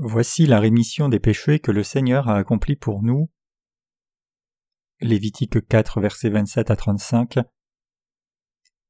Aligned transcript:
Voici 0.00 0.46
la 0.46 0.60
rémission 0.60 1.08
des 1.08 1.18
péchés 1.18 1.58
que 1.58 1.72
le 1.72 1.82
Seigneur 1.82 2.28
a 2.28 2.36
accompli 2.36 2.76
pour 2.76 3.02
nous. 3.02 3.30
Lévitique 5.00 5.66
4, 5.66 6.00
versets 6.00 6.30
27 6.30 6.70
à 6.70 6.76
35. 6.76 7.40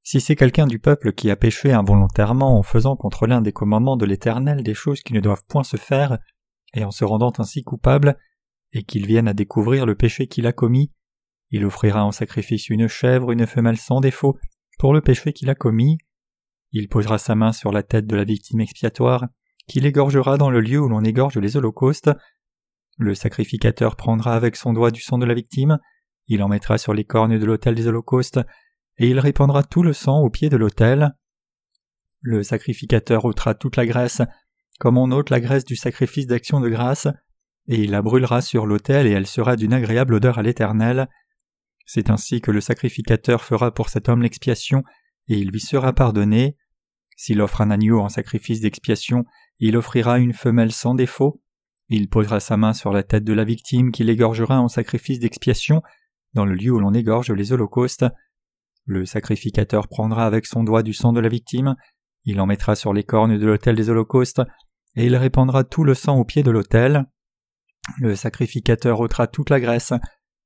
Si 0.02 0.20
c'est 0.20 0.36
quelqu'un 0.36 0.66
du 0.66 0.78
peuple 0.78 1.14
qui 1.14 1.30
a 1.30 1.36
péché 1.36 1.72
involontairement 1.72 2.58
en 2.58 2.62
faisant 2.62 2.94
contre 2.94 3.26
l'un 3.26 3.40
des 3.40 3.52
commandements 3.52 3.96
de 3.96 4.04
l'Éternel 4.04 4.62
des 4.62 4.74
choses 4.74 5.00
qui 5.00 5.14
ne 5.14 5.20
doivent 5.20 5.44
point 5.48 5.64
se 5.64 5.78
faire, 5.78 6.18
et 6.74 6.84
en 6.84 6.90
se 6.90 7.06
rendant 7.06 7.32
ainsi 7.38 7.62
coupable, 7.62 8.18
et 8.72 8.82
qu'il 8.82 9.06
vienne 9.06 9.28
à 9.28 9.34
découvrir 9.34 9.86
le 9.86 9.94
péché 9.94 10.26
qu'il 10.26 10.46
a 10.46 10.52
commis, 10.52 10.92
il 11.50 11.64
offrira 11.64 12.04
en 12.04 12.12
sacrifice 12.12 12.68
une 12.68 12.86
chèvre, 12.86 13.32
une 13.32 13.46
femelle 13.46 13.78
sans 13.78 14.00
défaut, 14.00 14.38
pour 14.78 14.92
le 14.92 15.00
péché 15.00 15.32
qu'il 15.32 15.48
a 15.48 15.54
commis. 15.54 15.96
Il 16.72 16.90
posera 16.90 17.16
sa 17.16 17.34
main 17.34 17.52
sur 17.52 17.72
la 17.72 17.82
tête 17.82 18.06
de 18.06 18.16
la 18.16 18.24
victime 18.24 18.60
expiatoire, 18.60 19.26
qu'il 19.68 19.86
égorgera 19.86 20.36
dans 20.36 20.50
le 20.50 20.60
lieu 20.60 20.80
où 20.80 20.88
l'on 20.88 21.04
égorge 21.04 21.38
les 21.38 21.56
holocaustes. 21.56 22.10
Le 22.96 23.14
sacrificateur 23.14 23.94
prendra 23.94 24.34
avec 24.34 24.56
son 24.56 24.72
doigt 24.72 24.90
du 24.90 25.00
sang 25.00 25.18
de 25.18 25.26
la 25.26 25.34
victime, 25.34 25.78
il 26.26 26.42
en 26.42 26.48
mettra 26.48 26.78
sur 26.78 26.94
les 26.94 27.04
cornes 27.04 27.38
de 27.38 27.44
l'autel 27.44 27.74
des 27.74 27.86
holocaustes, 27.86 28.40
et 28.98 29.08
il 29.08 29.20
répandra 29.20 29.62
tout 29.62 29.82
le 29.82 29.92
sang 29.92 30.20
au 30.20 30.30
pied 30.30 30.48
de 30.48 30.56
l'autel. 30.56 31.14
Le 32.20 32.42
sacrificateur 32.42 33.24
ôtera 33.24 33.54
toute 33.54 33.76
la 33.76 33.86
graisse, 33.86 34.22
comme 34.80 34.98
on 34.98 35.12
ôte 35.12 35.30
la 35.30 35.40
graisse 35.40 35.64
du 35.64 35.76
sacrifice 35.76 36.26
d'action 36.26 36.60
de 36.60 36.68
grâce, 36.68 37.06
et 37.68 37.82
il 37.82 37.90
la 37.90 38.02
brûlera 38.02 38.40
sur 38.40 38.66
l'autel 38.66 39.06
et 39.06 39.10
elle 39.10 39.26
sera 39.26 39.54
d'une 39.54 39.74
agréable 39.74 40.14
odeur 40.14 40.38
à 40.38 40.42
l'Éternel. 40.42 41.08
C'est 41.86 42.10
ainsi 42.10 42.40
que 42.40 42.50
le 42.50 42.60
sacrificateur 42.60 43.42
fera 43.42 43.72
pour 43.72 43.88
cet 43.88 44.08
homme 44.08 44.22
l'expiation, 44.22 44.82
et 45.28 45.38
il 45.38 45.50
lui 45.50 45.60
sera 45.60 45.92
pardonné. 45.92 46.56
S'il 47.18 47.40
offre 47.40 47.60
un 47.62 47.72
agneau 47.72 48.00
en 48.00 48.08
sacrifice 48.08 48.60
d'expiation, 48.60 49.24
il 49.58 49.76
offrira 49.76 50.20
une 50.20 50.32
femelle 50.32 50.70
sans 50.70 50.94
défaut, 50.94 51.42
il 51.88 52.08
posera 52.08 52.38
sa 52.38 52.56
main 52.56 52.72
sur 52.72 52.92
la 52.92 53.02
tête 53.02 53.24
de 53.24 53.32
la 53.32 53.42
victime 53.42 53.90
qu'il 53.90 54.08
égorgera 54.08 54.60
en 54.60 54.68
sacrifice 54.68 55.18
d'expiation, 55.18 55.82
dans 56.34 56.44
le 56.44 56.54
lieu 56.54 56.70
où 56.70 56.78
l'on 56.78 56.94
égorge 56.94 57.32
les 57.32 57.52
holocaustes. 57.52 58.04
Le 58.84 59.04
sacrificateur 59.04 59.88
prendra 59.88 60.26
avec 60.26 60.46
son 60.46 60.62
doigt 60.62 60.84
du 60.84 60.92
sang 60.92 61.12
de 61.12 61.18
la 61.18 61.28
victime, 61.28 61.74
il 62.24 62.40
en 62.40 62.46
mettra 62.46 62.76
sur 62.76 62.92
les 62.92 63.02
cornes 63.02 63.36
de 63.36 63.46
l'autel 63.46 63.74
des 63.74 63.90
holocaustes, 63.90 64.42
et 64.94 65.06
il 65.06 65.16
répandra 65.16 65.64
tout 65.64 65.82
le 65.82 65.94
sang 65.94 66.18
au 66.18 66.24
pied 66.24 66.44
de 66.44 66.52
l'autel. 66.52 67.04
Le 67.98 68.14
sacrificateur 68.14 69.00
ôtera 69.00 69.26
toute 69.26 69.50
la 69.50 69.58
graisse, 69.58 69.92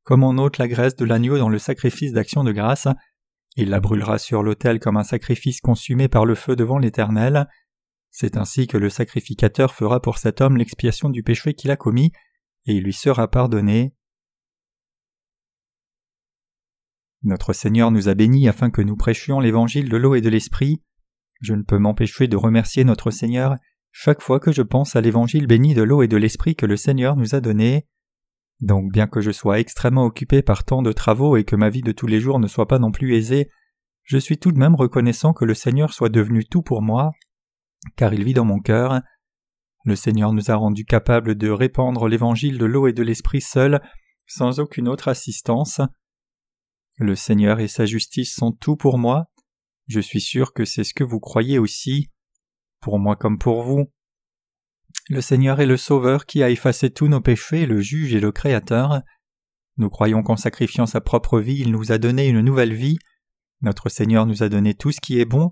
comme 0.04 0.24
on 0.24 0.38
ôte 0.38 0.56
la 0.56 0.68
graisse 0.68 0.96
de 0.96 1.04
l'agneau 1.04 1.36
dans 1.36 1.50
le 1.50 1.58
sacrifice 1.58 2.12
d'action 2.12 2.44
de 2.44 2.52
grâce. 2.52 2.88
Il 3.56 3.68
la 3.70 3.80
brûlera 3.80 4.18
sur 4.18 4.42
l'autel 4.42 4.80
comme 4.80 4.96
un 4.96 5.04
sacrifice 5.04 5.60
consumé 5.60 6.08
par 6.08 6.24
le 6.24 6.34
feu 6.34 6.56
devant 6.56 6.78
l'Éternel. 6.78 7.48
C'est 8.10 8.36
ainsi 8.36 8.66
que 8.66 8.78
le 8.78 8.88
sacrificateur 8.88 9.74
fera 9.74 10.00
pour 10.00 10.18
cet 10.18 10.40
homme 10.40 10.56
l'expiation 10.56 11.10
du 11.10 11.22
péché 11.22 11.54
qu'il 11.54 11.70
a 11.70 11.76
commis, 11.76 12.12
et 12.66 12.74
il 12.74 12.84
lui 12.84 12.92
sera 12.92 13.28
pardonné. 13.28 13.94
Notre 17.22 17.52
Seigneur 17.52 17.90
nous 17.90 18.08
a 18.08 18.14
bénis 18.14 18.48
afin 18.48 18.70
que 18.70 18.82
nous 18.82 18.96
prêchions 18.96 19.38
l'évangile 19.38 19.88
de 19.88 19.96
l'eau 19.96 20.14
et 20.14 20.20
de 20.20 20.28
l'esprit. 20.28 20.82
Je 21.40 21.54
ne 21.54 21.62
peux 21.62 21.78
m'empêcher 21.78 22.26
de 22.26 22.36
remercier 22.36 22.84
notre 22.84 23.10
Seigneur 23.10 23.56
chaque 23.92 24.22
fois 24.22 24.40
que 24.40 24.52
je 24.52 24.62
pense 24.62 24.96
à 24.96 25.00
l'évangile 25.00 25.46
béni 25.46 25.74
de 25.74 25.82
l'eau 25.82 26.02
et 26.02 26.08
de 26.08 26.16
l'esprit 26.16 26.56
que 26.56 26.66
le 26.66 26.76
Seigneur 26.76 27.16
nous 27.16 27.34
a 27.34 27.40
donné. 27.40 27.86
Donc 28.62 28.90
bien 28.90 29.06
que 29.06 29.20
je 29.20 29.32
sois 29.32 29.60
extrêmement 29.60 30.04
occupé 30.04 30.40
par 30.40 30.64
tant 30.64 30.80
de 30.80 30.92
travaux 30.92 31.36
et 31.36 31.44
que 31.44 31.56
ma 31.56 31.68
vie 31.68 31.82
de 31.82 31.92
tous 31.92 32.06
les 32.06 32.20
jours 32.20 32.38
ne 32.38 32.46
soit 32.46 32.68
pas 32.68 32.78
non 32.78 32.92
plus 32.92 33.14
aisée, 33.14 33.48
je 34.04 34.16
suis 34.16 34.38
tout 34.38 34.52
de 34.52 34.58
même 34.58 34.74
reconnaissant 34.74 35.34
que 35.34 35.44
le 35.44 35.54
Seigneur 35.54 35.92
soit 35.92 36.08
devenu 36.08 36.44
tout 36.44 36.62
pour 36.62 36.80
moi 36.80 37.12
car 37.96 38.14
il 38.14 38.24
vit 38.24 38.34
dans 38.34 38.44
mon 38.44 38.60
cœur. 38.60 39.00
Le 39.84 39.96
Seigneur 39.96 40.32
nous 40.32 40.50
a 40.50 40.54
rendus 40.54 40.84
capables 40.84 41.34
de 41.34 41.50
répandre 41.50 42.06
l'évangile 42.06 42.58
de 42.58 42.64
l'eau 42.64 42.86
et 42.86 42.92
de 42.92 43.02
l'esprit 43.02 43.40
seul, 43.40 43.80
sans 44.26 44.60
aucune 44.60 44.88
autre 44.88 45.08
assistance. 45.08 45.80
Le 46.98 47.16
Seigneur 47.16 47.58
et 47.58 47.68
sa 47.68 47.84
justice 47.84 48.34
sont 48.34 48.52
tout 48.52 48.76
pour 48.76 48.98
moi. 48.98 49.26
Je 49.88 50.00
suis 50.00 50.20
sûr 50.20 50.52
que 50.52 50.64
c'est 50.64 50.84
ce 50.84 50.94
que 50.94 51.04
vous 51.04 51.18
croyez 51.18 51.58
aussi, 51.58 52.10
pour 52.80 52.98
moi 52.98 53.16
comme 53.16 53.38
pour 53.38 53.62
vous. 53.62 53.90
Le 55.08 55.20
Seigneur 55.20 55.60
est 55.60 55.66
le 55.66 55.76
Sauveur 55.76 56.26
qui 56.26 56.42
a 56.42 56.50
effacé 56.50 56.90
tous 56.90 57.08
nos 57.08 57.20
péchés, 57.20 57.66
le 57.66 57.80
juge 57.80 58.14
et 58.14 58.20
le 58.20 58.32
Créateur. 58.32 59.02
Nous 59.76 59.90
croyons 59.90 60.22
qu'en 60.22 60.36
sacrifiant 60.36 60.86
sa 60.86 61.00
propre 61.00 61.40
vie, 61.40 61.58
il 61.58 61.72
nous 61.72 61.92
a 61.92 61.98
donné 61.98 62.28
une 62.28 62.40
nouvelle 62.40 62.74
vie. 62.74 62.98
Notre 63.62 63.88
Seigneur 63.88 64.26
nous 64.26 64.42
a 64.42 64.48
donné 64.48 64.74
tout 64.74 64.92
ce 64.92 65.00
qui 65.00 65.20
est 65.20 65.24
bon. 65.24 65.50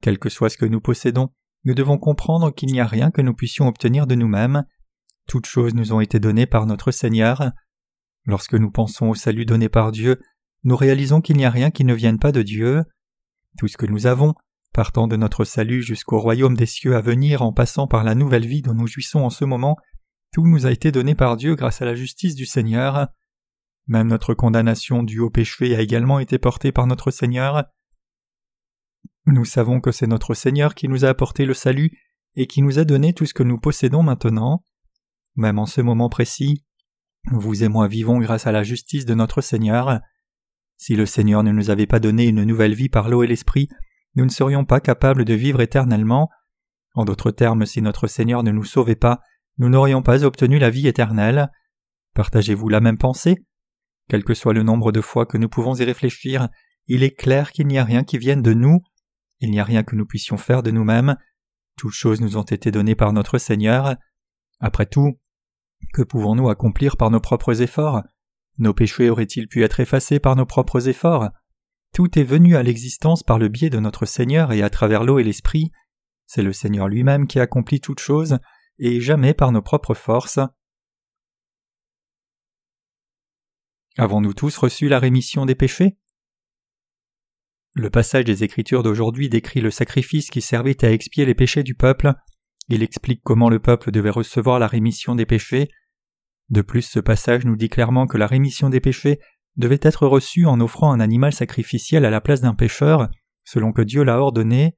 Quel 0.00 0.18
que 0.18 0.28
soit 0.28 0.50
ce 0.50 0.56
que 0.56 0.66
nous 0.66 0.80
possédons, 0.80 1.30
nous 1.64 1.74
devons 1.74 1.98
comprendre 1.98 2.52
qu'il 2.52 2.72
n'y 2.72 2.80
a 2.80 2.86
rien 2.86 3.10
que 3.10 3.22
nous 3.22 3.34
puissions 3.34 3.68
obtenir 3.68 4.06
de 4.06 4.16
nous-mêmes. 4.16 4.64
Toutes 5.28 5.46
choses 5.46 5.74
nous 5.74 5.92
ont 5.92 6.00
été 6.00 6.18
données 6.18 6.46
par 6.46 6.66
notre 6.66 6.90
Seigneur. 6.90 7.52
Lorsque 8.24 8.54
nous 8.54 8.70
pensons 8.70 9.10
au 9.10 9.14
salut 9.14 9.46
donné 9.46 9.68
par 9.68 9.92
Dieu, 9.92 10.20
nous 10.64 10.76
réalisons 10.76 11.20
qu'il 11.20 11.36
n'y 11.36 11.44
a 11.44 11.50
rien 11.50 11.70
qui 11.70 11.84
ne 11.84 11.94
vienne 11.94 12.18
pas 12.18 12.32
de 12.32 12.42
Dieu. 12.42 12.82
Tout 13.58 13.68
ce 13.68 13.76
que 13.76 13.86
nous 13.86 14.06
avons, 14.06 14.34
partant 14.72 15.06
de 15.06 15.16
notre 15.16 15.44
salut 15.44 15.82
jusqu'au 15.82 16.18
royaume 16.18 16.56
des 16.56 16.66
cieux 16.66 16.96
à 16.96 17.00
venir 17.00 17.42
en 17.42 17.52
passant 17.52 17.86
par 17.86 18.04
la 18.04 18.14
nouvelle 18.14 18.46
vie 18.46 18.62
dont 18.62 18.74
nous 18.74 18.86
jouissons 18.86 19.20
en 19.20 19.30
ce 19.30 19.44
moment, 19.44 19.76
tout 20.32 20.46
nous 20.46 20.66
a 20.66 20.70
été 20.70 20.90
donné 20.90 21.14
par 21.14 21.36
Dieu 21.36 21.54
grâce 21.54 21.82
à 21.82 21.84
la 21.84 21.94
justice 21.94 22.34
du 22.34 22.46
Seigneur. 22.46 23.08
Même 23.86 24.08
notre 24.08 24.34
condamnation 24.34 25.02
due 25.02 25.20
au 25.20 25.28
péché 25.28 25.76
a 25.76 25.80
également 25.80 26.18
été 26.18 26.38
portée 26.38 26.72
par 26.72 26.86
notre 26.86 27.10
Seigneur. 27.10 27.64
Nous 29.26 29.44
savons 29.44 29.80
que 29.80 29.92
c'est 29.92 30.06
notre 30.06 30.34
Seigneur 30.34 30.74
qui 30.74 30.88
nous 30.88 31.04
a 31.04 31.08
apporté 31.08 31.44
le 31.44 31.54
salut 31.54 31.98
et 32.34 32.46
qui 32.46 32.62
nous 32.62 32.78
a 32.78 32.84
donné 32.84 33.12
tout 33.12 33.26
ce 33.26 33.34
que 33.34 33.42
nous 33.42 33.58
possédons 33.58 34.02
maintenant. 34.02 34.64
Même 35.36 35.58
en 35.58 35.66
ce 35.66 35.80
moment 35.80 36.08
précis, 36.08 36.64
vous 37.30 37.62
et 37.62 37.68
moi 37.68 37.86
vivons 37.86 38.18
grâce 38.18 38.46
à 38.46 38.52
la 38.52 38.62
justice 38.62 39.04
de 39.04 39.14
notre 39.14 39.42
Seigneur. 39.42 40.00
Si 40.76 40.96
le 40.96 41.06
Seigneur 41.06 41.42
ne 41.42 41.52
nous 41.52 41.70
avait 41.70 41.86
pas 41.86 42.00
donné 42.00 42.26
une 42.26 42.44
nouvelle 42.44 42.74
vie 42.74 42.88
par 42.88 43.08
l'eau 43.08 43.22
et 43.22 43.26
l'esprit, 43.26 43.68
nous 44.14 44.24
ne 44.24 44.30
serions 44.30 44.64
pas 44.64 44.80
capables 44.80 45.24
de 45.24 45.34
vivre 45.34 45.60
éternellement. 45.60 46.28
En 46.94 47.04
d'autres 47.04 47.30
termes, 47.30 47.66
si 47.66 47.80
notre 47.80 48.06
Seigneur 48.06 48.42
ne 48.42 48.50
nous 48.50 48.64
sauvait 48.64 48.96
pas, 48.96 49.20
nous 49.58 49.68
n'aurions 49.68 50.02
pas 50.02 50.24
obtenu 50.24 50.58
la 50.58 50.70
vie 50.70 50.88
éternelle. 50.88 51.50
Partagez-vous 52.14 52.68
la 52.68 52.80
même 52.80 52.98
pensée? 52.98 53.36
Quel 54.08 54.24
que 54.24 54.34
soit 54.34 54.52
le 54.52 54.62
nombre 54.62 54.92
de 54.92 55.00
fois 55.00 55.26
que 55.26 55.38
nous 55.38 55.48
pouvons 55.48 55.74
y 55.74 55.84
réfléchir, 55.84 56.48
il 56.86 57.02
est 57.02 57.16
clair 57.16 57.52
qu'il 57.52 57.66
n'y 57.66 57.78
a 57.78 57.84
rien 57.84 58.04
qui 58.04 58.18
vienne 58.18 58.42
de 58.42 58.52
nous, 58.52 58.80
il 59.40 59.50
n'y 59.50 59.60
a 59.60 59.64
rien 59.64 59.82
que 59.82 59.96
nous 59.96 60.06
puissions 60.06 60.36
faire 60.36 60.62
de 60.62 60.70
nous-mêmes. 60.70 61.16
Toutes 61.76 61.92
choses 61.92 62.20
nous 62.20 62.36
ont 62.36 62.42
été 62.42 62.70
données 62.70 62.94
par 62.94 63.12
notre 63.12 63.38
Seigneur. 63.38 63.96
Après 64.60 64.86
tout, 64.86 65.18
que 65.92 66.02
pouvons-nous 66.02 66.48
accomplir 66.48 66.96
par 66.96 67.10
nos 67.10 67.20
propres 67.20 67.62
efforts? 67.62 68.02
Nos 68.58 68.74
péchés 68.74 69.10
auraient-ils 69.10 69.48
pu 69.48 69.64
être 69.64 69.80
effacés 69.80 70.20
par 70.20 70.36
nos 70.36 70.46
propres 70.46 70.88
efforts? 70.88 71.30
Tout 71.92 72.18
est 72.18 72.24
venu 72.24 72.56
à 72.56 72.62
l'existence 72.62 73.22
par 73.22 73.38
le 73.38 73.48
biais 73.48 73.70
de 73.70 73.78
notre 73.78 74.06
Seigneur 74.06 74.52
et 74.52 74.62
à 74.62 74.70
travers 74.70 75.04
l'eau 75.04 75.18
et 75.18 75.24
l'esprit. 75.24 75.72
C'est 76.26 76.42
le 76.42 76.54
Seigneur 76.54 76.88
lui-même 76.88 77.26
qui 77.26 77.38
accomplit 77.38 77.80
toutes 77.80 78.00
choses, 78.00 78.38
et 78.78 79.00
jamais 79.00 79.34
par 79.34 79.52
nos 79.52 79.60
propres 79.60 79.94
forces. 79.94 80.40
Avons-nous 83.98 84.32
tous 84.32 84.56
reçu 84.56 84.88
la 84.88 84.98
rémission 84.98 85.44
des 85.44 85.54
péchés? 85.54 85.98
Le 87.74 87.90
passage 87.90 88.24
des 88.24 88.42
Écritures 88.42 88.82
d'aujourd'hui 88.82 89.28
décrit 89.28 89.60
le 89.60 89.70
sacrifice 89.70 90.30
qui 90.30 90.40
servait 90.40 90.82
à 90.84 90.90
expier 90.90 91.26
les 91.26 91.34
péchés 91.34 91.62
du 91.62 91.74
peuple. 91.74 92.14
Il 92.68 92.82
explique 92.82 93.20
comment 93.22 93.50
le 93.50 93.58
peuple 93.58 93.90
devait 93.90 94.10
recevoir 94.10 94.58
la 94.58 94.66
rémission 94.66 95.14
des 95.14 95.26
péchés. 95.26 95.68
De 96.48 96.62
plus, 96.62 96.82
ce 96.82 97.00
passage 97.00 97.44
nous 97.44 97.56
dit 97.56 97.68
clairement 97.68 98.06
que 98.06 98.18
la 98.18 98.26
rémission 98.26 98.70
des 98.70 98.80
péchés 98.80 99.20
devait 99.56 99.80
être 99.82 100.06
reçue 100.06 100.46
en 100.46 100.60
offrant 100.60 100.92
un 100.92 101.00
animal 101.00 101.32
sacrificiel 101.32 102.04
à 102.04 102.10
la 102.10 102.20
place 102.20 102.40
d'un 102.40 102.54
pécheur, 102.54 103.08
selon 103.44 103.72
que 103.72 103.82
Dieu 103.82 104.02
l'a 104.02 104.18
ordonné. 104.18 104.76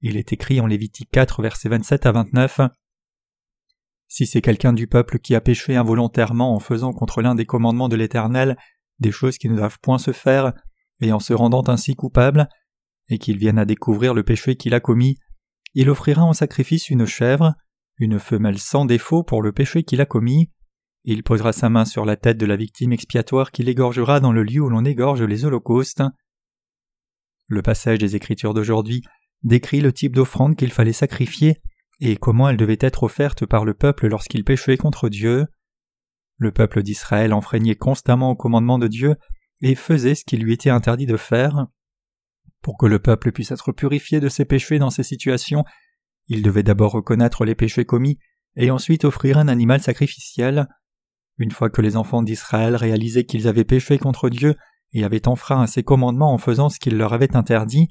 Il 0.00 0.16
est 0.16 0.32
écrit 0.32 0.60
en 0.60 0.66
Lévitique 0.66 1.10
4, 1.12 1.42
versets 1.42 1.68
27 1.68 2.06
à 2.06 2.12
29. 2.12 2.60
Si 4.08 4.26
c'est 4.26 4.42
quelqu'un 4.42 4.72
du 4.72 4.86
peuple 4.86 5.18
qui 5.18 5.34
a 5.34 5.40
péché 5.40 5.76
involontairement 5.76 6.54
en 6.54 6.60
faisant 6.60 6.92
contre 6.92 7.22
l'un 7.22 7.34
des 7.34 7.46
commandements 7.46 7.88
de 7.88 7.96
l'Éternel 7.96 8.56
des 9.00 9.10
choses 9.10 9.38
qui 9.38 9.48
ne 9.48 9.56
doivent 9.56 9.78
point 9.80 9.98
se 9.98 10.12
faire, 10.12 10.52
et 11.00 11.12
en 11.12 11.18
se 11.18 11.32
rendant 11.32 11.64
ainsi 11.66 11.94
coupable, 11.94 12.48
et 13.08 13.18
qu'il 13.18 13.38
vienne 13.38 13.58
à 13.58 13.64
découvrir 13.64 14.14
le 14.14 14.22
péché 14.22 14.56
qu'il 14.56 14.74
a 14.74 14.80
commis, 14.80 15.18
il 15.74 15.90
offrira 15.90 16.22
en 16.22 16.32
sacrifice 16.32 16.90
une 16.90 17.06
chèvre, 17.06 17.54
une 17.98 18.18
femelle 18.18 18.58
sans 18.58 18.84
défaut 18.84 19.24
pour 19.24 19.42
le 19.42 19.52
péché 19.52 19.82
qu'il 19.82 20.00
a 20.00 20.06
commis, 20.06 20.50
il 21.04 21.22
posera 21.22 21.52
sa 21.52 21.68
main 21.68 21.84
sur 21.84 22.04
la 22.04 22.16
tête 22.16 22.38
de 22.38 22.46
la 22.46 22.56
victime 22.56 22.92
expiatoire 22.92 23.52
qu'il 23.52 23.68
égorgera 23.68 24.20
dans 24.20 24.32
le 24.32 24.42
lieu 24.42 24.60
où 24.60 24.70
l'on 24.70 24.84
égorge 24.84 25.22
les 25.22 25.44
holocaustes. 25.44 26.02
Le 27.46 27.62
passage 27.62 27.98
des 27.98 28.16
Écritures 28.16 28.54
d'aujourd'hui 28.54 29.02
décrit 29.42 29.80
le 29.80 29.92
type 29.92 30.16
d'offrande 30.16 30.56
qu'il 30.56 30.72
fallait 30.72 30.94
sacrifier 30.94 31.60
et 32.00 32.16
comment 32.16 32.48
elle 32.48 32.56
devait 32.56 32.78
être 32.80 33.02
offerte 33.02 33.44
par 33.44 33.64
le 33.64 33.74
peuple 33.74 34.08
lorsqu'il 34.08 34.44
péchait 34.44 34.78
contre 34.78 35.08
Dieu. 35.08 35.46
Le 36.38 36.50
peuple 36.50 36.82
d'Israël 36.82 37.32
enfreignait 37.32 37.76
constamment 37.76 38.30
au 38.30 38.36
commandement 38.36 38.78
de 38.78 38.88
Dieu 38.88 39.16
et 39.60 39.74
faisait 39.74 40.14
ce 40.14 40.24
qui 40.24 40.36
lui 40.36 40.54
était 40.54 40.70
interdit 40.70 41.06
de 41.06 41.16
faire. 41.16 41.66
Pour 42.62 42.78
que 42.78 42.86
le 42.86 42.98
peuple 42.98 43.30
puisse 43.30 43.52
être 43.52 43.72
purifié 43.72 44.20
de 44.20 44.28
ses 44.28 44.46
péchés 44.46 44.78
dans 44.78 44.90
ces 44.90 45.02
situations, 45.02 45.64
il 46.28 46.42
devait 46.42 46.62
d'abord 46.62 46.92
reconnaître 46.92 47.44
les 47.44 47.54
péchés 47.54 47.84
commis 47.84 48.18
et 48.56 48.70
ensuite 48.70 49.04
offrir 49.04 49.38
un 49.38 49.48
animal 49.48 49.82
sacrificiel. 49.82 50.66
Une 51.38 51.50
fois 51.50 51.70
que 51.70 51.82
les 51.82 51.96
enfants 51.96 52.22
d'Israël 52.22 52.76
réalisaient 52.76 53.24
qu'ils 53.24 53.48
avaient 53.48 53.64
péché 53.64 53.98
contre 53.98 54.28
Dieu 54.28 54.54
et 54.92 55.04
avaient 55.04 55.26
enfreint 55.28 55.62
à 55.62 55.66
ses 55.66 55.82
commandements 55.82 56.32
en 56.32 56.38
faisant 56.38 56.68
ce 56.68 56.78
qu'il 56.78 56.96
leur 56.96 57.12
avait 57.12 57.36
interdit, 57.36 57.88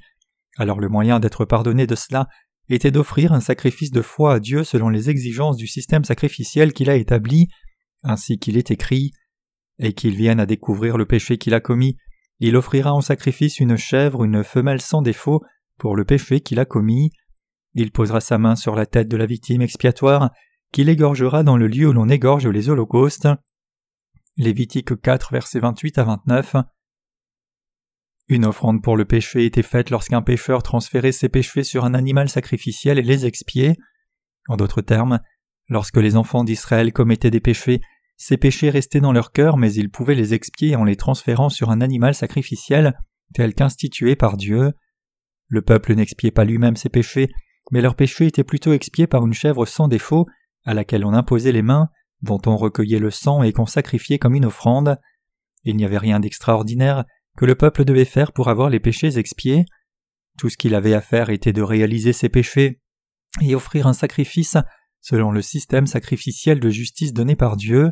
alors 0.57 0.79
le 0.79 0.89
moyen 0.89 1.19
d'être 1.19 1.45
pardonné 1.45 1.87
de 1.87 1.95
cela 1.95 2.27
était 2.69 2.91
d'offrir 2.91 3.33
un 3.33 3.41
sacrifice 3.41 3.91
de 3.91 4.01
foi 4.01 4.35
à 4.35 4.39
Dieu 4.39 4.63
selon 4.63 4.89
les 4.89 5.09
exigences 5.09 5.57
du 5.57 5.67
système 5.67 6.05
sacrificiel 6.05 6.73
qu'il 6.73 6.89
a 6.89 6.95
établi, 6.95 7.49
ainsi 8.03 8.39
qu'il 8.39 8.57
est 8.57 8.71
écrit, 8.71 9.11
et 9.79 9.93
qu'il 9.93 10.15
vienne 10.15 10.39
à 10.39 10.45
découvrir 10.45 10.97
le 10.97 11.05
péché 11.05 11.37
qu'il 11.37 11.53
a 11.53 11.59
commis, 11.59 11.97
il 12.39 12.55
offrira 12.55 12.93
en 12.93 13.01
sacrifice 13.01 13.59
une 13.59 13.77
chèvre, 13.77 14.23
une 14.23 14.43
femelle 14.43 14.81
sans 14.81 15.01
défaut, 15.01 15.41
pour 15.77 15.95
le 15.95 16.05
péché 16.05 16.41
qu'il 16.41 16.59
a 16.59 16.65
commis. 16.65 17.11
Il 17.73 17.91
posera 17.91 18.21
sa 18.21 18.37
main 18.37 18.55
sur 18.55 18.75
la 18.75 18.85
tête 18.85 19.07
de 19.07 19.17
la 19.17 19.25
victime 19.25 19.61
expiatoire, 19.61 20.31
qu'il 20.73 20.89
égorgera 20.89 21.43
dans 21.43 21.55
le 21.55 21.67
lieu 21.67 21.87
où 21.87 21.93
l'on 21.93 22.09
égorge 22.09 22.47
les 22.47 22.67
holocaustes. 22.67 23.27
Lévitique 24.37 24.99
4, 24.99 25.31
versets 25.31 25.59
28 25.59 25.99
à 25.99 26.03
29. 26.03 26.55
Une 28.27 28.45
offrande 28.45 28.81
pour 28.81 28.97
le 28.97 29.05
péché 29.05 29.45
était 29.45 29.61
faite 29.61 29.91
lorsqu'un 29.91 30.23
pécheur 30.23 30.63
transférait 30.63 31.11
ses 31.11 31.29
péchés 31.29 31.63
sur 31.63 31.85
un 31.85 31.93
animal 31.93 32.27
sacrificiel 32.27 32.97
et 32.97 33.03
les 33.03 33.27
expiait. 33.27 33.77
En 34.49 34.57
d'autres 34.57 34.81
termes, 34.81 35.19
lorsque 35.69 35.97
les 35.97 36.15
enfants 36.15 36.43
d'Israël 36.43 36.91
commettaient 36.91 37.29
des 37.29 37.39
péchés, 37.39 37.79
ces 38.17 38.37
péchés 38.37 38.71
restaient 38.71 38.99
dans 38.99 39.11
leur 39.11 39.31
cœur, 39.31 39.57
mais 39.57 39.71
ils 39.73 39.91
pouvaient 39.91 40.15
les 40.15 40.33
expier 40.33 40.75
en 40.75 40.85
les 40.85 40.95
transférant 40.95 41.49
sur 41.49 41.69
un 41.69 41.81
animal 41.81 42.15
sacrificiel 42.15 42.97
tel 43.35 43.53
qu'institué 43.53 44.15
par 44.15 44.37
Dieu. 44.37 44.71
Le 45.49 45.61
peuple 45.61 45.93
n'expiait 45.93 46.31
pas 46.31 46.45
lui-même 46.45 46.77
ses 46.77 46.89
péchés, 46.89 47.29
mais 47.71 47.81
leurs 47.81 47.95
péchés 47.95 48.25
étaient 48.25 48.43
plutôt 48.43 48.73
expiés 48.73 49.05
par 49.05 49.23
une 49.23 49.33
chèvre 49.33 49.67
sans 49.67 49.87
défaut, 49.87 50.25
à 50.65 50.73
laquelle 50.73 51.05
on 51.05 51.13
imposait 51.13 51.51
les 51.51 51.61
mains, 51.61 51.89
dont 52.21 52.41
on 52.45 52.55
recueillait 52.55 52.99
le 52.99 53.11
sang 53.11 53.43
et 53.43 53.51
qu'on 53.51 53.65
sacrifiait 53.65 54.19
comme 54.19 54.35
une 54.35 54.45
offrande. 54.45 54.97
Il 55.63 55.75
n'y 55.75 55.85
avait 55.85 55.97
rien 55.97 56.19
d'extraordinaire 56.19 57.05
que 57.37 57.45
le 57.45 57.55
peuple 57.55 57.85
devait 57.85 58.05
faire 58.05 58.31
pour 58.31 58.49
avoir 58.49 58.69
les 58.69 58.79
péchés 58.79 59.17
expiés. 59.17 59.65
Tout 60.37 60.49
ce 60.49 60.57
qu'il 60.57 60.75
avait 60.75 60.93
à 60.93 61.01
faire 61.01 61.29
était 61.29 61.53
de 61.53 61.61
réaliser 61.61 62.13
ses 62.13 62.29
péchés 62.29 62.81
et 63.41 63.55
offrir 63.55 63.87
un 63.87 63.93
sacrifice 63.93 64.57
selon 65.01 65.31
le 65.31 65.41
système 65.41 65.87
sacrificiel 65.87 66.59
de 66.59 66.69
justice 66.69 67.13
donné 67.13 67.35
par 67.35 67.57
Dieu. 67.57 67.91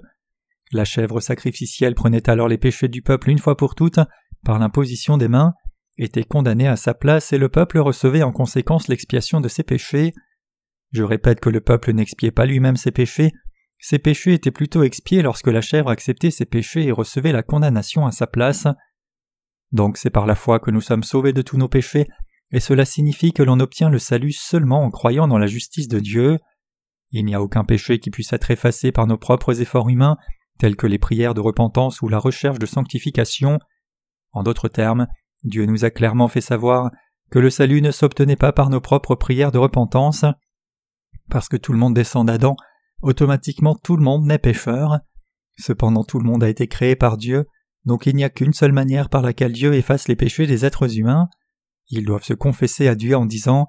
La 0.71 0.85
chèvre 0.85 1.19
sacrificielle 1.19 1.95
prenait 1.95 2.29
alors 2.29 2.47
les 2.47 2.57
péchés 2.57 2.87
du 2.87 3.01
peuple 3.01 3.29
une 3.29 3.39
fois 3.39 3.57
pour 3.57 3.75
toutes 3.75 3.99
par 4.43 4.59
l'imposition 4.59 5.17
des 5.17 5.27
mains, 5.27 5.53
était 5.97 6.23
condamnée 6.23 6.67
à 6.67 6.75
sa 6.75 6.93
place 6.93 7.33
et 7.33 7.37
le 7.37 7.49
peuple 7.49 7.79
recevait 7.79 8.23
en 8.23 8.31
conséquence 8.31 8.87
l'expiation 8.87 9.41
de 9.41 9.47
ses 9.47 9.63
péchés. 9.63 10.13
Je 10.91 11.03
répète 11.03 11.39
que 11.39 11.49
le 11.49 11.61
peuple 11.61 11.93
n'expiait 11.93 12.31
pas 12.31 12.45
lui-même 12.45 12.75
ses 12.75 12.91
péchés, 12.91 13.31
ses 13.83 13.97
péchés 13.97 14.33
étaient 14.33 14.51
plutôt 14.51 14.83
expiés 14.83 15.23
lorsque 15.23 15.47
la 15.47 15.61
chèvre 15.61 15.89
acceptait 15.89 16.29
ses 16.29 16.45
péchés 16.45 16.85
et 16.85 16.91
recevait 16.91 17.31
la 17.31 17.41
condamnation 17.41 18.05
à 18.05 18.11
sa 18.11 18.27
place. 18.27 18.67
Donc 19.71 19.97
c'est 19.97 20.11
par 20.11 20.27
la 20.27 20.35
foi 20.35 20.59
que 20.59 20.69
nous 20.69 20.81
sommes 20.81 21.03
sauvés 21.03 21.33
de 21.33 21.41
tous 21.41 21.57
nos 21.57 21.67
péchés, 21.67 22.07
et 22.51 22.59
cela 22.59 22.85
signifie 22.85 23.33
que 23.33 23.41
l'on 23.41 23.59
obtient 23.59 23.89
le 23.89 23.97
salut 23.97 24.33
seulement 24.33 24.83
en 24.83 24.91
croyant 24.91 25.27
dans 25.27 25.39
la 25.39 25.47
justice 25.47 25.87
de 25.87 25.99
Dieu. 25.99 26.37
Il 27.09 27.25
n'y 27.25 27.33
a 27.33 27.41
aucun 27.41 27.63
péché 27.63 27.97
qui 27.97 28.11
puisse 28.11 28.31
être 28.33 28.51
effacé 28.51 28.91
par 28.91 29.07
nos 29.07 29.17
propres 29.17 29.61
efforts 29.61 29.89
humains, 29.89 30.17
tels 30.59 30.75
que 30.75 30.87
les 30.87 30.99
prières 30.99 31.33
de 31.33 31.41
repentance 31.41 32.03
ou 32.03 32.07
la 32.07 32.19
recherche 32.19 32.59
de 32.59 32.67
sanctification. 32.67 33.57
En 34.31 34.43
d'autres 34.43 34.67
termes, 34.67 35.07
Dieu 35.43 35.65
nous 35.65 35.85
a 35.85 35.89
clairement 35.89 36.27
fait 36.27 36.41
savoir 36.41 36.91
que 37.31 37.39
le 37.39 37.49
salut 37.49 37.81
ne 37.81 37.91
s'obtenait 37.91 38.35
pas 38.35 38.51
par 38.51 38.69
nos 38.69 38.81
propres 38.81 39.15
prières 39.15 39.51
de 39.51 39.57
repentance. 39.57 40.23
Parce 41.31 41.47
que 41.47 41.55
tout 41.55 41.71
le 41.71 41.79
monde 41.79 41.95
descend 41.95 42.27
d'Adam, 42.27 42.57
automatiquement 43.01 43.73
tout 43.73 43.95
le 43.95 44.03
monde 44.03 44.25
naît 44.25 44.37
pécheur. 44.37 44.99
Cependant 45.57 46.03
tout 46.03 46.19
le 46.19 46.25
monde 46.25 46.43
a 46.43 46.49
été 46.49 46.67
créé 46.67 46.97
par 46.97 47.15
Dieu, 47.15 47.45
donc 47.85 48.05
il 48.05 48.17
n'y 48.17 48.25
a 48.25 48.29
qu'une 48.29 48.51
seule 48.51 48.73
manière 48.73 49.07
par 49.07 49.21
laquelle 49.21 49.53
Dieu 49.53 49.73
efface 49.73 50.09
les 50.09 50.17
péchés 50.17 50.45
des 50.45 50.65
êtres 50.65 50.97
humains. 50.97 51.29
Ils 51.89 52.05
doivent 52.05 52.25
se 52.25 52.33
confesser 52.33 52.89
à 52.89 52.95
Dieu 52.95 53.15
en 53.15 53.25
disant 53.25 53.67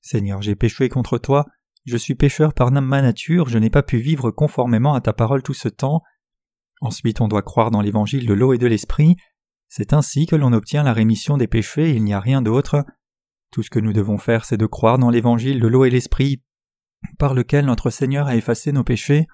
Seigneur, 0.00 0.40
j'ai 0.40 0.56
péché 0.56 0.88
contre 0.88 1.18
toi, 1.18 1.44
je 1.84 1.98
suis 1.98 2.14
pécheur 2.14 2.54
par 2.54 2.72
ma 2.72 3.02
nature, 3.02 3.46
je 3.48 3.58
n'ai 3.58 3.70
pas 3.70 3.82
pu 3.82 3.98
vivre 3.98 4.30
conformément 4.30 4.94
à 4.94 5.02
ta 5.02 5.12
parole 5.12 5.42
tout 5.42 5.54
ce 5.54 5.68
temps. 5.68 6.00
Ensuite 6.80 7.20
on 7.20 7.28
doit 7.28 7.42
croire 7.42 7.70
dans 7.70 7.82
l'évangile 7.82 8.26
de 8.26 8.32
l'eau 8.32 8.54
et 8.54 8.58
de 8.58 8.66
l'esprit. 8.66 9.16
C'est 9.68 9.92
ainsi 9.92 10.24
que 10.24 10.36
l'on 10.36 10.54
obtient 10.54 10.82
la 10.82 10.94
rémission 10.94 11.36
des 11.36 11.46
péchés, 11.46 11.90
il 11.90 12.04
n'y 12.04 12.14
a 12.14 12.20
rien 12.20 12.40
d'autre. 12.40 12.86
Tout 13.50 13.62
ce 13.62 13.70
que 13.70 13.80
nous 13.80 13.92
devons 13.92 14.16
faire, 14.16 14.46
c'est 14.46 14.56
de 14.56 14.64
croire 14.64 14.98
dans 14.98 15.10
l'évangile 15.10 15.60
de 15.60 15.66
l'eau 15.66 15.84
et 15.84 15.90
l'esprit, 15.90 16.42
par 17.18 17.34
lequel 17.34 17.66
notre 17.66 17.90
Seigneur 17.90 18.26
a 18.26 18.36
effacé 18.36 18.72
nos 18.72 18.84
péchés. 18.84 19.26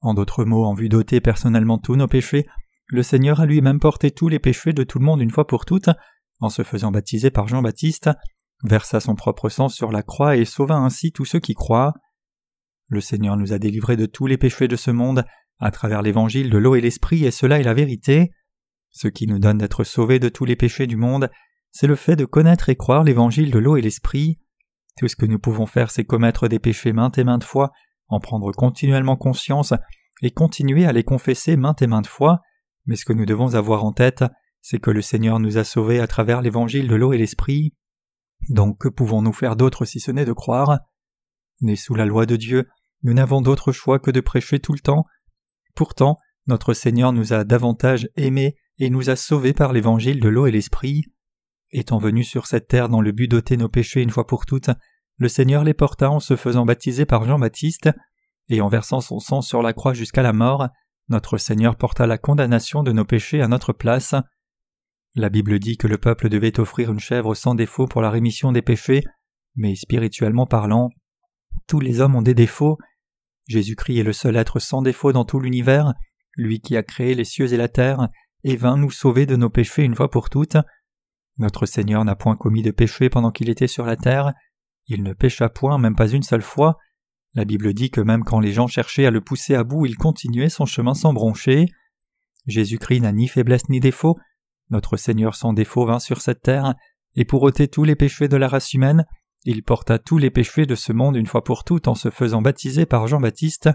En 0.00 0.14
d'autres 0.14 0.44
mots, 0.44 0.64
en 0.64 0.74
vue 0.74 0.88
d'ôter 0.88 1.20
personnellement 1.20 1.78
tous 1.78 1.96
nos 1.96 2.08
péchés, 2.08 2.46
le 2.88 3.02
Seigneur 3.02 3.40
a 3.40 3.46
lui-même 3.46 3.78
porté 3.78 4.10
tous 4.10 4.28
les 4.28 4.38
péchés 4.38 4.72
de 4.72 4.84
tout 4.84 4.98
le 4.98 5.04
monde 5.04 5.20
une 5.20 5.30
fois 5.30 5.46
pour 5.46 5.64
toutes, 5.64 5.90
en 6.40 6.48
se 6.48 6.62
faisant 6.62 6.90
baptiser 6.90 7.30
par 7.30 7.48
Jean-Baptiste, 7.48 8.10
versa 8.64 9.00
son 9.00 9.14
propre 9.14 9.48
sang 9.48 9.68
sur 9.68 9.92
la 9.92 10.02
croix 10.02 10.36
et 10.36 10.44
sauva 10.44 10.74
ainsi 10.74 11.12
tous 11.12 11.24
ceux 11.24 11.40
qui 11.40 11.54
croient. 11.54 11.94
Le 12.88 13.00
Seigneur 13.00 13.36
nous 13.36 13.52
a 13.52 13.58
délivrés 13.58 13.96
de 13.96 14.06
tous 14.06 14.26
les 14.26 14.36
péchés 14.36 14.68
de 14.68 14.76
ce 14.76 14.90
monde 14.90 15.24
à 15.58 15.70
travers 15.70 16.02
l'évangile 16.02 16.50
de 16.50 16.58
l'eau 16.58 16.74
et 16.74 16.80
l'esprit, 16.80 17.24
et 17.24 17.30
cela 17.30 17.60
est 17.60 17.64
la 17.64 17.74
vérité. 17.74 18.32
Ce 18.90 19.08
qui 19.08 19.26
nous 19.26 19.38
donne 19.38 19.58
d'être 19.58 19.84
sauvés 19.84 20.18
de 20.18 20.28
tous 20.28 20.44
les 20.44 20.56
péchés 20.56 20.86
du 20.86 20.96
monde, 20.96 21.30
c'est 21.70 21.86
le 21.86 21.96
fait 21.96 22.16
de 22.16 22.24
connaître 22.24 22.68
et 22.68 22.76
croire 22.76 23.04
l'évangile 23.04 23.50
de 23.50 23.58
l'eau 23.58 23.76
et 23.76 23.80
l'esprit. 23.80 24.38
Tout 24.98 25.08
ce 25.08 25.16
que 25.16 25.26
nous 25.26 25.38
pouvons 25.38 25.66
faire, 25.66 25.90
c'est 25.90 26.04
commettre 26.04 26.48
des 26.48 26.58
péchés 26.58 26.92
maintes 26.92 27.18
et 27.18 27.24
maintes 27.24 27.44
fois, 27.44 27.72
en 28.08 28.20
prendre 28.20 28.52
continuellement 28.52 29.16
conscience, 29.16 29.74
et 30.22 30.30
continuer 30.30 30.86
à 30.86 30.92
les 30.92 31.02
confesser 31.02 31.56
maintes 31.56 31.82
et 31.82 31.86
maintes 31.86 32.06
fois, 32.06 32.40
mais 32.86 32.96
ce 32.96 33.04
que 33.04 33.12
nous 33.12 33.26
devons 33.26 33.54
avoir 33.54 33.84
en 33.84 33.92
tête, 33.92 34.24
c'est 34.60 34.78
que 34.78 34.90
le 34.90 35.02
Seigneur 35.02 35.40
nous 35.40 35.58
a 35.58 35.64
sauvés 35.64 36.00
à 36.00 36.06
travers 36.06 36.40
l'évangile 36.40 36.88
de 36.88 36.94
l'eau 36.94 37.12
et 37.12 37.18
l'esprit. 37.18 37.74
Donc 38.48 38.78
que 38.78 38.88
pouvons-nous 38.88 39.32
faire 39.32 39.56
d'autre 39.56 39.84
si 39.84 40.00
ce 40.00 40.10
n'est 40.10 40.24
de 40.24 40.32
croire? 40.32 40.80
Nés 41.60 41.76
sous 41.76 41.94
la 41.94 42.06
loi 42.06 42.26
de 42.26 42.36
Dieu, 42.36 42.68
nous 43.02 43.14
n'avons 43.14 43.40
d'autre 43.40 43.72
choix 43.72 43.98
que 43.98 44.10
de 44.10 44.20
prêcher 44.20 44.60
tout 44.60 44.72
le 44.72 44.80
temps. 44.80 45.04
Pourtant, 45.74 46.18
notre 46.46 46.74
Seigneur 46.74 47.12
nous 47.12 47.32
a 47.32 47.44
davantage 47.44 48.08
aimés 48.16 48.56
et 48.78 48.90
nous 48.90 49.10
a 49.10 49.16
sauvés 49.16 49.52
par 49.52 49.72
l'évangile 49.72 50.20
de 50.20 50.28
l'eau 50.28 50.46
et 50.46 50.52
l'esprit. 50.52 51.04
Étant 51.72 51.98
venu 51.98 52.22
sur 52.22 52.46
cette 52.46 52.68
terre 52.68 52.88
dans 52.88 53.00
le 53.00 53.12
but 53.12 53.28
d'ôter 53.28 53.56
nos 53.56 53.68
péchés 53.68 54.02
une 54.02 54.10
fois 54.10 54.26
pour 54.26 54.44
toutes, 54.44 54.70
le 55.16 55.28
Seigneur 55.28 55.64
les 55.64 55.74
porta 55.74 56.10
en 56.10 56.20
se 56.20 56.36
faisant 56.36 56.66
baptiser 56.66 57.06
par 57.06 57.24
Jean-Baptiste, 57.24 57.90
et 58.48 58.60
en 58.60 58.68
versant 58.68 59.00
son 59.00 59.20
sang 59.20 59.40
sur 59.40 59.62
la 59.62 59.72
croix 59.72 59.94
jusqu'à 59.94 60.22
la 60.22 60.32
mort, 60.32 60.68
notre 61.08 61.38
Seigneur 61.38 61.76
porta 61.76 62.06
la 62.06 62.18
condamnation 62.18 62.82
de 62.82 62.92
nos 62.92 63.04
péchés 63.04 63.40
à 63.40 63.48
notre 63.48 63.72
place. 63.72 64.14
La 65.14 65.30
Bible 65.30 65.58
dit 65.58 65.76
que 65.76 65.86
le 65.86 65.98
peuple 65.98 66.28
devait 66.28 66.60
offrir 66.60 66.92
une 66.92 67.00
chèvre 67.00 67.34
sans 67.34 67.54
défaut 67.54 67.86
pour 67.86 68.02
la 68.02 68.10
rémission 68.10 68.52
des 68.52 68.62
péchés, 68.62 69.04
mais 69.56 69.74
spirituellement 69.74 70.46
parlant, 70.46 70.90
tous 71.66 71.80
les 71.80 72.00
hommes 72.00 72.16
ont 72.16 72.22
des 72.22 72.34
défauts. 72.34 72.78
Jésus-Christ 73.48 73.98
est 73.98 74.04
le 74.04 74.12
seul 74.12 74.36
être 74.36 74.58
sans 74.58 74.82
défaut 74.82 75.12
dans 75.12 75.24
tout 75.24 75.40
l'univers, 75.40 75.92
lui 76.36 76.60
qui 76.60 76.76
a 76.76 76.82
créé 76.82 77.14
les 77.14 77.24
cieux 77.24 77.52
et 77.52 77.56
la 77.56 77.68
terre, 77.68 78.08
et 78.44 78.56
vint 78.56 78.76
nous 78.76 78.90
sauver 78.90 79.26
de 79.26 79.36
nos 79.36 79.50
péchés 79.50 79.84
une 79.84 79.94
fois 79.94 80.10
pour 80.10 80.30
toutes. 80.30 80.56
Notre 81.38 81.66
Seigneur 81.66 82.04
n'a 82.04 82.16
point 82.16 82.36
commis 82.36 82.62
de 82.62 82.70
péché 82.70 83.08
pendant 83.08 83.30
qu'il 83.30 83.48
était 83.48 83.66
sur 83.66 83.86
la 83.86 83.96
terre, 83.96 84.32
il 84.86 85.02
ne 85.02 85.12
pécha 85.12 85.48
point 85.48 85.78
même 85.78 85.96
pas 85.96 86.08
une 86.08 86.22
seule 86.22 86.42
fois, 86.42 86.78
la 87.34 87.46
Bible 87.46 87.72
dit 87.72 87.90
que 87.90 88.00
même 88.00 88.24
quand 88.24 88.40
les 88.40 88.52
gens 88.52 88.66
cherchaient 88.66 89.06
à 89.06 89.10
le 89.10 89.22
pousser 89.22 89.54
à 89.54 89.64
bout, 89.64 89.86
il 89.86 89.96
continuait 89.96 90.50
son 90.50 90.66
chemin 90.66 90.92
sans 90.92 91.14
broncher. 91.14 91.66
Jésus-Christ 92.46 93.00
n'a 93.00 93.12
ni 93.12 93.26
faiblesse 93.26 93.70
ni 93.70 93.80
défaut. 93.80 94.18
Notre 94.68 94.98
Seigneur 94.98 95.34
sans 95.34 95.54
défaut 95.54 95.86
vint 95.86 95.98
sur 95.98 96.20
cette 96.20 96.42
terre, 96.42 96.74
et 97.14 97.24
pour 97.24 97.42
ôter 97.42 97.68
tous 97.68 97.84
les 97.84 97.96
péchés 97.96 98.28
de 98.28 98.36
la 98.36 98.48
race 98.48 98.74
humaine, 98.74 99.06
il 99.44 99.62
porta 99.62 99.98
tous 99.98 100.18
les 100.18 100.30
péchés 100.30 100.66
de 100.66 100.74
ce 100.74 100.92
monde 100.92 101.16
une 101.16 101.26
fois 101.26 101.42
pour 101.42 101.64
toutes 101.64 101.88
en 101.88 101.94
se 101.94 102.10
faisant 102.10 102.42
baptiser 102.42 102.84
par 102.84 103.06
Jean-Baptiste, 103.06 103.70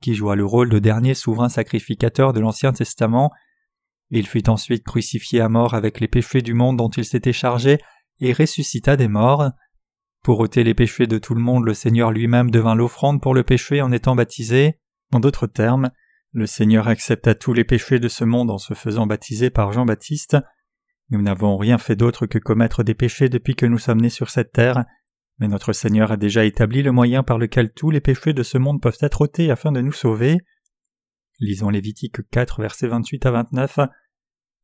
qui 0.00 0.14
joua 0.14 0.36
le 0.36 0.46
rôle 0.46 0.70
de 0.70 0.78
dernier 0.78 1.14
souverain 1.14 1.48
sacrificateur 1.48 2.32
de 2.32 2.40
l'Ancien 2.40 2.72
Testament. 2.72 3.30
Il 4.10 4.26
fut 4.26 4.48
ensuite 4.48 4.84
crucifié 4.84 5.40
à 5.40 5.48
mort 5.48 5.74
avec 5.74 6.00
les 6.00 6.08
péchés 6.08 6.42
du 6.42 6.54
monde 6.54 6.76
dont 6.76 6.88
il 6.88 7.04
s'était 7.04 7.32
chargé, 7.32 7.78
et 8.20 8.32
ressuscita 8.32 8.96
des 8.96 9.08
morts. 9.08 9.50
Pour 10.22 10.40
ôter 10.40 10.64
les 10.64 10.74
péchés 10.74 11.06
de 11.06 11.18
tout 11.18 11.34
le 11.34 11.40
monde, 11.40 11.64
le 11.64 11.74
Seigneur 11.74 12.10
lui-même 12.10 12.50
devint 12.50 12.74
l'offrande 12.74 13.22
pour 13.22 13.34
le 13.34 13.42
péché 13.42 13.80
en 13.80 13.92
étant 13.92 14.14
baptisé. 14.14 14.78
En 15.12 15.20
d'autres 15.20 15.46
termes, 15.46 15.90
le 16.32 16.46
Seigneur 16.46 16.88
accepta 16.88 17.34
tous 17.34 17.52
les 17.52 17.64
péchés 17.64 17.98
de 17.98 18.08
ce 18.08 18.24
monde 18.24 18.50
en 18.50 18.58
se 18.58 18.74
faisant 18.74 19.06
baptiser 19.06 19.50
par 19.50 19.72
Jean-Baptiste. 19.72 20.36
Nous 21.10 21.22
n'avons 21.22 21.56
rien 21.56 21.78
fait 21.78 21.96
d'autre 21.96 22.26
que 22.26 22.38
commettre 22.38 22.84
des 22.84 22.94
péchés 22.94 23.28
depuis 23.28 23.56
que 23.56 23.66
nous 23.66 23.78
sommes 23.78 24.00
nés 24.00 24.10
sur 24.10 24.30
cette 24.30 24.52
terre, 24.52 24.84
mais 25.38 25.48
notre 25.48 25.72
Seigneur 25.72 26.12
a 26.12 26.16
déjà 26.16 26.44
établi 26.44 26.82
le 26.82 26.92
moyen 26.92 27.22
par 27.22 27.38
lequel 27.38 27.72
tous 27.72 27.90
les 27.90 28.00
péchés 28.00 28.32
de 28.32 28.42
ce 28.42 28.58
monde 28.58 28.80
peuvent 28.80 28.98
être 29.00 29.22
ôtés 29.22 29.50
afin 29.50 29.72
de 29.72 29.80
nous 29.80 29.92
sauver. 29.92 30.38
Lisons 31.40 31.70
Lévitique 31.70 32.28
4 32.30 32.60
versets 32.60 32.88
28 32.88 33.26
à 33.26 33.30
29. 33.30 33.78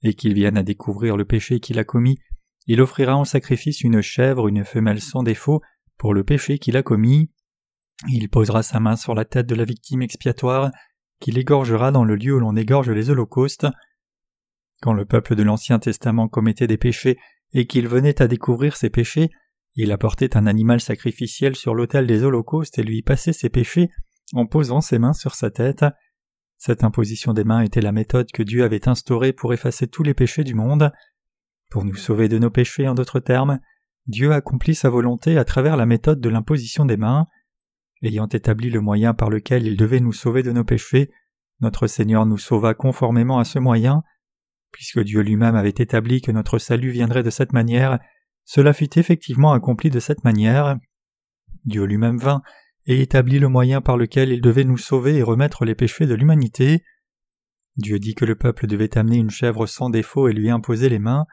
Et 0.03 0.15
qu'il 0.15 0.35
vienne 0.35 0.59
à 0.59 0.63
découvrir 0.63 1.17
le 1.17 1.25
péché 1.25 1.59
qu'il 1.59 1.79
a 1.79 1.85
commis, 1.85 2.19
il 2.67 2.81
offrira 2.81 3.17
en 3.17 3.25
sacrifice 3.25 3.83
une 3.83 4.03
chèvre, 4.03 4.49
une 4.49 4.65
femelle 4.65 5.01
sans 5.01 5.23
défaut, 5.23 5.63
pour 5.97 6.13
le 6.13 6.23
péché 6.23 6.59
qu'il 6.59 6.77
a 6.77 6.83
commis. 6.83 7.31
Il 8.09 8.29
posera 8.29 8.63
sa 8.63 8.79
main 8.79 8.97
sur 8.97 9.15
la 9.15 9.25
tête 9.25 9.47
de 9.47 9.55
la 9.55 9.65
victime 9.65 10.03
expiatoire, 10.03 10.71
qu'il 11.19 11.39
égorgera 11.39 11.93
dans 11.93 12.05
le 12.05 12.15
lieu 12.15 12.35
où 12.35 12.41
l'on 12.41 12.57
égorge 12.57 12.91
les 12.91 13.09
holocaustes. 13.09 13.67
Quand 14.83 14.93
le 14.93 15.07
peuple 15.07 15.35
de 15.35 15.43
l'Ancien 15.43 15.79
Testament 15.79 16.29
commettait 16.29 16.67
des 16.67 16.77
péchés 16.77 17.19
et 17.53 17.67
qu'il 17.67 17.89
venait 17.89 18.21
à 18.21 18.29
découvrir 18.29 18.77
ses 18.77 18.91
péchés, 18.91 19.31
il 19.77 19.93
apportait 19.93 20.37
un 20.37 20.47
animal 20.47 20.81
sacrificiel 20.81 21.57
sur 21.57 21.75
l'autel 21.75 22.07
des 22.07 22.23
holocaustes 22.23 22.79
et 22.79 22.83
lui 22.83 23.03
passait 23.03 23.33
ses 23.33 23.49
péchés 23.49 23.91
en 24.35 24.47
posant 24.47 24.83
ses 24.83 24.99
mains 24.99 25.15
sur 25.15 25.35
sa 25.35 25.51
tête. 25.51 25.85
Cette 26.59 26.85
imposition 26.85 27.33
des 27.33 27.45
mains 27.45 27.61
était 27.61 27.81
la 27.81 27.93
méthode 27.93 28.31
que 28.33 28.43
Dieu 28.43 28.65
avait 28.65 28.89
instaurée 28.89 29.33
pour 29.33 29.53
effacer 29.53 29.87
tous 29.87 30.03
les 30.03 30.15
péchés 30.15 30.45
du 30.45 30.55
monde. 30.55 30.91
Pour 31.71 31.85
nous 31.85 31.95
sauver 31.95 32.29
de 32.29 32.39
nos 32.39 32.51
péchés, 32.51 32.89
en 32.89 32.95
d'autres 32.95 33.21
termes, 33.21 33.61
Dieu 34.07 34.33
accomplit 34.33 34.75
sa 34.75 34.89
volonté 34.89 35.37
à 35.37 35.45
travers 35.45 35.77
la 35.77 35.87
méthode 35.87 36.21
de 36.21 36.29
l'imposition 36.29 36.85
des 36.85 36.97
mains. 36.97 37.27
Ayant 38.03 38.29
établi 38.29 38.71
le 38.71 38.81
moyen 38.81 39.15
par 39.15 39.31
lequel 39.31 39.67
il 39.67 39.77
devait 39.77 40.01
nous 40.01 40.13
sauver 40.13 40.43
de 40.43 40.53
nos 40.53 40.65
péchés, 40.65 41.11
notre 41.61 41.87
Seigneur 41.87 42.27
nous 42.27 42.39
sauva 42.39 42.75
conformément 42.75 43.39
à 43.39 43.45
ce 43.45 43.59
moyen. 43.59 44.03
Puisque 44.71 45.01
Dieu 45.01 45.23
lui-même 45.23 45.57
avait 45.57 45.71
établi 45.71 46.21
que 46.21 46.31
notre 46.31 46.59
salut 46.59 46.91
viendrait 46.91 47.23
de 47.23 47.31
cette 47.31 47.53
manière, 47.53 47.99
cela 48.45 48.73
fut 48.73 48.99
effectivement 48.99 49.53
accompli 49.53 49.91
de 49.91 50.01
cette 50.01 50.25
manière. 50.25 50.77
Dieu 51.65 51.85
lui-même 51.85 52.19
vint 52.19 52.43
et 52.87 53.01
établit 53.01 53.39
le 53.39 53.49
moyen 53.49 53.81
par 53.81 53.97
lequel 53.97 54.31
il 54.31 54.41
devait 54.41 54.65
nous 54.65 54.79
sauver 54.79 55.17
et 55.17 55.23
remettre 55.23 55.65
les 55.65 55.75
péchés 55.75 56.07
de 56.07 56.15
l'humanité. 56.15 56.85
Dieu 57.77 57.99
dit 57.99 58.15
que 58.15 58.25
le 58.25 58.37
peuple 58.37 58.67
devait 58.67 58.97
amener 58.97 59.17
une 59.17 59.31
chèvre 59.31 59.67
sans 59.67 59.91
défaut 59.91 60.29
et 60.29 60.33
lui 60.33 60.51
imposer 60.51 60.89
les 60.89 60.99
mains. 60.99 61.27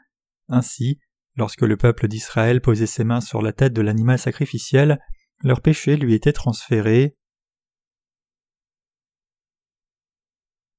Ainsi, 0.49 0.99
lorsque 1.35 1.61
le 1.61 1.77
peuple 1.77 2.07
d'Israël 2.07 2.59
posait 2.59 2.87
ses 2.87 3.03
mains 3.03 3.21
sur 3.21 3.41
la 3.41 3.53
tête 3.53 3.73
de 3.73 3.81
l'animal 3.81 4.17
sacrificiel, 4.17 4.99
leur 5.43 5.61
péché 5.61 5.95
lui 5.95 6.13
était 6.13 6.33
transféré. 6.33 7.15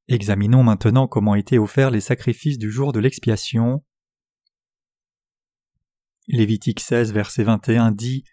Examinons 0.08 0.62
maintenant 0.62 1.06
comment 1.06 1.34
étaient 1.34 1.58
offerts 1.58 1.90
les 1.90 2.00
sacrifices 2.00 2.58
du 2.58 2.70
jour 2.70 2.92
de 2.92 3.00
l'expiation. 3.00 3.82
Lévitique 6.26 6.80
16, 6.80 7.12
verset 7.12 7.44
21 7.44 7.92
dit 7.92 8.24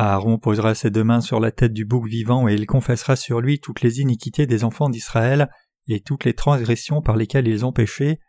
Aaron 0.00 0.38
posera 0.38 0.76
ses 0.76 0.90
deux 0.90 1.02
mains 1.02 1.20
sur 1.20 1.40
la 1.40 1.50
tête 1.50 1.72
du 1.72 1.84
bouc 1.84 2.06
vivant 2.06 2.46
et 2.46 2.54
il 2.54 2.66
confessera 2.66 3.16
sur 3.16 3.40
lui 3.40 3.58
toutes 3.58 3.82
les 3.82 4.00
iniquités 4.00 4.46
des 4.46 4.62
enfants 4.62 4.88
d'Israël 4.88 5.50
et 5.88 6.00
toutes 6.00 6.24
les 6.24 6.34
transgressions 6.34 7.02
par 7.02 7.16
lesquelles 7.16 7.48
ils 7.48 7.66
ont 7.66 7.72
péché. 7.72 8.20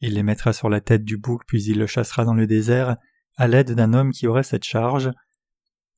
Il 0.00 0.12
les 0.12 0.22
mettra 0.22 0.52
sur 0.52 0.68
la 0.68 0.82
tête 0.82 1.04
du 1.04 1.16
bouc 1.16 1.42
puis 1.46 1.64
il 1.64 1.78
le 1.78 1.86
chassera 1.86 2.26
dans 2.26 2.34
le 2.34 2.46
désert 2.46 2.96
à 3.38 3.48
l'aide 3.48 3.72
d'un 3.72 3.94
homme 3.94 4.12
qui 4.12 4.26
aurait 4.26 4.42
cette 4.42 4.64
charge. 4.64 5.10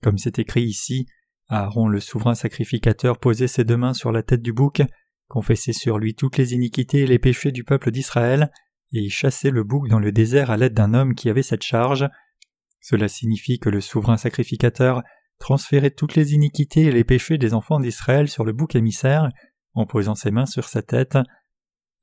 Comme 0.04 0.18
c'est 0.18 0.38
écrit 0.38 0.62
ici, 0.62 1.06
Aaron 1.48 1.88
le 1.88 1.98
souverain 1.98 2.34
sacrificateur 2.34 3.18
posait 3.18 3.48
ses 3.48 3.64
deux 3.64 3.76
mains 3.76 3.94
sur 3.94 4.12
la 4.12 4.22
tête 4.22 4.42
du 4.42 4.52
bouc, 4.52 4.82
confessait 5.26 5.72
sur 5.72 5.98
lui 5.98 6.14
toutes 6.14 6.36
les 6.36 6.54
iniquités 6.54 7.00
et 7.00 7.06
les 7.08 7.18
péchés 7.18 7.50
du 7.50 7.64
peuple 7.64 7.90
d'Israël, 7.90 8.52
et 8.92 9.08
chassait 9.08 9.50
le 9.50 9.64
bouc 9.64 9.88
dans 9.88 9.98
le 9.98 10.12
désert 10.12 10.52
à 10.52 10.56
l'aide 10.56 10.74
d'un 10.74 10.94
homme 10.94 11.16
qui 11.16 11.28
avait 11.28 11.42
cette 11.42 11.64
charge. 11.64 12.08
Cela 12.80 13.08
signifie 13.08 13.58
que 13.58 13.68
le 13.68 13.80
souverain 13.80 14.16
sacrificateur 14.16 15.02
transférait 15.38 15.90
toutes 15.90 16.14
les 16.14 16.34
iniquités 16.34 16.82
et 16.84 16.92
les 16.92 17.04
péchés 17.04 17.38
des 17.38 17.54
enfants 17.54 17.80
d'Israël 17.80 18.28
sur 18.28 18.44
le 18.44 18.52
bouc 18.52 18.74
émissaire 18.74 19.28
en 19.74 19.86
posant 19.86 20.14
ses 20.14 20.30
mains 20.30 20.46
sur 20.46 20.68
sa 20.68 20.82
tête. 20.82 21.18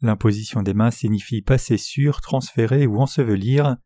L'imposition 0.02 0.62
des 0.62 0.74
mains 0.74 0.92
signifie 0.92 1.42
passer 1.42 1.78
sur, 1.78 2.22
transférer 2.22 2.88
ou 2.88 3.00
ensevelir. 3.00 3.78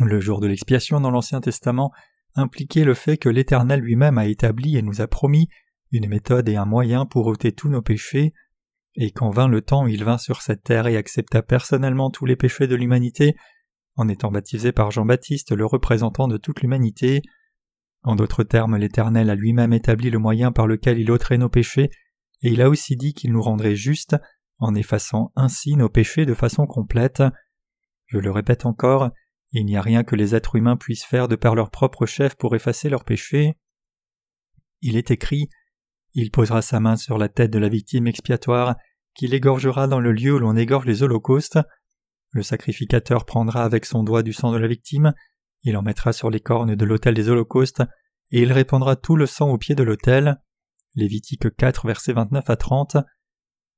Le 0.00 0.20
jour 0.20 0.40
de 0.40 0.46
l'expiation 0.46 1.00
dans 1.00 1.10
l'Ancien 1.10 1.40
Testament 1.40 1.92
impliquait 2.34 2.84
le 2.84 2.94
fait 2.94 3.16
que 3.16 3.28
l'Éternel 3.28 3.80
lui-même 3.80 4.18
a 4.18 4.26
établi 4.26 4.76
et 4.76 4.82
nous 4.82 5.00
a 5.00 5.08
promis 5.08 5.48
une 5.90 6.08
méthode 6.08 6.48
et 6.48 6.56
un 6.56 6.64
moyen 6.64 7.06
pour 7.06 7.26
ôter 7.26 7.52
tous 7.52 7.68
nos 7.68 7.82
péchés, 7.82 8.32
et 8.94 9.10
quand 9.10 9.30
vint 9.30 9.48
le 9.48 9.60
temps 9.60 9.86
il 9.86 10.04
vint 10.04 10.18
sur 10.18 10.42
cette 10.42 10.62
terre 10.62 10.86
et 10.86 10.96
accepta 10.96 11.42
personnellement 11.42 12.10
tous 12.10 12.26
les 12.26 12.36
péchés 12.36 12.68
de 12.68 12.76
l'humanité, 12.76 13.34
en 14.00 14.08
étant 14.08 14.30
baptisé 14.30 14.72
par 14.72 14.90
Jean-Baptiste, 14.90 15.52
le 15.52 15.66
représentant 15.66 16.26
de 16.26 16.38
toute 16.38 16.62
l'humanité. 16.62 17.20
En 18.02 18.16
d'autres 18.16 18.44
termes, 18.44 18.78
l'Éternel 18.78 19.28
a 19.28 19.34
lui-même 19.34 19.74
établi 19.74 20.08
le 20.08 20.18
moyen 20.18 20.52
par 20.52 20.66
lequel 20.66 20.98
il 20.98 21.10
ôterait 21.10 21.36
nos 21.36 21.50
péchés, 21.50 21.90
et 22.40 22.50
il 22.50 22.62
a 22.62 22.70
aussi 22.70 22.96
dit 22.96 23.12
qu'il 23.12 23.30
nous 23.30 23.42
rendrait 23.42 23.76
justes, 23.76 24.16
en 24.58 24.74
effaçant 24.74 25.32
ainsi 25.36 25.76
nos 25.76 25.90
péchés 25.90 26.24
de 26.24 26.32
façon 26.32 26.64
complète. 26.66 27.22
Je 28.06 28.16
le 28.16 28.30
répète 28.30 28.64
encore, 28.64 29.10
il 29.52 29.66
n'y 29.66 29.76
a 29.76 29.82
rien 29.82 30.02
que 30.02 30.16
les 30.16 30.34
êtres 30.34 30.56
humains 30.56 30.78
puissent 30.78 31.04
faire 31.04 31.28
de 31.28 31.36
par 31.36 31.54
leur 31.54 31.70
propre 31.70 32.06
chef 32.06 32.36
pour 32.36 32.54
effacer 32.54 32.88
leurs 32.88 33.04
péchés. 33.04 33.58
Il 34.80 34.96
est 34.96 35.10
écrit 35.10 35.50
Il 36.14 36.30
posera 36.30 36.62
sa 36.62 36.80
main 36.80 36.96
sur 36.96 37.18
la 37.18 37.28
tête 37.28 37.50
de 37.50 37.58
la 37.58 37.68
victime 37.68 38.06
expiatoire, 38.06 38.76
qu'il 39.14 39.34
égorgera 39.34 39.88
dans 39.88 40.00
le 40.00 40.12
lieu 40.12 40.32
où 40.32 40.38
l'on 40.38 40.56
égorge 40.56 40.86
les 40.86 41.02
holocaustes, 41.02 41.58
le 42.30 42.42
sacrificateur 42.42 43.24
prendra 43.24 43.64
avec 43.64 43.84
son 43.84 44.02
doigt 44.02 44.22
du 44.22 44.32
sang 44.32 44.52
de 44.52 44.58
la 44.58 44.68
victime, 44.68 45.14
il 45.62 45.76
en 45.76 45.82
mettra 45.82 46.12
sur 46.12 46.30
les 46.30 46.40
cornes 46.40 46.74
de 46.74 46.84
l'autel 46.84 47.14
des 47.14 47.28
holocaustes, 47.28 47.82
et 48.30 48.42
il 48.42 48.52
répandra 48.52 48.96
tout 48.96 49.16
le 49.16 49.26
sang 49.26 49.50
au 49.50 49.58
pied 49.58 49.74
de 49.74 49.82
l'autel. 49.82 50.40
Lévitique 50.94 51.54
4, 51.56 51.86
versets 51.86 52.12
29 52.12 52.48
à 52.48 52.56
30. 52.56 52.96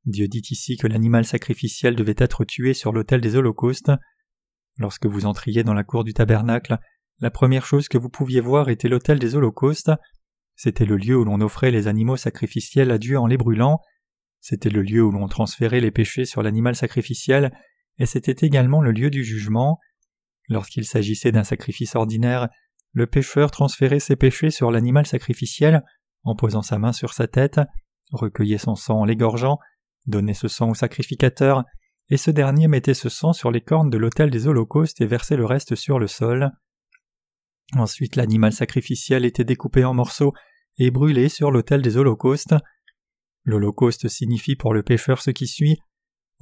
Dieu 0.04 0.28
dit 0.28 0.42
ici 0.50 0.76
que 0.76 0.86
l'animal 0.86 1.24
sacrificiel 1.24 1.96
devait 1.96 2.14
être 2.18 2.44
tué 2.44 2.74
sur 2.74 2.92
l'autel 2.92 3.20
des 3.20 3.36
holocaustes. 3.36 3.92
Lorsque 4.78 5.06
vous 5.06 5.26
entriez 5.26 5.64
dans 5.64 5.74
la 5.74 5.84
cour 5.84 6.04
du 6.04 6.12
tabernacle, 6.12 6.78
la 7.20 7.30
première 7.30 7.66
chose 7.66 7.88
que 7.88 7.98
vous 7.98 8.08
pouviez 8.08 8.40
voir 8.40 8.68
était 8.68 8.88
l'autel 8.88 9.18
des 9.18 9.34
holocaustes. 9.34 9.92
C'était 10.56 10.84
le 10.84 10.96
lieu 10.96 11.16
où 11.16 11.24
l'on 11.24 11.40
offrait 11.40 11.70
les 11.70 11.86
animaux 11.86 12.16
sacrificiels 12.16 12.90
à 12.90 12.98
Dieu 12.98 13.18
en 13.18 13.26
les 13.26 13.36
brûlant. 13.36 13.80
C'était 14.40 14.70
le 14.70 14.82
lieu 14.82 15.02
où 15.02 15.12
l'on 15.12 15.28
transférait 15.28 15.80
les 15.80 15.90
péchés 15.90 16.24
sur 16.24 16.42
l'animal 16.42 16.74
sacrificiel 16.74 17.52
et 17.98 18.06
c'était 18.06 18.46
également 18.46 18.80
le 18.80 18.92
lieu 18.92 19.10
du 19.10 19.24
jugement. 19.24 19.78
Lorsqu'il 20.48 20.84
s'agissait 20.84 21.32
d'un 21.32 21.44
sacrifice 21.44 21.94
ordinaire, 21.94 22.48
le 22.92 23.06
pécheur 23.06 23.50
transférait 23.50 24.00
ses 24.00 24.16
péchés 24.16 24.50
sur 24.50 24.70
l'animal 24.70 25.06
sacrificiel 25.06 25.82
en 26.24 26.36
posant 26.36 26.62
sa 26.62 26.78
main 26.78 26.92
sur 26.92 27.14
sa 27.14 27.26
tête, 27.26 27.60
recueillait 28.12 28.58
son 28.58 28.74
sang 28.74 29.00
en 29.00 29.04
l'égorgeant, 29.04 29.58
donnait 30.06 30.34
ce 30.34 30.48
sang 30.48 30.70
au 30.70 30.74
sacrificateur, 30.74 31.64
et 32.10 32.16
ce 32.16 32.30
dernier 32.30 32.68
mettait 32.68 32.94
ce 32.94 33.08
sang 33.08 33.32
sur 33.32 33.50
les 33.50 33.62
cornes 33.62 33.90
de 33.90 33.96
l'autel 33.96 34.30
des 34.30 34.46
holocaustes 34.46 35.00
et 35.00 35.06
versait 35.06 35.36
le 35.36 35.46
reste 35.46 35.74
sur 35.74 35.98
le 35.98 36.06
sol. 36.06 36.50
Ensuite 37.74 38.16
l'animal 38.16 38.52
sacrificiel 38.52 39.24
était 39.24 39.44
découpé 39.44 39.84
en 39.84 39.94
morceaux 39.94 40.34
et 40.78 40.90
brûlé 40.90 41.28
sur 41.28 41.50
l'autel 41.50 41.80
des 41.80 41.96
holocaustes. 41.96 42.54
L'holocauste 43.44 44.08
signifie 44.08 44.56
pour 44.56 44.74
le 44.74 44.82
pécheur 44.82 45.22
ce 45.22 45.30
qui 45.30 45.46
suit 45.46 45.78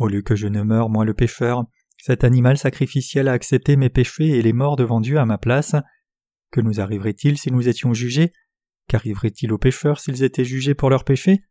au 0.00 0.08
lieu 0.08 0.22
que 0.22 0.34
je 0.34 0.48
ne 0.48 0.62
meure, 0.62 0.88
moi 0.88 1.04
le 1.04 1.14
pécheur, 1.14 1.64
cet 1.98 2.24
animal 2.24 2.56
sacrificiel 2.56 3.28
a 3.28 3.32
accepté 3.32 3.76
mes 3.76 3.90
péchés 3.90 4.30
et 4.30 4.42
les 4.42 4.54
morts 4.54 4.76
devant 4.76 5.00
Dieu 5.00 5.18
à 5.18 5.26
ma 5.26 5.38
place. 5.38 5.76
Que 6.50 6.60
nous 6.60 6.80
arriverait-il 6.80 7.38
si 7.38 7.52
nous 7.52 7.68
étions 7.68 7.92
jugés? 7.92 8.32
Qu'arriverait-il 8.88 9.52
aux 9.52 9.58
pécheurs 9.58 10.00
s'ils 10.00 10.24
étaient 10.24 10.44
jugés 10.44 10.74
pour 10.74 10.88
leurs 10.90 11.04
péchés? 11.04 11.44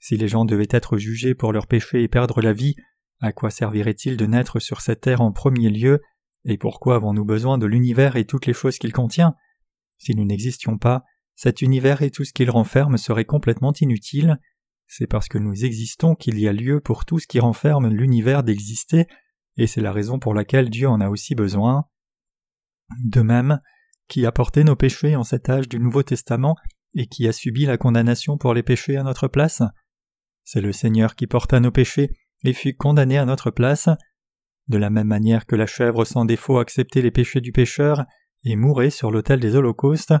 Si 0.00 0.16
les 0.16 0.28
gens 0.28 0.46
devaient 0.46 0.66
être 0.70 0.96
jugés 0.96 1.34
pour 1.34 1.52
leurs 1.52 1.66
péchés 1.66 2.02
et 2.02 2.08
perdre 2.08 2.40
la 2.40 2.54
vie, 2.54 2.74
à 3.20 3.32
quoi 3.32 3.50
servirait-il 3.50 4.16
de 4.16 4.26
naître 4.26 4.58
sur 4.58 4.80
cette 4.80 5.02
terre 5.02 5.20
en 5.20 5.30
premier 5.30 5.68
lieu? 5.68 6.00
Et 6.46 6.58
pourquoi 6.58 6.96
avons-nous 6.96 7.24
besoin 7.24 7.58
de 7.58 7.66
l'univers 7.66 8.16
et 8.16 8.24
toutes 8.24 8.46
les 8.46 8.52
choses 8.54 8.78
qu'il 8.78 8.92
contient? 8.92 9.34
Si 9.98 10.14
nous 10.14 10.24
n'existions 10.24 10.78
pas, 10.78 11.04
cet 11.36 11.62
univers 11.62 12.02
et 12.02 12.10
tout 12.10 12.24
ce 12.24 12.32
qu'il 12.32 12.50
renferme 12.50 12.96
seraient 12.96 13.24
complètement 13.24 13.72
inutiles. 13.80 14.38
C'est 14.86 15.06
parce 15.06 15.28
que 15.28 15.38
nous 15.38 15.64
existons 15.64 16.14
qu'il 16.14 16.38
y 16.38 16.48
a 16.48 16.52
lieu 16.52 16.80
pour 16.80 17.04
tout 17.04 17.18
ce 17.18 17.26
qui 17.26 17.40
renferme 17.40 17.88
l'univers 17.88 18.42
d'exister, 18.42 19.06
et 19.56 19.66
c'est 19.66 19.80
la 19.80 19.92
raison 19.92 20.18
pour 20.18 20.34
laquelle 20.34 20.70
Dieu 20.70 20.88
en 20.88 21.00
a 21.00 21.08
aussi 21.08 21.34
besoin. 21.34 21.86
De 23.04 23.22
même, 23.22 23.60
qui 24.08 24.26
a 24.26 24.32
porté 24.32 24.64
nos 24.64 24.76
péchés 24.76 25.16
en 25.16 25.24
cet 25.24 25.48
âge 25.48 25.68
du 25.68 25.78
Nouveau 25.78 26.02
Testament 26.02 26.56
et 26.94 27.06
qui 27.06 27.26
a 27.26 27.32
subi 27.32 27.64
la 27.64 27.78
condamnation 27.78 28.36
pour 28.36 28.54
les 28.54 28.62
péchés 28.62 28.96
à 28.96 29.02
notre 29.02 29.28
place? 29.28 29.62
C'est 30.44 30.60
le 30.60 30.72
Seigneur 30.72 31.16
qui 31.16 31.26
porta 31.26 31.58
nos 31.60 31.70
péchés 31.70 32.10
et 32.44 32.52
fut 32.52 32.76
condamné 32.76 33.16
à 33.16 33.24
notre 33.24 33.50
place. 33.50 33.88
De 34.68 34.78
la 34.78 34.90
même 34.90 35.08
manière 35.08 35.46
que 35.46 35.56
la 35.56 35.66
chèvre 35.66 36.04
sans 36.04 36.24
défaut 36.24 36.58
acceptait 36.58 37.02
les 37.02 37.10
péchés 37.10 37.40
du 37.40 37.52
pécheur 37.52 38.04
et 38.44 38.56
mourait 38.56 38.90
sur 38.90 39.10
l'autel 39.10 39.40
des 39.40 39.56
holocaustes, 39.56 40.14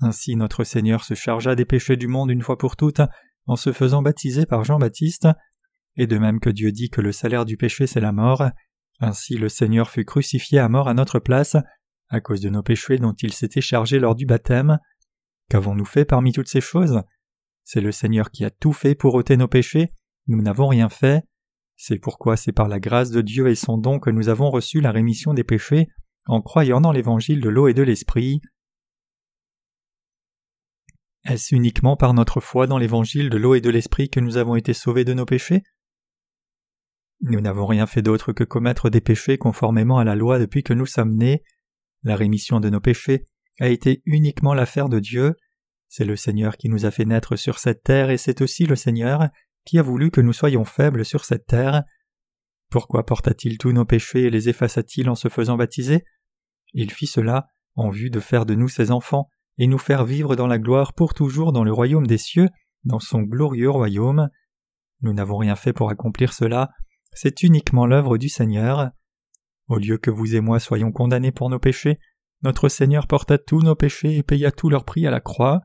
ainsi 0.00 0.34
notre 0.34 0.64
Seigneur 0.64 1.04
se 1.04 1.14
chargea 1.14 1.54
des 1.54 1.64
péchés 1.64 1.96
du 1.96 2.08
monde 2.08 2.30
une 2.30 2.42
fois 2.42 2.58
pour 2.58 2.76
toutes 2.76 3.02
en 3.46 3.56
se 3.56 3.72
faisant 3.72 4.02
baptiser 4.02 4.46
par 4.46 4.64
Jean-Baptiste, 4.64 5.28
et 5.96 6.06
de 6.06 6.18
même 6.18 6.40
que 6.40 6.50
Dieu 6.50 6.72
dit 6.72 6.90
que 6.90 7.00
le 7.00 7.12
salaire 7.12 7.44
du 7.44 7.56
péché 7.56 7.86
c'est 7.86 8.00
la 8.00 8.12
mort, 8.12 8.44
ainsi 9.00 9.36
le 9.36 9.48
Seigneur 9.48 9.90
fut 9.90 10.04
crucifié 10.04 10.58
à 10.58 10.68
mort 10.68 10.88
à 10.88 10.94
notre 10.94 11.18
place, 11.18 11.56
à 12.08 12.20
cause 12.20 12.40
de 12.40 12.50
nos 12.50 12.62
péchés 12.62 12.98
dont 12.98 13.14
il 13.14 13.32
s'était 13.32 13.60
chargé 13.60 13.98
lors 13.98 14.14
du 14.14 14.26
baptême. 14.26 14.78
Qu'avons-nous 15.48 15.84
fait 15.84 16.04
parmi 16.04 16.32
toutes 16.32 16.48
ces 16.48 16.60
choses? 16.60 17.02
C'est 17.64 17.80
le 17.80 17.92
Seigneur 17.92 18.30
qui 18.30 18.44
a 18.44 18.50
tout 18.50 18.72
fait 18.72 18.94
pour 18.94 19.14
ôter 19.14 19.36
nos 19.36 19.48
péchés, 19.48 19.88
nous 20.26 20.42
n'avons 20.42 20.68
rien 20.68 20.88
fait. 20.88 21.24
C'est 21.76 21.98
pourquoi 21.98 22.36
c'est 22.36 22.52
par 22.52 22.68
la 22.68 22.78
grâce 22.78 23.10
de 23.10 23.22
Dieu 23.22 23.48
et 23.48 23.54
son 23.54 23.76
don 23.76 23.98
que 23.98 24.10
nous 24.10 24.28
avons 24.28 24.50
reçu 24.50 24.80
la 24.80 24.92
rémission 24.92 25.34
des 25.34 25.44
péchés 25.44 25.88
en 26.26 26.40
croyant 26.40 26.80
dans 26.80 26.92
l'évangile 26.92 27.40
de 27.40 27.48
l'eau 27.48 27.66
et 27.66 27.74
de 27.74 27.82
l'esprit. 27.82 28.40
Est-ce 31.24 31.54
uniquement 31.54 31.96
par 31.96 32.14
notre 32.14 32.40
foi 32.40 32.66
dans 32.66 32.78
l'évangile 32.78 33.30
de 33.30 33.38
l'eau 33.38 33.54
et 33.54 33.60
de 33.60 33.70
l'esprit 33.70 34.10
que 34.10 34.20
nous 34.20 34.36
avons 34.36 34.56
été 34.56 34.72
sauvés 34.72 35.04
de 35.04 35.14
nos 35.14 35.24
péchés? 35.24 35.62
Nous 37.20 37.40
n'avons 37.40 37.66
rien 37.66 37.86
fait 37.86 38.02
d'autre 38.02 38.32
que 38.32 38.42
commettre 38.42 38.90
des 38.90 39.00
péchés 39.00 39.38
conformément 39.38 39.98
à 39.98 40.04
la 40.04 40.16
loi 40.16 40.40
depuis 40.40 40.64
que 40.64 40.72
nous 40.72 40.86
sommes 40.86 41.14
nés. 41.14 41.44
La 42.02 42.16
rémission 42.16 42.58
de 42.58 42.68
nos 42.68 42.80
péchés 42.80 43.26
a 43.60 43.68
été 43.68 44.02
uniquement 44.04 44.54
l'affaire 44.54 44.88
de 44.88 44.98
Dieu. 44.98 45.36
C'est 45.88 46.04
le 46.04 46.16
Seigneur 46.16 46.56
qui 46.56 46.68
nous 46.68 46.86
a 46.86 46.90
fait 46.90 47.04
naître 47.04 47.36
sur 47.36 47.60
cette 47.60 47.84
terre 47.84 48.10
et 48.10 48.18
c'est 48.18 48.40
aussi 48.40 48.66
le 48.66 48.74
Seigneur 48.74 49.28
qui 49.64 49.78
a 49.78 49.82
voulu 49.82 50.10
que 50.10 50.20
nous 50.20 50.32
soyons 50.32 50.64
faibles 50.64 51.04
sur 51.04 51.24
cette 51.24 51.46
terre. 51.46 51.84
Pourquoi 52.68 53.06
porta-t-il 53.06 53.58
tous 53.58 53.70
nos 53.70 53.84
péchés 53.84 54.22
et 54.22 54.30
les 54.30 54.48
effaça-t-il 54.48 55.08
en 55.08 55.14
se 55.14 55.28
faisant 55.28 55.56
baptiser? 55.56 56.02
Il 56.72 56.90
fit 56.90 57.06
cela 57.06 57.46
en 57.76 57.90
vue 57.90 58.10
de 58.10 58.18
faire 58.18 58.46
de 58.46 58.56
nous 58.56 58.68
ses 58.68 58.90
enfants 58.90 59.28
et 59.58 59.66
nous 59.66 59.78
faire 59.78 60.04
vivre 60.04 60.36
dans 60.36 60.46
la 60.46 60.58
gloire 60.58 60.92
pour 60.94 61.14
toujours 61.14 61.52
dans 61.52 61.64
le 61.64 61.72
royaume 61.72 62.06
des 62.06 62.18
cieux, 62.18 62.48
dans 62.84 63.00
son 63.00 63.22
glorieux 63.22 63.70
royaume. 63.70 64.28
Nous 65.02 65.12
n'avons 65.12 65.36
rien 65.36 65.56
fait 65.56 65.72
pour 65.72 65.90
accomplir 65.90 66.32
cela, 66.32 66.70
c'est 67.12 67.42
uniquement 67.42 67.86
l'œuvre 67.86 68.18
du 68.18 68.28
Seigneur. 68.28 68.90
Au 69.68 69.78
lieu 69.78 69.98
que 69.98 70.10
vous 70.10 70.34
et 70.34 70.40
moi 70.40 70.58
soyons 70.58 70.92
condamnés 70.92 71.32
pour 71.32 71.50
nos 71.50 71.58
péchés, 71.58 71.98
notre 72.42 72.68
Seigneur 72.68 73.06
porta 73.06 73.38
tous 73.38 73.62
nos 73.62 73.76
péchés 73.76 74.16
et 74.16 74.22
paya 74.22 74.50
tout 74.50 74.68
leur 74.68 74.84
prix 74.84 75.06
à 75.06 75.10
la 75.10 75.20
croix. 75.20 75.60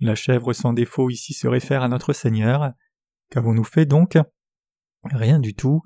La 0.00 0.14
chèvre 0.14 0.52
sans 0.52 0.72
défaut 0.72 1.10
ici 1.10 1.34
se 1.34 1.46
réfère 1.48 1.82
à 1.82 1.88
notre 1.88 2.12
Seigneur. 2.12 2.72
Qu'avons-nous 3.30 3.64
fait 3.64 3.86
donc? 3.86 4.16
Rien 5.04 5.38
du 5.38 5.54
tout. 5.54 5.82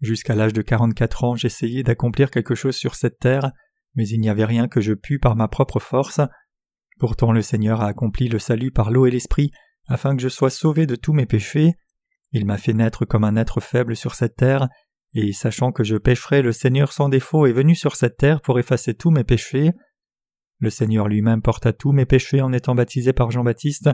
Jusqu'à 0.00 0.34
l'âge 0.34 0.52
de 0.52 0.62
quarante-quatre 0.62 1.24
ans, 1.24 1.34
j'essayais 1.34 1.82
d'accomplir 1.82 2.30
quelque 2.30 2.54
chose 2.54 2.76
sur 2.76 2.94
cette 2.94 3.18
terre, 3.18 3.52
mais 3.94 4.06
il 4.08 4.20
n'y 4.20 4.28
avait 4.28 4.44
rien 4.44 4.68
que 4.68 4.80
je 4.80 4.92
pus 4.92 5.18
par 5.18 5.36
ma 5.36 5.48
propre 5.48 5.78
force. 5.78 6.20
Pourtant 6.98 7.32
le 7.32 7.42
Seigneur 7.42 7.80
a 7.80 7.88
accompli 7.88 8.28
le 8.28 8.38
salut 8.38 8.70
par 8.70 8.90
l'eau 8.90 9.06
et 9.06 9.10
l'esprit, 9.10 9.50
afin 9.86 10.16
que 10.16 10.22
je 10.22 10.28
sois 10.28 10.50
sauvé 10.50 10.86
de 10.86 10.96
tous 10.96 11.12
mes 11.12 11.26
péchés. 11.26 11.74
Il 12.32 12.46
m'a 12.46 12.58
fait 12.58 12.72
naître 12.72 13.04
comme 13.04 13.24
un 13.24 13.36
être 13.36 13.60
faible 13.60 13.96
sur 13.96 14.14
cette 14.14 14.36
terre, 14.36 14.68
et 15.14 15.32
sachant 15.32 15.70
que 15.70 15.84
je 15.84 15.96
pécherais, 15.96 16.42
le 16.42 16.52
Seigneur 16.52 16.92
sans 16.92 17.08
défaut 17.08 17.46
est 17.46 17.52
venu 17.52 17.74
sur 17.74 17.94
cette 17.96 18.16
terre 18.16 18.40
pour 18.40 18.58
effacer 18.58 18.94
tous 18.94 19.10
mes 19.10 19.24
péchés. 19.24 19.72
Le 20.58 20.70
Seigneur 20.70 21.08
lui-même 21.08 21.42
porta 21.42 21.72
tous 21.72 21.92
mes 21.92 22.06
péchés 22.06 22.40
en 22.40 22.52
étant 22.52 22.74
baptisé 22.74 23.12
par 23.12 23.30
Jean-Baptiste, 23.30 23.90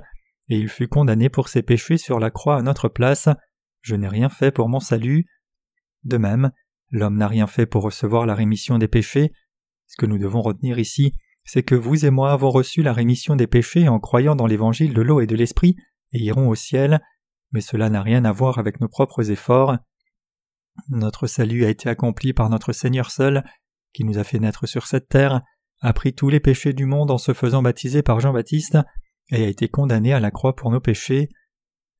et 0.48 0.56
il 0.56 0.68
fut 0.68 0.88
condamné 0.88 1.28
pour 1.28 1.48
ses 1.48 1.62
péchés 1.62 1.98
sur 1.98 2.18
la 2.18 2.30
croix 2.30 2.56
à 2.56 2.62
notre 2.62 2.88
place. 2.88 3.28
Je 3.82 3.96
n'ai 3.96 4.08
rien 4.08 4.28
fait 4.28 4.50
pour 4.50 4.68
mon 4.68 4.80
salut. 4.80 5.26
De 6.04 6.16
même, 6.16 6.50
l'homme 6.90 7.16
n'a 7.16 7.28
rien 7.28 7.46
fait 7.46 7.66
pour 7.66 7.82
recevoir 7.82 8.26
la 8.26 8.34
rémission 8.34 8.78
des 8.78 8.88
péchés. 8.88 9.32
Ce 9.86 9.96
que 9.96 10.06
nous 10.06 10.18
devons 10.18 10.40
retenir 10.40 10.78
ici, 10.78 11.12
c'est 11.52 11.64
que 11.64 11.74
vous 11.74 12.06
et 12.06 12.10
moi 12.10 12.30
avons 12.30 12.50
reçu 12.50 12.80
la 12.80 12.92
rémission 12.92 13.34
des 13.34 13.48
péchés 13.48 13.88
en 13.88 13.98
croyant 13.98 14.36
dans 14.36 14.46
l'évangile 14.46 14.94
de 14.94 15.02
l'eau 15.02 15.20
et 15.20 15.26
de 15.26 15.34
l'esprit 15.34 15.74
et 16.12 16.20
irons 16.20 16.48
au 16.48 16.54
ciel, 16.54 17.00
mais 17.50 17.60
cela 17.60 17.90
n'a 17.90 18.02
rien 18.02 18.24
à 18.24 18.30
voir 18.30 18.60
avec 18.60 18.80
nos 18.80 18.86
propres 18.86 19.32
efforts. 19.32 19.76
Notre 20.90 21.26
salut 21.26 21.64
a 21.64 21.68
été 21.68 21.88
accompli 21.88 22.32
par 22.32 22.50
notre 22.50 22.72
Seigneur 22.72 23.10
seul, 23.10 23.42
qui 23.92 24.04
nous 24.04 24.16
a 24.18 24.22
fait 24.22 24.38
naître 24.38 24.66
sur 24.66 24.86
cette 24.86 25.08
terre, 25.08 25.42
a 25.80 25.92
pris 25.92 26.14
tous 26.14 26.28
les 26.28 26.38
péchés 26.38 26.72
du 26.72 26.86
monde 26.86 27.10
en 27.10 27.18
se 27.18 27.34
faisant 27.34 27.62
baptiser 27.62 28.02
par 28.02 28.20
Jean-Baptiste, 28.20 28.78
et 29.32 29.44
a 29.44 29.48
été 29.48 29.66
condamné 29.66 30.12
à 30.12 30.20
la 30.20 30.30
croix 30.30 30.54
pour 30.54 30.70
nos 30.70 30.80
péchés. 30.80 31.30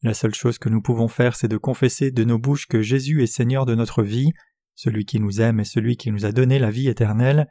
La 0.03 0.15
seule 0.15 0.35
chose 0.35 0.59
que 0.59 0.69
nous 0.69 0.81
pouvons 0.81 1.09
faire, 1.09 1.35
c'est 1.35 1.49
de 1.49 1.57
confesser 1.57 2.13
de 2.13 2.23
nos 2.23 2.39
bouches 2.39 2.69
que 2.69 2.83
Jésus 2.83 3.25
est 3.25 3.27
Seigneur 3.27 3.67
de 3.67 3.75
notre 3.75 4.05
vie, 4.05 4.31
celui 4.77 5.07
qui 5.07 5.19
nous 5.19 5.41
aime 5.41 5.59
et 5.59 5.65
celui 5.65 5.97
qui 5.97 6.13
nous 6.13 6.25
a 6.25 6.31
donné 6.31 6.61
la 6.61 6.71
vie 6.71 6.87
éternelle, 6.87 7.49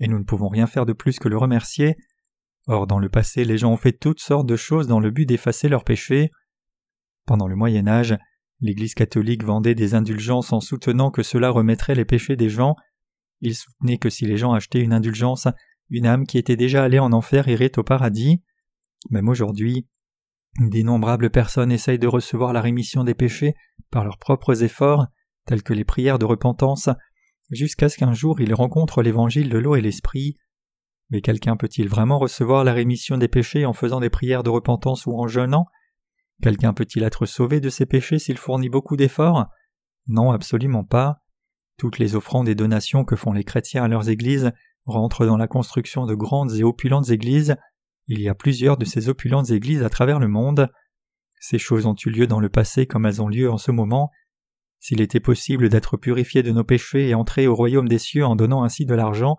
et 0.00 0.08
nous 0.08 0.18
ne 0.18 0.24
pouvons 0.24 0.48
rien 0.48 0.66
faire 0.66 0.86
de 0.86 0.92
plus 0.92 1.18
que 1.18 1.28
le 1.28 1.38
remercier. 1.38 1.96
Or, 2.66 2.86
dans 2.86 2.98
le 2.98 3.08
passé, 3.08 3.44
les 3.44 3.58
gens 3.58 3.72
ont 3.72 3.76
fait 3.76 3.92
toutes 3.92 4.20
sortes 4.20 4.46
de 4.46 4.56
choses 4.56 4.86
dans 4.86 5.00
le 5.00 5.10
but 5.10 5.26
d'effacer 5.26 5.68
leurs 5.68 5.84
péchés. 5.84 6.30
Pendant 7.26 7.48
le 7.48 7.56
Moyen 7.56 7.88
Âge, 7.88 8.16
l'Église 8.60 8.94
catholique 8.94 9.44
vendait 9.44 9.74
des 9.74 9.94
indulgences 9.94 10.52
en 10.52 10.60
soutenant 10.60 11.10
que 11.10 11.22
cela 11.22 11.50
remettrait 11.50 11.94
les 11.94 12.04
péchés 12.04 12.36
des 12.36 12.48
gens. 12.48 12.76
Ils 13.40 13.56
soutenaient 13.56 13.98
que 13.98 14.10
si 14.10 14.24
les 14.24 14.36
gens 14.36 14.52
achetaient 14.52 14.80
une 14.80 14.92
indulgence, 14.92 15.48
une 15.90 16.06
âme 16.06 16.26
qui 16.26 16.38
était 16.38 16.56
déjà 16.56 16.84
allée 16.84 17.00
en 17.00 17.12
enfer 17.12 17.48
irait 17.48 17.78
au 17.78 17.82
paradis. 17.82 18.42
Même 19.10 19.28
aujourd'hui, 19.28 19.88
d'innombrables 20.60 21.30
personnes 21.30 21.72
essayent 21.72 21.98
de 21.98 22.06
recevoir 22.06 22.52
la 22.52 22.60
rémission 22.60 23.02
des 23.04 23.14
péchés 23.14 23.54
par 23.90 24.04
leurs 24.04 24.18
propres 24.18 24.62
efforts, 24.62 25.06
tels 25.46 25.62
que 25.62 25.74
les 25.74 25.84
prières 25.84 26.20
de 26.20 26.24
repentance, 26.24 26.88
jusqu'à 27.52 27.88
ce 27.88 27.96
qu'un 27.96 28.12
jour 28.12 28.40
ils 28.40 28.54
rencontrent 28.54 29.02
l'évangile 29.02 29.48
de 29.48 29.58
l'eau 29.58 29.76
et 29.76 29.80
l'esprit. 29.80 30.36
Mais 31.10 31.20
quelqu'un 31.20 31.56
peut-il 31.56 31.88
vraiment 31.88 32.18
recevoir 32.18 32.64
la 32.64 32.72
rémission 32.72 33.18
des 33.18 33.28
péchés 33.28 33.66
en 33.66 33.72
faisant 33.72 34.00
des 34.00 34.10
prières 34.10 34.42
de 34.42 34.50
repentance 34.50 35.06
ou 35.06 35.12
en 35.12 35.28
jeûnant? 35.28 35.66
Quelqu'un 36.42 36.72
peut-il 36.72 37.02
être 37.02 37.26
sauvé 37.26 37.60
de 37.60 37.68
ses 37.68 37.86
péchés 37.86 38.18
s'il 38.18 38.38
fournit 38.38 38.68
beaucoup 38.68 38.96
d'efforts? 38.96 39.46
Non, 40.08 40.32
absolument 40.32 40.84
pas. 40.84 41.18
Toutes 41.76 41.98
les 41.98 42.16
offrandes 42.16 42.48
et 42.48 42.54
donations 42.54 43.04
que 43.04 43.16
font 43.16 43.32
les 43.32 43.44
chrétiens 43.44 43.84
à 43.84 43.88
leurs 43.88 44.08
églises 44.08 44.52
rentrent 44.84 45.26
dans 45.26 45.36
la 45.36 45.46
construction 45.46 46.06
de 46.06 46.14
grandes 46.14 46.52
et 46.54 46.64
opulentes 46.64 47.10
églises. 47.10 47.56
Il 48.08 48.20
y 48.20 48.28
a 48.28 48.34
plusieurs 48.34 48.76
de 48.76 48.84
ces 48.84 49.08
opulentes 49.08 49.50
églises 49.50 49.82
à 49.82 49.90
travers 49.90 50.18
le 50.18 50.28
monde. 50.28 50.68
Ces 51.40 51.58
choses 51.58 51.86
ont 51.86 51.94
eu 52.04 52.10
lieu 52.10 52.26
dans 52.26 52.40
le 52.40 52.48
passé 52.48 52.86
comme 52.86 53.06
elles 53.06 53.22
ont 53.22 53.28
lieu 53.28 53.50
en 53.50 53.58
ce 53.58 53.70
moment. 53.70 54.10
S'il 54.82 55.00
était 55.00 55.20
possible 55.20 55.68
d'être 55.68 55.96
purifié 55.96 56.42
de 56.42 56.50
nos 56.50 56.64
péchés 56.64 57.08
et 57.08 57.14
entrer 57.14 57.46
au 57.46 57.54
royaume 57.54 57.86
des 57.86 58.00
cieux 58.00 58.26
en 58.26 58.34
donnant 58.34 58.64
ainsi 58.64 58.84
de 58.84 58.96
l'argent, 58.96 59.36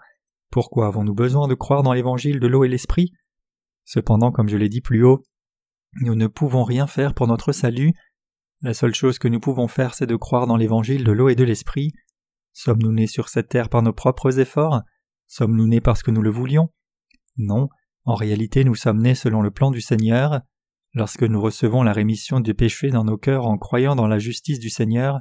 pourquoi 0.49 0.88
avons-nous 0.88 1.13
besoin 1.13 1.49
de 1.49 1.53
croire 1.53 1.84
dans 1.84 1.91
l'évangile 1.91 2.39
de 2.39 2.47
l'eau 2.47 2.63
et 2.63 2.69
l'esprit? 2.69 3.12
Cependant, 3.84 4.32
comme 4.32 4.47
je 4.47 4.56
l'ai 4.56 4.69
dit 4.69 4.79
plus 4.79 5.03
haut, 5.03 5.21
nous 5.99 6.15
ne 6.15 6.27
pouvons 6.27 6.63
rien 6.63 6.88
faire 6.88 7.13
pour 7.13 7.27
notre 7.27 7.51
salut. 7.51 7.91
La 8.62 8.73
seule 8.73 8.95
chose 8.95 9.19
que 9.19 9.27
nous 9.27 9.41
pouvons 9.41 9.67
faire, 9.67 9.95
c'est 9.95 10.08
de 10.08 10.15
croire 10.15 10.47
dans 10.47 10.56
l'évangile 10.56 11.03
de 11.03 11.12
l'eau 11.12 11.27
et 11.27 11.36
de 11.36 11.43
l'esprit. 11.43 11.91
Sommes-nous 12.53 12.93
nés 12.93 13.08
sur 13.08 13.27
cette 13.27 13.49
terre 13.49 13.67
par 13.67 13.82
nos 13.82 13.91
propres 13.91 14.39
efforts? 14.39 14.82
Sommes-nous 15.27 15.67
nés 15.67 15.82
parce 15.82 16.03
que 16.03 16.12
nous 16.12 16.21
le 16.21 16.29
voulions? 16.29 16.69
Non, 17.36 17.67
en 18.06 18.15
réalité 18.15 18.63
nous 18.63 18.75
sommes 18.75 19.01
nés 19.01 19.13
selon 19.13 19.41
le 19.41 19.51
plan 19.51 19.71
du 19.71 19.82
Seigneur. 19.82 20.39
Lorsque 20.93 21.23
nous 21.23 21.41
recevons 21.41 21.84
la 21.84 21.91
rémission 21.91 22.39
du 22.39 22.53
péché 22.53 22.91
dans 22.91 23.03
nos 23.03 23.17
cœurs 23.17 23.45
en 23.45 23.58
croyant 23.58 23.97
dans 23.97 24.08
la 24.08 24.19
justice 24.19 24.60
du 24.60 24.69
Seigneur, 24.69 25.19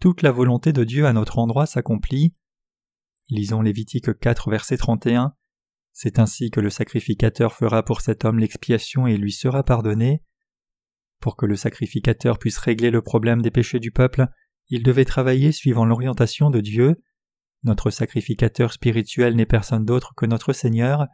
toute 0.00 0.22
la 0.22 0.32
volonté 0.32 0.72
de 0.72 0.84
Dieu 0.84 1.06
à 1.06 1.12
notre 1.12 1.38
endroit 1.38 1.66
s'accomplit. 1.66 2.34
Lisons 3.28 3.62
Lévitique 3.62 4.18
4 4.18 4.50
verset 4.50 4.76
31. 4.76 5.34
C'est 5.92 6.18
ainsi 6.18 6.50
que 6.50 6.60
le 6.60 6.70
sacrificateur 6.70 7.54
fera 7.54 7.82
pour 7.82 8.02
cet 8.02 8.24
homme 8.24 8.38
l'expiation 8.38 9.06
et 9.06 9.16
lui 9.16 9.32
sera 9.32 9.62
pardonné. 9.62 10.22
Pour 11.20 11.36
que 11.36 11.46
le 11.46 11.56
sacrificateur 11.56 12.38
puisse 12.38 12.58
régler 12.58 12.90
le 12.90 13.00
problème 13.00 13.40
des 13.40 13.50
péchés 13.50 13.80
du 13.80 13.90
peuple, 13.90 14.26
il 14.68 14.82
devait 14.82 15.04
travailler 15.04 15.52
suivant 15.52 15.86
l'orientation 15.86 16.50
de 16.50 16.60
Dieu. 16.60 17.02
Notre 17.62 17.90
sacrificateur 17.90 18.72
spirituel 18.72 19.34
n'est 19.34 19.46
personne 19.46 19.84
d'autre 19.84 20.12
que 20.14 20.26
notre 20.26 20.52
Seigneur. 20.52 21.06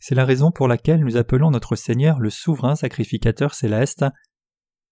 C'est 0.00 0.14
la 0.14 0.24
raison 0.24 0.50
pour 0.50 0.68
laquelle 0.68 1.00
nous 1.00 1.16
appelons 1.16 1.50
notre 1.50 1.76
Seigneur 1.76 2.18
le 2.18 2.30
souverain 2.30 2.74
sacrificateur 2.74 3.54
céleste. 3.54 4.04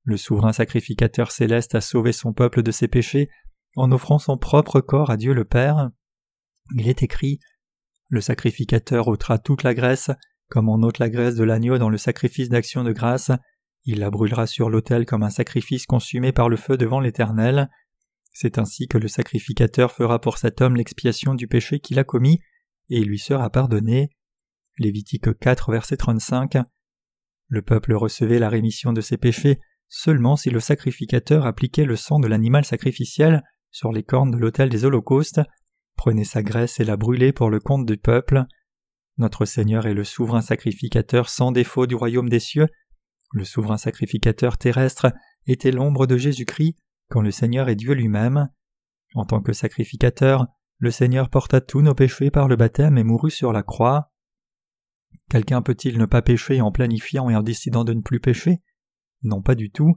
Le 0.05 0.17
souverain 0.17 0.53
sacrificateur 0.53 1.31
céleste 1.31 1.75
a 1.75 1.81
sauvé 1.81 2.13
son 2.13 2.33
peuple 2.33 2.63
de 2.63 2.71
ses 2.71 2.89
péchés 2.89 3.29
en 3.77 3.93
offrant 3.93 4.19
son 4.19 4.37
propre 4.37 4.81
corps 4.81 5.11
à 5.11 5.17
Dieu 5.17 5.33
le 5.33 5.45
Père. 5.45 5.91
Il 6.77 6.89
est 6.89 7.03
écrit 7.03 7.41
le 8.13 8.21
sacrificateur 8.21 9.09
ôtera 9.09 9.39
toute 9.39 9.63
la 9.63 9.73
graisse, 9.73 10.11
comme 10.51 10.69
on 10.69 10.83
ôte 10.83 10.99
la 10.99 11.09
graisse 11.09 11.35
de 11.35 11.45
l'agneau 11.45 11.79
dans 11.79 11.89
le 11.89 11.97
sacrifice 11.97 12.51
d'action 12.51 12.85
de 12.85 12.93
grâce, 12.93 13.31
il 13.87 14.01
la 14.01 14.11
brûlera 14.11 14.47
sur 14.47 14.69
l'autel 14.69 15.07
comme 15.07 15.23
un 15.23 15.31
sacrifice 15.31 15.87
consumé 15.87 16.31
par 16.31 16.51
le 16.51 16.59
feu 16.59 16.77
devant 16.77 17.01
l'Éternel. 17.01 17.71
C'est 18.31 18.59
ainsi 18.59 18.87
que 18.87 18.99
le 18.99 19.09
sacrificateur 19.09 19.93
fera 19.93 20.21
pour 20.21 20.37
cet 20.37 20.61
homme 20.61 20.77
l'expiation 20.77 21.35
du 21.35 21.49
péché 21.49 21.81
qu'il 21.81 21.99
a 21.99 22.05
commis, 22.05 22.39
et 22.91 22.99
il 22.99 23.09
lui 23.09 23.19
sera 23.19 23.49
pardonné. 23.49 24.11
Lévitique 24.79 25.39
4, 25.39 25.73
verset 25.73 25.97
35. 25.97 26.59
Le 27.49 27.63
peuple 27.63 27.95
recevait 27.95 28.39
la 28.39 28.51
rémission 28.51 28.93
de 28.93 29.01
ses 29.01 29.17
péchés 29.17 29.59
seulement 29.95 30.37
si 30.37 30.49
le 30.49 30.59
sacrificateur 30.59 31.45
appliquait 31.45 31.85
le 31.85 31.97
sang 31.97 32.19
de 32.19 32.27
l'animal 32.27 32.65
sacrificiel 32.65 33.43
sur 33.71 33.93
les 33.93 34.03
cornes 34.03 34.31
de 34.31 34.39
l'autel 34.39 34.71
des 34.71 34.87
holocaustes 34.87 35.43
prenez 35.97 36.25
sa 36.25 36.43
graisse 36.43 36.81
et 36.81 36.85
la 36.85 36.97
brûlez 36.97 37.33
pour 37.33 37.51
le 37.51 37.61
compte 37.61 37.87
du 37.87 37.97
peuple. 37.97 38.45
Notre 39.19 39.45
Seigneur 39.45 39.87
est 39.87 39.95
le 39.95 40.03
souverain 40.03 40.41
sacrificateur 40.41 41.29
sans 41.29 41.53
défaut 41.53 41.87
du 41.87 41.95
royaume 41.95 42.31
des 42.31 42.41
cieux. 42.41 42.67
Le 43.33 43.45
souverain 43.45 43.77
sacrificateur 43.77 44.59
terrestre 44.59 45.13
était 45.47 45.71
l'ombre 45.71 46.07
de 46.07 46.17
Jésus-Christ 46.17 46.77
quand 47.09 47.21
le 47.21 47.31
Seigneur 47.31 47.69
est 47.69 47.77
Dieu 47.77 47.93
lui-même. 47.93 48.49
En 49.15 49.27
tant 49.27 49.43
que 49.43 49.53
sacrificateur, 49.53 50.47
le 50.79 50.91
Seigneur 50.91 51.29
porta 51.29 51.61
tous 51.61 51.83
nos 51.83 51.95
péchés 51.95 52.31
par 52.31 52.49
le 52.49 52.57
baptême 52.57 52.97
et 52.97 53.05
mourut 53.05 53.31
sur 53.31 53.53
la 53.53 53.63
croix. 53.63 54.11
Quelqu'un 55.31 55.61
peut-il 55.61 55.99
ne 55.99 56.07
pas 56.07 56.23
pécher 56.23 56.63
en 56.63 56.73
planifiant 56.73 57.29
et 57.29 57.37
en 57.37 57.43
décidant 57.43 57.85
de 57.85 57.93
ne 57.93 58.01
plus 58.01 58.19
pécher? 58.19 58.63
Non, 59.23 59.43
pas 59.43 59.55
du 59.55 59.71
tout. 59.71 59.97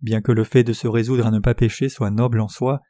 Bien 0.00 0.20
que 0.20 0.32
le 0.32 0.44
fait 0.44 0.64
de 0.64 0.72
se 0.72 0.86
résoudre 0.86 1.26
à 1.26 1.30
ne 1.30 1.40
pas 1.40 1.54
pécher 1.54 1.88
soit 1.88 2.10
noble 2.10 2.40
en 2.40 2.48
soi, 2.48 2.80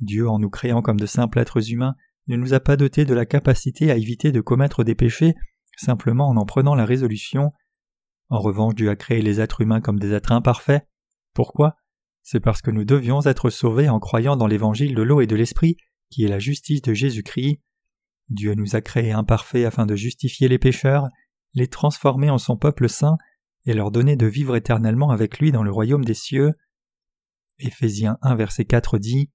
Dieu, 0.00 0.28
en 0.28 0.38
nous 0.38 0.50
créant 0.50 0.82
comme 0.82 1.00
de 1.00 1.06
simples 1.06 1.38
êtres 1.38 1.72
humains, 1.72 1.94
ne 2.26 2.36
nous 2.36 2.54
a 2.54 2.60
pas 2.60 2.76
dotés 2.76 3.04
de 3.04 3.14
la 3.14 3.26
capacité 3.26 3.90
à 3.90 3.96
éviter 3.96 4.32
de 4.32 4.40
commettre 4.40 4.84
des 4.84 4.94
péchés 4.94 5.34
simplement 5.78 6.28
en 6.28 6.36
en 6.36 6.44
prenant 6.44 6.74
la 6.74 6.84
résolution. 6.84 7.52
En 8.28 8.40
revanche, 8.40 8.74
Dieu 8.74 8.90
a 8.90 8.96
créé 8.96 9.22
les 9.22 9.40
êtres 9.40 9.60
humains 9.60 9.80
comme 9.80 9.98
des 9.98 10.12
êtres 10.12 10.32
imparfaits. 10.32 10.86
Pourquoi? 11.34 11.76
C'est 12.22 12.40
parce 12.40 12.60
que 12.60 12.70
nous 12.70 12.84
devions 12.84 13.22
être 13.22 13.48
sauvés 13.48 13.88
en 13.88 14.00
croyant 14.00 14.36
dans 14.36 14.46
l'évangile 14.46 14.94
de 14.94 15.02
l'eau 15.02 15.20
et 15.20 15.26
de 15.26 15.36
l'esprit, 15.36 15.76
qui 16.10 16.24
est 16.24 16.28
la 16.28 16.38
justice 16.38 16.82
de 16.82 16.92
Jésus-Christ. 16.92 17.62
Dieu 18.28 18.54
nous 18.54 18.76
a 18.76 18.80
créés 18.80 19.12
imparfaits 19.12 19.64
afin 19.64 19.86
de 19.86 19.96
justifier 19.96 20.48
les 20.48 20.58
pécheurs, 20.58 21.06
les 21.54 21.68
transformer 21.68 22.28
en 22.28 22.38
son 22.38 22.56
peuple 22.56 22.88
saint 22.88 23.16
et 23.66 23.74
leur 23.74 23.90
donner 23.90 24.16
de 24.16 24.26
vivre 24.26 24.56
éternellement 24.56 25.10
avec 25.10 25.38
lui 25.38 25.52
dans 25.52 25.62
le 25.62 25.70
royaume 25.70 26.04
des 26.04 26.14
cieux. 26.14 26.52
Éphésiens 27.58 28.18
1 28.22 28.36
verset 28.36 28.64
4 28.64 28.98
dit 28.98 29.30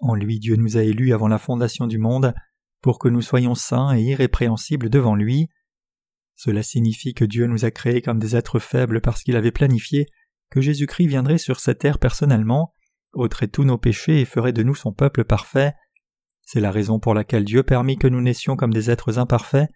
En 0.00 0.14
lui 0.14 0.38
Dieu 0.38 0.56
nous 0.56 0.76
a 0.76 0.82
élus 0.82 1.12
avant 1.12 1.28
la 1.28 1.38
fondation 1.38 1.86
du 1.86 1.98
monde, 1.98 2.34
pour 2.80 2.98
que 2.98 3.08
nous 3.08 3.22
soyons 3.22 3.54
saints 3.54 3.96
et 3.96 4.02
irrépréhensibles 4.02 4.90
devant 4.90 5.14
lui. 5.14 5.48
Cela 6.36 6.62
signifie 6.62 7.14
que 7.14 7.24
Dieu 7.24 7.46
nous 7.46 7.64
a 7.64 7.70
créés 7.70 8.02
comme 8.02 8.18
des 8.18 8.36
êtres 8.36 8.60
faibles 8.60 9.00
parce 9.00 9.22
qu'il 9.22 9.36
avait 9.36 9.50
planifié 9.50 10.06
que 10.50 10.60
Jésus-Christ 10.60 11.06
viendrait 11.06 11.38
sur 11.38 11.60
cette 11.60 11.80
terre 11.80 11.98
personnellement, 11.98 12.72
ôterait 13.12 13.48
tous 13.48 13.64
nos 13.64 13.78
péchés 13.78 14.20
et 14.20 14.24
ferait 14.24 14.52
de 14.52 14.62
nous 14.62 14.74
son 14.74 14.92
peuple 14.92 15.24
parfait. 15.24 15.74
C'est 16.42 16.60
la 16.60 16.70
raison 16.70 16.98
pour 16.98 17.12
laquelle 17.12 17.44
Dieu 17.44 17.62
permit 17.62 17.98
que 17.98 18.06
nous 18.06 18.20
naissions 18.20 18.56
comme 18.56 18.72
des 18.72 18.90
êtres 18.90 19.18
imparfaits. 19.18 19.68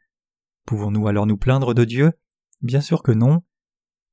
Pouvons-nous 0.64 1.08
alors 1.08 1.26
nous 1.26 1.36
plaindre 1.36 1.74
de 1.74 1.84
Dieu? 1.84 2.12
Bien 2.62 2.80
sûr 2.80 3.02
que 3.02 3.12
non. 3.12 3.40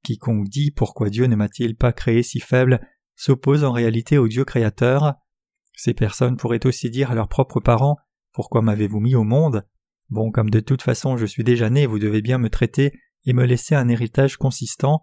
Quiconque 0.04 0.50
dit 0.50 0.72
pourquoi 0.72 1.10
Dieu 1.10 1.26
ne 1.26 1.36
m'a-t-il 1.36 1.76
pas 1.76 1.94
créé 1.94 2.24
si 2.24 2.40
faible 2.40 2.80
s'oppose 3.16 3.64
en 3.64 3.72
réalité 3.72 4.18
au 4.18 4.28
Dieu 4.28 4.46
créateur. 4.46 5.16
Ces 5.76 5.94
personnes 5.94 6.38
pourraient 6.38 6.66
aussi 6.66 6.90
dire 6.90 7.12
à 7.12 7.16
leurs 7.16 7.28
propres 7.28 7.60
parents 7.60 7.98
Pourquoi 8.34 8.62
m'avez-vous 8.62 9.00
mis 9.00 9.16
au 9.16 9.24
monde? 9.24 9.66
Bon, 10.10 10.32
comme 10.32 10.50
de 10.50 10.60
toute 10.60 10.82
façon 10.82 11.18
je 11.18 11.26
suis 11.26 11.44
déjà 11.44 11.70
né, 11.70 11.86
vous 11.86 12.00
devez 12.00 12.22
bien 12.22 12.38
me 12.38 12.50
traiter 12.50 12.94
et 13.26 13.34
me 13.34 13.46
laisser 13.46 13.76
un 13.76 13.90
héritage 13.90 14.38
consistant. 14.38 15.02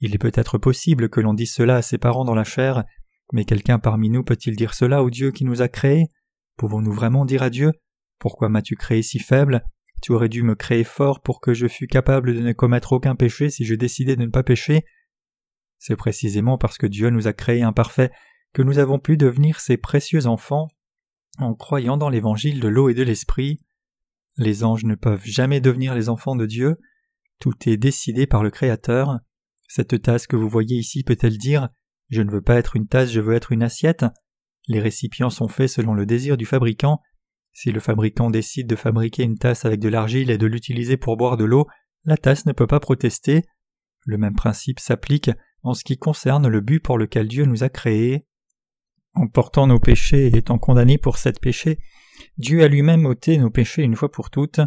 Il 0.00 0.14
est 0.14 0.18
peut-être 0.18 0.58
possible 0.58 1.08
que 1.08 1.20
l'on 1.20 1.34
dise 1.34 1.52
cela 1.52 1.76
à 1.76 1.82
ses 1.82 1.98
parents 1.98 2.24
dans 2.24 2.34
la 2.34 2.44
chair, 2.44 2.84
mais 3.32 3.44
quelqu'un 3.44 3.78
parmi 3.78 4.10
nous 4.10 4.24
peut-il 4.24 4.56
dire 4.56 4.74
cela 4.74 5.02
au 5.02 5.10
Dieu 5.10 5.30
qui 5.30 5.44
nous 5.44 5.62
a 5.62 5.68
créés? 5.68 6.08
Pouvons-nous 6.56 6.92
vraiment 6.92 7.24
dire 7.24 7.42
à 7.42 7.50
Dieu 7.50 7.72
Pourquoi 8.18 8.48
m'as-tu 8.48 8.74
créé 8.74 9.02
si 9.02 9.18
faible? 9.18 9.64
Tu 10.04 10.12
aurais 10.12 10.28
dû 10.28 10.42
me 10.42 10.54
créer 10.54 10.84
fort 10.84 11.22
pour 11.22 11.40
que 11.40 11.54
je 11.54 11.66
fus 11.66 11.86
capable 11.86 12.34
de 12.34 12.40
ne 12.40 12.52
commettre 12.52 12.92
aucun 12.92 13.16
péché 13.16 13.48
si 13.48 13.64
je 13.64 13.74
décidais 13.74 14.16
de 14.16 14.24
ne 14.26 14.30
pas 14.30 14.42
pécher. 14.42 14.84
C'est 15.78 15.96
précisément 15.96 16.58
parce 16.58 16.76
que 16.76 16.86
Dieu 16.86 17.08
nous 17.08 17.26
a 17.26 17.32
créés 17.32 17.62
imparfaits 17.62 18.12
que 18.52 18.60
nous 18.60 18.78
avons 18.78 18.98
pu 18.98 19.16
devenir 19.16 19.60
ses 19.60 19.78
précieux 19.78 20.26
enfants 20.26 20.68
en 21.38 21.54
croyant 21.54 21.96
dans 21.96 22.10
l'évangile 22.10 22.60
de 22.60 22.68
l'eau 22.68 22.90
et 22.90 22.94
de 22.94 23.02
l'esprit. 23.02 23.62
Les 24.36 24.62
anges 24.62 24.84
ne 24.84 24.94
peuvent 24.94 25.24
jamais 25.24 25.62
devenir 25.62 25.94
les 25.94 26.10
enfants 26.10 26.36
de 26.36 26.44
Dieu, 26.44 26.76
tout 27.38 27.54
est 27.64 27.78
décidé 27.78 28.26
par 28.26 28.42
le 28.42 28.50
Créateur. 28.50 29.20
Cette 29.68 30.02
tasse 30.02 30.26
que 30.26 30.36
vous 30.36 30.50
voyez 30.50 30.76
ici 30.76 31.02
peut-elle 31.02 31.38
dire 31.38 31.70
Je 32.10 32.20
ne 32.20 32.30
veux 32.30 32.42
pas 32.42 32.56
être 32.56 32.76
une 32.76 32.88
tasse, 32.88 33.10
je 33.10 33.20
veux 33.20 33.32
être 33.32 33.52
une 33.52 33.62
assiette 33.62 34.04
Les 34.68 34.80
récipients 34.80 35.30
sont 35.30 35.48
faits 35.48 35.70
selon 35.70 35.94
le 35.94 36.04
désir 36.04 36.36
du 36.36 36.44
fabricant. 36.44 37.00
Si 37.54 37.70
le 37.70 37.78
fabricant 37.80 38.30
décide 38.30 38.66
de 38.66 38.76
fabriquer 38.76 39.22
une 39.22 39.38
tasse 39.38 39.64
avec 39.64 39.78
de 39.80 39.88
l'argile 39.88 40.30
et 40.30 40.38
de 40.38 40.46
l'utiliser 40.46 40.96
pour 40.96 41.16
boire 41.16 41.36
de 41.36 41.44
l'eau, 41.44 41.68
la 42.04 42.16
tasse 42.16 42.46
ne 42.46 42.52
peut 42.52 42.66
pas 42.66 42.80
protester. 42.80 43.42
Le 44.04 44.18
même 44.18 44.34
principe 44.34 44.80
s'applique 44.80 45.30
en 45.62 45.72
ce 45.72 45.84
qui 45.84 45.96
concerne 45.96 46.48
le 46.48 46.60
but 46.60 46.80
pour 46.80 46.98
lequel 46.98 47.28
Dieu 47.28 47.44
nous 47.44 47.62
a 47.62 47.68
créés. 47.68 48.26
En 49.14 49.28
portant 49.28 49.68
nos 49.68 49.78
péchés 49.78 50.26
et 50.26 50.36
étant 50.36 50.58
condamnés 50.58 50.98
pour 50.98 51.16
cette 51.16 51.40
péché, 51.40 51.78
Dieu 52.36 52.64
a 52.64 52.68
lui-même 52.68 53.06
ôté 53.06 53.38
nos 53.38 53.50
péchés 53.50 53.82
une 53.82 53.94
fois 53.94 54.10
pour 54.10 54.30
toutes. 54.30 54.60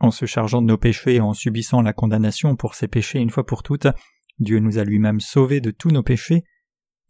En 0.00 0.10
se 0.10 0.24
chargeant 0.24 0.62
de 0.62 0.66
nos 0.66 0.78
péchés 0.78 1.16
et 1.16 1.20
en 1.20 1.34
subissant 1.34 1.82
la 1.82 1.92
condamnation 1.92 2.56
pour 2.56 2.74
ces 2.74 2.88
péchés 2.88 3.18
une 3.18 3.30
fois 3.30 3.44
pour 3.44 3.62
toutes, 3.62 3.88
Dieu 4.38 4.60
nous 4.60 4.78
a 4.78 4.84
lui-même 4.84 5.20
sauvés 5.20 5.60
de 5.60 5.70
tous 5.70 5.90
nos 5.90 6.02
péchés. 6.02 6.44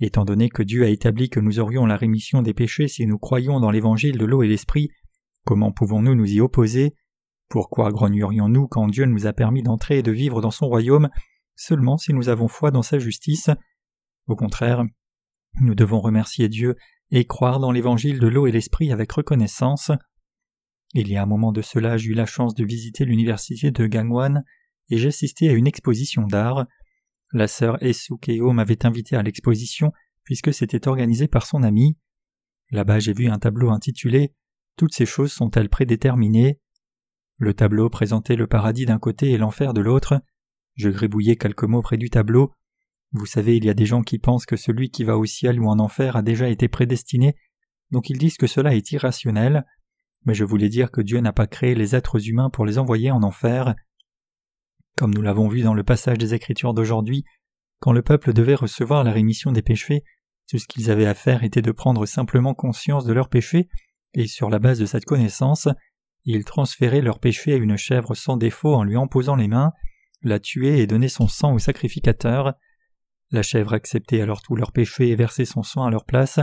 Étant 0.00 0.24
donné 0.24 0.48
que 0.48 0.62
Dieu 0.62 0.84
a 0.84 0.88
établi 0.88 1.28
que 1.28 1.40
nous 1.40 1.58
aurions 1.58 1.84
la 1.84 1.96
rémission 1.96 2.42
des 2.42 2.54
péchés 2.54 2.88
si 2.88 3.06
nous 3.06 3.18
croyons 3.18 3.58
dans 3.58 3.70
l'évangile 3.70 4.16
de 4.16 4.24
l'eau 4.24 4.42
et 4.42 4.48
l'esprit, 4.48 4.90
comment 5.44 5.72
pouvons-nous 5.72 6.14
nous 6.14 6.30
y 6.30 6.40
opposer? 6.40 6.94
Pourquoi 7.48 7.90
grognerions-nous 7.90 8.68
quand 8.68 8.87
Dieu 8.88 9.06
nous 9.06 9.26
a 9.26 9.32
permis 9.32 9.62
d'entrer 9.62 9.98
et 9.98 10.02
de 10.02 10.12
vivre 10.12 10.40
dans 10.40 10.50
son 10.50 10.66
royaume 10.66 11.08
seulement 11.56 11.96
si 11.96 12.12
nous 12.12 12.28
avons 12.28 12.46
foi 12.46 12.70
dans 12.70 12.82
sa 12.82 12.98
justice? 12.98 13.50
Au 14.26 14.37
contraire, 14.37 14.84
nous 15.61 15.74
devons 15.74 16.00
remercier 16.00 16.48
Dieu 16.48 16.76
et 17.11 17.24
croire 17.24 17.58
dans 17.58 17.72
l'évangile 17.72 18.20
de 18.20 18.28
l'eau 18.28 18.46
et 18.46 18.52
l'esprit 18.52 18.92
avec 18.92 19.11
reconnaissance. 19.11 19.90
Il 20.94 21.08
y 21.08 21.16
a 21.16 21.22
un 21.22 21.26
moment 21.26 21.52
de 21.52 21.62
cela, 21.62 21.96
eu 21.96 22.12
la 22.12 22.26
chance 22.26 22.54
de 22.54 22.64
visiter 22.64 23.04
l'université 23.04 23.70
de 23.70 23.87
Gangwon 23.87 24.42
et 24.90 24.98
j'assistais 24.98 25.48
à 25.48 25.52
une 25.52 25.66
exposition 25.66 26.26
d'art. 26.26 26.66
La 27.32 27.46
sœur 27.46 27.82
Esukeo 27.82 28.52
m'avait 28.52 28.86
invité 28.86 29.16
à 29.16 29.22
l'exposition 29.22 29.92
puisque 30.24 30.52
c'était 30.52 30.88
organisé 30.88 31.26
par 31.28 31.46
son 31.46 31.62
ami. 31.62 31.96
Là-bas, 32.70 32.98
j'ai 32.98 33.12
vu 33.12 33.28
un 33.28 33.38
tableau 33.38 33.70
intitulé 33.70 34.34
Toutes 34.76 34.92
ces 34.92 35.06
choses 35.06 35.32
sont-elles 35.32 35.70
prédéterminées? 35.70 36.60
Le 37.38 37.54
tableau 37.54 37.88
présentait 37.88 38.36
le 38.36 38.46
paradis 38.46 38.84
d'un 38.84 38.98
côté 38.98 39.30
et 39.30 39.38
l'enfer 39.38 39.72
de 39.72 39.80
l'autre. 39.80 40.20
Je 40.74 40.90
gribouillais 40.90 41.36
quelques 41.36 41.64
mots 41.64 41.82
près 41.82 41.96
du 41.96 42.10
tableau. 42.10 42.52
Vous 43.12 43.26
savez, 43.26 43.56
il 43.56 43.64
y 43.64 43.70
a 43.70 43.74
des 43.74 43.86
gens 43.86 44.02
qui 44.02 44.18
pensent 44.18 44.44
que 44.44 44.56
celui 44.56 44.90
qui 44.90 45.04
va 45.04 45.16
au 45.16 45.24
ciel 45.24 45.60
ou 45.60 45.68
en 45.68 45.78
enfer 45.78 46.16
a 46.16 46.22
déjà 46.22 46.48
été 46.48 46.68
prédestiné, 46.68 47.36
donc 47.90 48.10
ils 48.10 48.18
disent 48.18 48.36
que 48.36 48.46
cela 48.46 48.74
est 48.74 48.92
irrationnel. 48.92 49.64
Mais 50.26 50.34
je 50.34 50.44
voulais 50.44 50.68
dire 50.68 50.90
que 50.90 51.00
Dieu 51.00 51.20
n'a 51.20 51.32
pas 51.32 51.46
créé 51.46 51.74
les 51.74 51.96
êtres 51.96 52.28
humains 52.28 52.50
pour 52.50 52.66
les 52.66 52.78
envoyer 52.78 53.10
en 53.10 53.22
enfer. 53.22 53.74
Comme 54.96 55.14
nous 55.14 55.22
l'avons 55.22 55.48
vu 55.48 55.62
dans 55.62 55.74
le 55.74 55.85
passage 55.85 56.18
des 56.18 56.35
Écritures 56.35 56.74
d'aujourd'hui, 56.74 57.24
quand 57.81 57.92
le 57.92 58.03
peuple 58.03 58.33
devait 58.33 58.55
recevoir 58.55 59.05
la 59.05 59.12
rémission 59.12 59.53
des 59.53 59.62
péchés, 59.62 60.03
tout 60.48 60.59
ce 60.59 60.66
qu'ils 60.66 60.90
avaient 60.90 61.07
à 61.07 61.14
faire 61.14 61.44
était 61.44 61.62
de 61.62 61.72
prendre 61.72 62.07
simplement 62.07 62.55
conscience 62.55 63.05
de 63.05 63.12
leurs 63.12 63.29
péchés, 63.29 63.68
et 64.14 64.27
sur 64.27 64.48
la 64.51 64.59
base 64.59 64.79
de 64.79 64.87
cette 64.87 65.05
connaissance, 65.05 65.68
ils 66.24 66.44
transféraient 66.44 67.03
leurs 67.03 67.20
péchés 67.20 67.53
à 67.53 67.57
une 67.57 67.77
chèvre 67.77 68.14
sans 68.14 68.37
défaut 68.37 68.74
en 68.74 68.83
lui 68.83 68.96
en 68.96 69.07
posant 69.07 69.37
les 69.37 69.48
mains, 69.48 69.72
la 70.22 70.38
tuer 70.40 70.81
et 70.81 70.87
donner 70.87 71.09
son 71.09 71.29
sang 71.29 71.55
au 71.55 71.59
sacrificateur. 71.59 72.55
La 73.31 73.42
chèvre 73.42 73.74
acceptait 73.74 74.20
alors 74.20 74.42
tous 74.42 74.57
leurs 74.57 74.72
péchés 74.72 75.09
et 75.09 75.16
versait 75.16 75.44
son 75.44 75.62
sang 75.62 75.85
à 75.85 75.90
leur 75.90 76.05
place. 76.05 76.40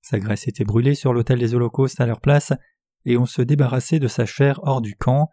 Sa 0.00 0.18
graisse 0.18 0.48
était 0.48 0.64
brûlée 0.64 0.94
sur 0.94 1.12
l'autel 1.12 1.38
des 1.38 1.54
holocaustes 1.54 2.00
à 2.00 2.06
leur 2.06 2.20
place, 2.20 2.52
et 3.04 3.16
on 3.16 3.26
se 3.26 3.42
débarrassait 3.42 3.98
de 3.98 4.08
sa 4.08 4.26
chair 4.26 4.60
hors 4.62 4.80
du 4.80 4.94
camp. 4.94 5.28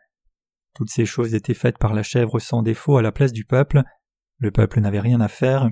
Toutes 0.78 0.92
ces 0.92 1.08
choses 1.08 1.34
étaient 1.34 1.56
faites 1.56 1.80
par 1.80 1.96
la 1.96 2.04
chèvre 2.04 2.38
sans 2.38 2.62
défaut 2.62 2.98
à 2.98 3.02
la 3.02 3.12
place 3.12 3.34
du 3.34 3.46
peuple. 3.46 3.82
Le 4.38 4.52
peuple 4.52 4.80
n'avait 4.80 5.00
rien 5.00 5.20
à 5.22 5.28
faire. 5.28 5.72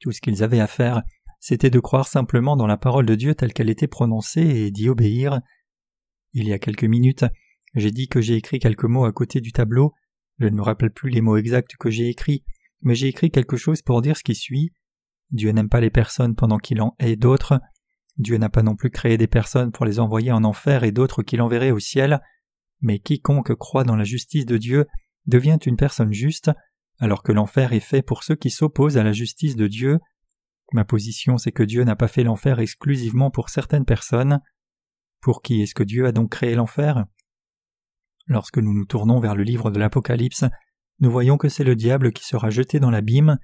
Tout 0.00 0.10
ce 0.10 0.20
qu'ils 0.20 0.42
avaient 0.42 0.58
à 0.58 0.66
faire, 0.66 1.04
c'était 1.38 1.70
de 1.70 1.78
croire 1.78 2.08
simplement 2.08 2.56
dans 2.56 2.66
la 2.66 2.76
parole 2.76 3.06
de 3.06 3.14
Dieu 3.14 3.36
telle 3.36 3.52
qu'elle 3.52 3.70
était 3.70 3.86
prononcée 3.86 4.40
et 4.40 4.72
d'y 4.72 4.88
obéir. 4.88 5.38
Il 6.32 6.48
y 6.48 6.52
a 6.52 6.58
quelques 6.58 6.82
minutes, 6.82 7.26
j'ai 7.76 7.92
dit 7.92 8.08
que 8.08 8.20
j'ai 8.20 8.34
écrit 8.34 8.58
quelques 8.58 8.86
mots 8.86 9.04
à 9.04 9.12
côté 9.12 9.40
du 9.40 9.52
tableau. 9.52 9.94
Je 10.40 10.46
ne 10.46 10.56
me 10.56 10.62
rappelle 10.62 10.90
plus 10.90 11.10
les 11.10 11.20
mots 11.20 11.36
exacts 11.36 11.76
que 11.76 11.88
j'ai 11.88 12.08
écrits, 12.08 12.42
mais 12.82 12.96
j'ai 12.96 13.06
écrit 13.06 13.30
quelque 13.30 13.56
chose 13.56 13.82
pour 13.82 14.02
dire 14.02 14.16
ce 14.16 14.24
qui 14.24 14.34
suit. 14.34 14.72
Dieu 15.30 15.52
n'aime 15.52 15.68
pas 15.68 15.80
les 15.80 15.90
personnes 15.90 16.34
pendant 16.34 16.58
qu'il 16.58 16.80
en 16.80 16.96
hait 16.98 17.14
d'autres. 17.14 17.60
Dieu 18.16 18.36
n'a 18.36 18.48
pas 18.48 18.64
non 18.64 18.74
plus 18.74 18.90
créé 18.90 19.16
des 19.16 19.28
personnes 19.28 19.70
pour 19.70 19.86
les 19.86 20.00
envoyer 20.00 20.32
en 20.32 20.42
enfer 20.42 20.82
et 20.82 20.90
d'autres 20.90 21.22
qu'il 21.22 21.40
enverrait 21.40 21.70
au 21.70 21.78
ciel, 21.78 22.20
mais 22.80 22.98
quiconque 22.98 23.54
croit 23.54 23.84
dans 23.84 23.96
la 23.96 24.04
justice 24.04 24.46
de 24.46 24.56
Dieu 24.56 24.86
devient 25.26 25.58
une 25.66 25.76
personne 25.76 26.12
juste, 26.12 26.50
alors 26.98 27.22
que 27.22 27.32
l'enfer 27.32 27.72
est 27.72 27.80
fait 27.80 28.02
pour 28.02 28.24
ceux 28.24 28.36
qui 28.36 28.50
s'opposent 28.50 28.98
à 28.98 29.04
la 29.04 29.12
justice 29.12 29.56
de 29.56 29.66
Dieu. 29.66 29.98
Ma 30.72 30.84
position 30.84 31.38
c'est 31.38 31.52
que 31.52 31.62
Dieu 31.62 31.84
n'a 31.84 31.96
pas 31.96 32.08
fait 32.08 32.24
l'enfer 32.24 32.58
exclusivement 32.58 33.30
pour 33.30 33.48
certaines 33.48 33.84
personnes. 33.84 34.40
Pour 35.20 35.42
qui 35.42 35.62
est-ce 35.62 35.74
que 35.74 35.82
Dieu 35.82 36.06
a 36.06 36.12
donc 36.12 36.30
créé 36.30 36.54
l'enfer? 36.54 37.04
Lorsque 38.26 38.58
nous 38.58 38.74
nous 38.74 38.84
tournons 38.84 39.20
vers 39.20 39.34
le 39.34 39.42
livre 39.42 39.70
de 39.70 39.78
l'Apocalypse, 39.78 40.44
nous 41.00 41.10
voyons 41.10 41.38
que 41.38 41.48
c'est 41.48 41.64
le 41.64 41.76
diable 41.76 42.12
qui 42.12 42.24
sera 42.24 42.50
jeté 42.50 42.80
dans 42.80 42.90
l'abîme. 42.90 43.38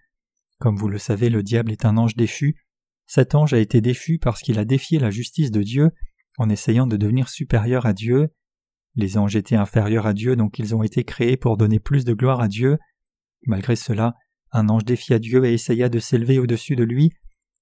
Comme 0.58 0.76
vous 0.76 0.88
le 0.88 0.98
savez, 0.98 1.30
le 1.30 1.42
diable 1.42 1.72
est 1.72 1.84
un 1.84 1.96
ange 1.96 2.16
déchu. 2.16 2.56
Cet 3.06 3.34
ange 3.34 3.54
a 3.54 3.58
été 3.58 3.80
déchu 3.80 4.18
parce 4.18 4.40
qu'il 4.40 4.58
a 4.58 4.64
défié 4.64 4.98
la 4.98 5.10
justice 5.10 5.50
de 5.50 5.62
Dieu 5.62 5.90
en 6.36 6.48
essayant 6.48 6.86
de 6.86 6.96
devenir 6.96 7.28
supérieur 7.28 7.86
à 7.86 7.92
Dieu. 7.92 8.28
Les 8.96 9.18
anges 9.18 9.36
étaient 9.36 9.56
inférieurs 9.56 10.06
à 10.06 10.12
Dieu, 10.12 10.36
donc 10.36 10.58
ils 10.58 10.74
ont 10.74 10.82
été 10.82 11.04
créés 11.04 11.36
pour 11.36 11.56
donner 11.56 11.80
plus 11.80 12.04
de 12.04 12.14
gloire 12.14 12.40
à 12.40 12.48
Dieu. 12.48 12.78
Malgré 13.46 13.76
cela, 13.76 14.14
un 14.52 14.68
ange 14.68 14.84
défia 14.84 15.18
Dieu 15.18 15.44
et 15.44 15.54
essaya 15.54 15.88
de 15.88 15.98
s'élever 15.98 16.38
au-dessus 16.38 16.76
de 16.76 16.84
lui. 16.84 17.10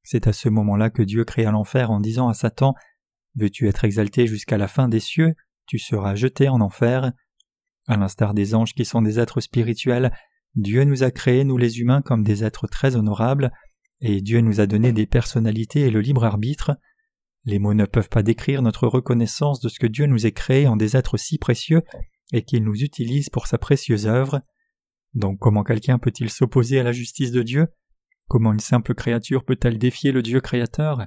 C'est 0.02 0.26
à 0.26 0.32
ce 0.32 0.48
moment-là 0.48 0.90
que 0.90 1.02
Dieu 1.02 1.24
créa 1.24 1.50
l'enfer 1.50 1.90
en 1.90 2.00
disant 2.00 2.28
à 2.28 2.34
Satan 2.34 2.74
Veux-tu 3.34 3.66
être 3.66 3.84
exalté 3.84 4.26
jusqu'à 4.26 4.58
la 4.58 4.68
fin 4.68 4.88
des 4.88 5.00
cieux? 5.00 5.34
Tu 5.66 5.78
seras 5.78 6.14
jeté 6.14 6.48
en 6.48 6.60
enfer. 6.60 7.12
À 7.88 7.96
l'instar 7.96 8.34
des 8.34 8.54
anges 8.54 8.74
qui 8.74 8.84
sont 8.84 9.00
des 9.00 9.18
êtres 9.18 9.40
spirituels, 9.40 10.12
Dieu 10.54 10.84
nous 10.84 11.02
a 11.02 11.10
créés, 11.10 11.44
nous 11.44 11.56
les 11.56 11.80
humains, 11.80 12.02
comme 12.02 12.22
des 12.22 12.44
êtres 12.44 12.66
très 12.66 12.94
honorables, 12.94 13.52
et 14.00 14.20
Dieu 14.20 14.40
nous 14.40 14.60
a 14.60 14.66
donné 14.66 14.92
des 14.92 15.06
personnalités 15.06 15.80
et 15.80 15.90
le 15.90 16.00
libre 16.00 16.24
arbitre. 16.24 16.76
Les 17.44 17.59
mots 17.59 17.74
ne 17.74 17.87
peuvent 17.87 18.09
pas 18.09 18.22
décrire 18.22 18.62
notre 18.62 18.87
reconnaissance 18.87 19.61
de 19.61 19.68
ce 19.68 19.78
que 19.78 19.87
Dieu 19.87 20.07
nous 20.07 20.26
ait 20.26 20.33
créés 20.33 20.68
en 20.68 20.76
des 20.76 20.96
êtres 20.96 21.16
si 21.16 21.38
précieux 21.38 21.83
et 22.33 22.42
qu'il 22.42 22.64
nous 22.64 22.83
utilise 22.83 23.31
pour 23.31 23.46
sa 23.46 23.59
précieuse 23.59 24.07
œuvre. 24.07 24.42
Donc 25.14 25.38
comment 25.38 25.64
quelqu'un 25.64 25.98
peut-il 25.98 26.31
s'opposer 26.31 26.78
à 26.78 26.83
la 26.83 26.92
justice 26.92 27.33
de 27.33 27.42
Dieu? 27.42 27.68
Comment 28.28 28.52
une 28.52 28.61
simple 28.61 28.94
créature 28.94 29.44
peut-elle 29.44 29.78
défier 29.78 30.12
le 30.12 30.22
Dieu 30.22 30.40
créateur? 30.40 31.07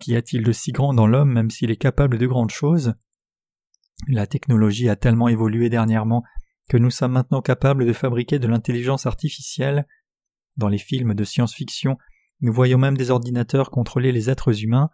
Qu'y 0.00 0.16
a-t-il 0.16 0.42
de 0.42 0.52
si 0.52 0.72
grand 0.72 0.94
dans 0.94 1.06
l'homme 1.06 1.32
même 1.32 1.50
s'il 1.50 1.70
est 1.70 1.76
capable 1.76 2.18
de 2.18 2.26
grandes 2.26 2.50
choses? 2.50 2.94
La 4.08 4.26
technologie 4.26 4.88
a 4.88 4.96
tellement 4.96 5.28
évolué 5.28 5.68
dernièrement 5.68 6.24
que 6.68 6.76
nous 6.76 6.90
sommes 6.90 7.12
maintenant 7.12 7.42
capables 7.42 7.86
de 7.86 7.92
fabriquer 7.92 8.38
de 8.38 8.48
l'intelligence 8.48 9.06
artificielle. 9.06 9.86
Dans 10.56 10.68
les 10.68 10.78
films 10.78 11.14
de 11.14 11.24
science-fiction, 11.24 11.98
nous 12.40 12.52
voyons 12.52 12.78
même 12.78 12.96
des 12.96 13.10
ordinateurs 13.10 13.70
contrôler 13.70 14.12
les 14.12 14.30
êtres 14.30 14.64
humains. 14.64 14.90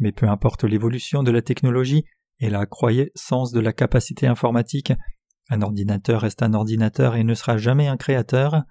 Mais 0.00 0.12
peu 0.12 0.28
importe 0.28 0.64
l'évolution 0.64 1.22
de 1.22 1.30
la 1.30 1.42
technologie 1.42 2.04
et 2.40 2.50
la 2.50 2.66
croyance 2.66 3.52
de 3.52 3.60
la 3.60 3.72
capacité 3.72 4.26
informatique, 4.26 4.92
un 5.50 5.62
ordinateur 5.62 6.22
reste 6.22 6.42
un 6.42 6.54
ordinateur 6.54 7.16
et 7.16 7.24
ne 7.24 7.34
sera 7.34 7.56
jamais 7.58 7.86
un 7.86 7.96
créateur. 7.96 8.62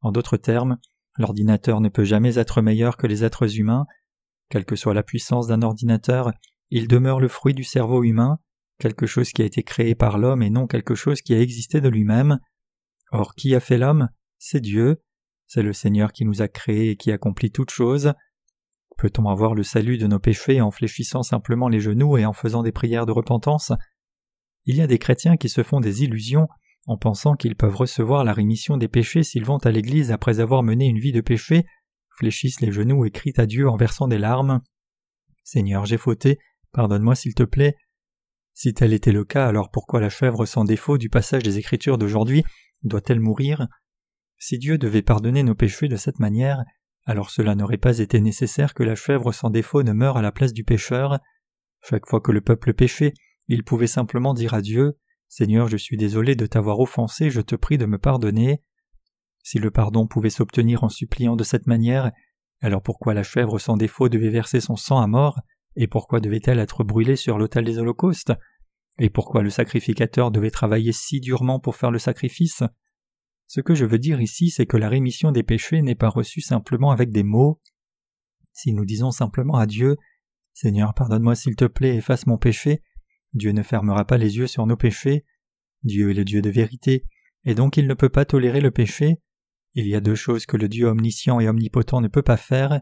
En 0.00 0.12
d'autres 0.12 0.36
termes, 0.36 0.78
l'ordinateur 1.18 1.80
ne 1.80 1.88
peut 1.88 2.04
jamais 2.04 2.38
être 2.38 2.62
meilleur 2.62 2.96
que 2.96 3.06
les 3.06 3.24
êtres 3.24 3.58
humains. 3.58 3.86
Quelle 4.48 4.64
que 4.64 4.76
soit 4.76 4.94
la 4.94 5.02
puissance 5.02 5.46
d'un 5.46 5.62
ordinateur, 5.62 6.32
il 6.70 6.88
demeure 6.88 7.20
le 7.20 7.28
fruit 7.28 7.54
du 7.54 7.64
cerveau 7.64 8.02
humain, 8.02 8.38
quelque 8.78 9.06
chose 9.06 9.30
qui 9.30 9.42
a 9.42 9.44
été 9.44 9.62
créé 9.62 9.94
par 9.94 10.18
l'homme 10.18 10.42
et 10.42 10.50
non 10.50 10.66
quelque 10.66 10.94
chose 10.94 11.20
qui 11.20 11.34
a 11.34 11.40
existé 11.40 11.80
de 11.80 11.88
lui-même. 11.88 12.38
Or 13.12 13.34
qui 13.34 13.54
a 13.54 13.60
fait 13.60 13.78
l'homme? 13.78 14.08
C'est 14.38 14.60
Dieu. 14.60 15.02
C'est 15.46 15.62
le 15.62 15.72
Seigneur 15.72 16.12
qui 16.12 16.24
nous 16.24 16.42
a 16.42 16.48
créés 16.48 16.90
et 16.90 16.96
qui 16.96 17.12
accomplit 17.12 17.52
toutes 17.52 17.70
choses. 17.70 18.12
Peut-on 18.98 19.28
avoir 19.28 19.54
le 19.54 19.62
salut 19.62 19.98
de 19.98 20.06
nos 20.06 20.18
péchés 20.18 20.60
en 20.60 20.70
fléchissant 20.70 21.22
simplement 21.22 21.68
les 21.68 21.80
genoux 21.80 22.16
et 22.16 22.24
en 22.24 22.32
faisant 22.32 22.62
des 22.62 22.72
prières 22.72 23.06
de 23.06 23.12
repentance? 23.12 23.72
Il 24.64 24.76
y 24.76 24.82
a 24.82 24.86
des 24.86 24.98
chrétiens 24.98 25.36
qui 25.36 25.48
se 25.48 25.62
font 25.62 25.80
des 25.80 26.02
illusions 26.02 26.48
en 26.86 26.96
pensant 26.96 27.34
qu'ils 27.34 27.56
peuvent 27.56 27.76
recevoir 27.76 28.24
la 28.24 28.32
rémission 28.32 28.76
des 28.76 28.88
péchés 28.88 29.22
s'ils 29.22 29.44
vont 29.44 29.58
à 29.58 29.70
l'Église 29.70 30.12
après 30.12 30.40
avoir 30.40 30.62
mené 30.62 30.86
une 30.86 30.98
vie 30.98 31.12
de 31.12 31.20
péché, 31.20 31.66
fléchissent 32.16 32.60
les 32.60 32.72
genoux 32.72 33.04
et 33.04 33.10
crient 33.10 33.34
à 33.36 33.46
Dieu 33.46 33.68
en 33.68 33.76
versant 33.76 34.08
des 34.08 34.18
larmes. 34.18 34.60
Seigneur, 35.44 35.84
j'ai 35.84 35.98
fauté, 35.98 36.38
pardonne-moi 36.72 37.14
s'il 37.14 37.34
te 37.34 37.42
plaît. 37.42 37.76
Si 38.54 38.72
tel 38.72 38.94
était 38.94 39.12
le 39.12 39.24
cas, 39.24 39.46
alors 39.46 39.70
pourquoi 39.70 40.00
la 40.00 40.08
chèvre 40.08 40.46
sans 40.46 40.64
défaut 40.64 40.96
du 40.96 41.10
passage 41.10 41.42
des 41.42 41.58
Écritures 41.58 41.98
d'aujourd'hui 41.98 42.44
doit-elle 42.82 43.20
mourir? 43.20 43.66
Si 44.38 44.58
Dieu 44.58 44.78
devait 44.78 45.02
pardonner 45.02 45.42
nos 45.42 45.54
péchés 45.54 45.88
de 45.88 45.96
cette 45.96 46.18
manière, 46.18 46.64
alors 47.06 47.30
cela 47.30 47.54
n'aurait 47.54 47.78
pas 47.78 48.00
été 48.00 48.20
nécessaire 48.20 48.74
que 48.74 48.82
la 48.82 48.96
chèvre 48.96 49.32
sans 49.32 49.48
défaut 49.48 49.84
ne 49.84 49.92
meure 49.92 50.16
à 50.16 50.22
la 50.22 50.32
place 50.32 50.52
du 50.52 50.64
pécheur. 50.64 51.20
Chaque 51.80 52.06
fois 52.06 52.20
que 52.20 52.32
le 52.32 52.40
peuple 52.40 52.74
péchait, 52.74 53.14
il 53.48 53.62
pouvait 53.62 53.86
simplement 53.86 54.34
dire 54.34 54.54
à 54.54 54.60
Dieu 54.60 54.98
Seigneur, 55.28 55.68
je 55.68 55.76
suis 55.76 55.96
désolé 55.96 56.36
de 56.36 56.46
t'avoir 56.46 56.80
offensé, 56.80 57.30
je 57.30 57.40
te 57.40 57.56
prie 57.56 57.78
de 57.78 57.86
me 57.86 57.98
pardonner. 57.98 58.62
Si 59.42 59.58
le 59.58 59.70
pardon 59.70 60.06
pouvait 60.06 60.30
s'obtenir 60.30 60.84
en 60.84 60.88
suppliant 60.88 61.36
de 61.36 61.44
cette 61.44 61.66
manière, 61.66 62.12
alors 62.60 62.82
pourquoi 62.82 63.14
la 63.14 63.22
chèvre 63.22 63.58
sans 63.58 63.76
défaut 63.76 64.08
devait 64.08 64.30
verser 64.30 64.60
son 64.60 64.76
sang 64.76 65.00
à 65.00 65.06
mort, 65.06 65.40
et 65.76 65.88
pourquoi 65.88 66.20
devait-elle 66.20 66.58
être 66.58 66.84
brûlée 66.84 67.16
sur 67.16 67.38
l'autel 67.38 67.64
des 67.64 67.78
holocaustes, 67.78 68.32
et 68.98 69.10
pourquoi 69.10 69.42
le 69.42 69.50
sacrificateur 69.50 70.30
devait 70.30 70.50
travailler 70.50 70.92
si 70.92 71.20
durement 71.20 71.60
pour 71.60 71.76
faire 71.76 71.90
le 71.90 71.98
sacrifice? 71.98 72.62
Ce 73.46 73.60
que 73.60 73.74
je 73.74 73.84
veux 73.84 73.98
dire 73.98 74.20
ici, 74.20 74.50
c'est 74.50 74.66
que 74.66 74.76
la 74.76 74.88
rémission 74.88 75.32
des 75.32 75.42
péchés 75.42 75.82
n'est 75.82 75.94
pas 75.94 76.08
reçue 76.08 76.40
simplement 76.40 76.90
avec 76.90 77.10
des 77.10 77.22
mots. 77.22 77.60
Si 78.52 78.72
nous 78.72 78.84
disons 78.84 79.10
simplement 79.10 79.56
à 79.56 79.66
Dieu 79.66 79.96
Seigneur, 80.54 80.94
pardonne-moi 80.94 81.34
s'il 81.34 81.54
te 81.54 81.66
plaît, 81.66 81.96
efface 81.96 82.26
mon 82.26 82.38
péché, 82.38 82.82
Dieu 83.34 83.52
ne 83.52 83.62
fermera 83.62 84.06
pas 84.06 84.16
les 84.16 84.38
yeux 84.38 84.46
sur 84.46 84.66
nos 84.66 84.76
péchés. 84.76 85.26
Dieu 85.82 86.10
est 86.10 86.14
le 86.14 86.24
Dieu 86.24 86.40
de 86.40 86.48
vérité, 86.48 87.04
et 87.44 87.54
donc 87.54 87.76
il 87.76 87.86
ne 87.86 87.92
peut 87.92 88.08
pas 88.08 88.24
tolérer 88.24 88.62
le 88.62 88.70
péché. 88.70 89.20
Il 89.74 89.86
y 89.86 89.94
a 89.94 90.00
deux 90.00 90.14
choses 90.14 90.46
que 90.46 90.56
le 90.56 90.68
Dieu 90.68 90.86
omniscient 90.86 91.38
et 91.40 91.48
omnipotent 91.48 92.00
ne 92.00 92.08
peut 92.08 92.22
pas 92.22 92.38
faire. 92.38 92.80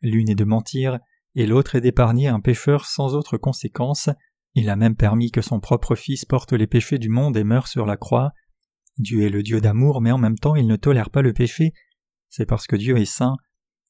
L'une 0.00 0.30
est 0.30 0.36
de 0.36 0.44
mentir, 0.44 1.00
et 1.34 1.46
l'autre 1.46 1.74
est 1.74 1.80
d'épargner 1.80 2.28
un 2.28 2.38
pécheur 2.38 2.86
sans 2.86 3.16
autre 3.16 3.36
conséquence. 3.36 4.08
Il 4.54 4.70
a 4.70 4.76
même 4.76 4.94
permis 4.94 5.32
que 5.32 5.42
son 5.42 5.58
propre 5.58 5.96
Fils 5.96 6.24
porte 6.24 6.52
les 6.52 6.68
péchés 6.68 6.98
du 6.98 7.08
monde 7.08 7.36
et 7.36 7.42
meure 7.44 7.66
sur 7.66 7.84
la 7.84 7.96
croix. 7.96 8.32
Dieu 8.98 9.22
est 9.22 9.30
le 9.30 9.42
Dieu 9.42 9.60
d'amour, 9.60 10.00
mais 10.00 10.12
en 10.12 10.18
même 10.18 10.38
temps 10.38 10.56
il 10.56 10.66
ne 10.66 10.76
tolère 10.76 11.10
pas 11.10 11.22
le 11.22 11.32
péché. 11.32 11.72
C'est 12.28 12.46
parce 12.46 12.66
que 12.66 12.76
Dieu 12.76 12.98
est 12.98 13.04
saint, 13.04 13.36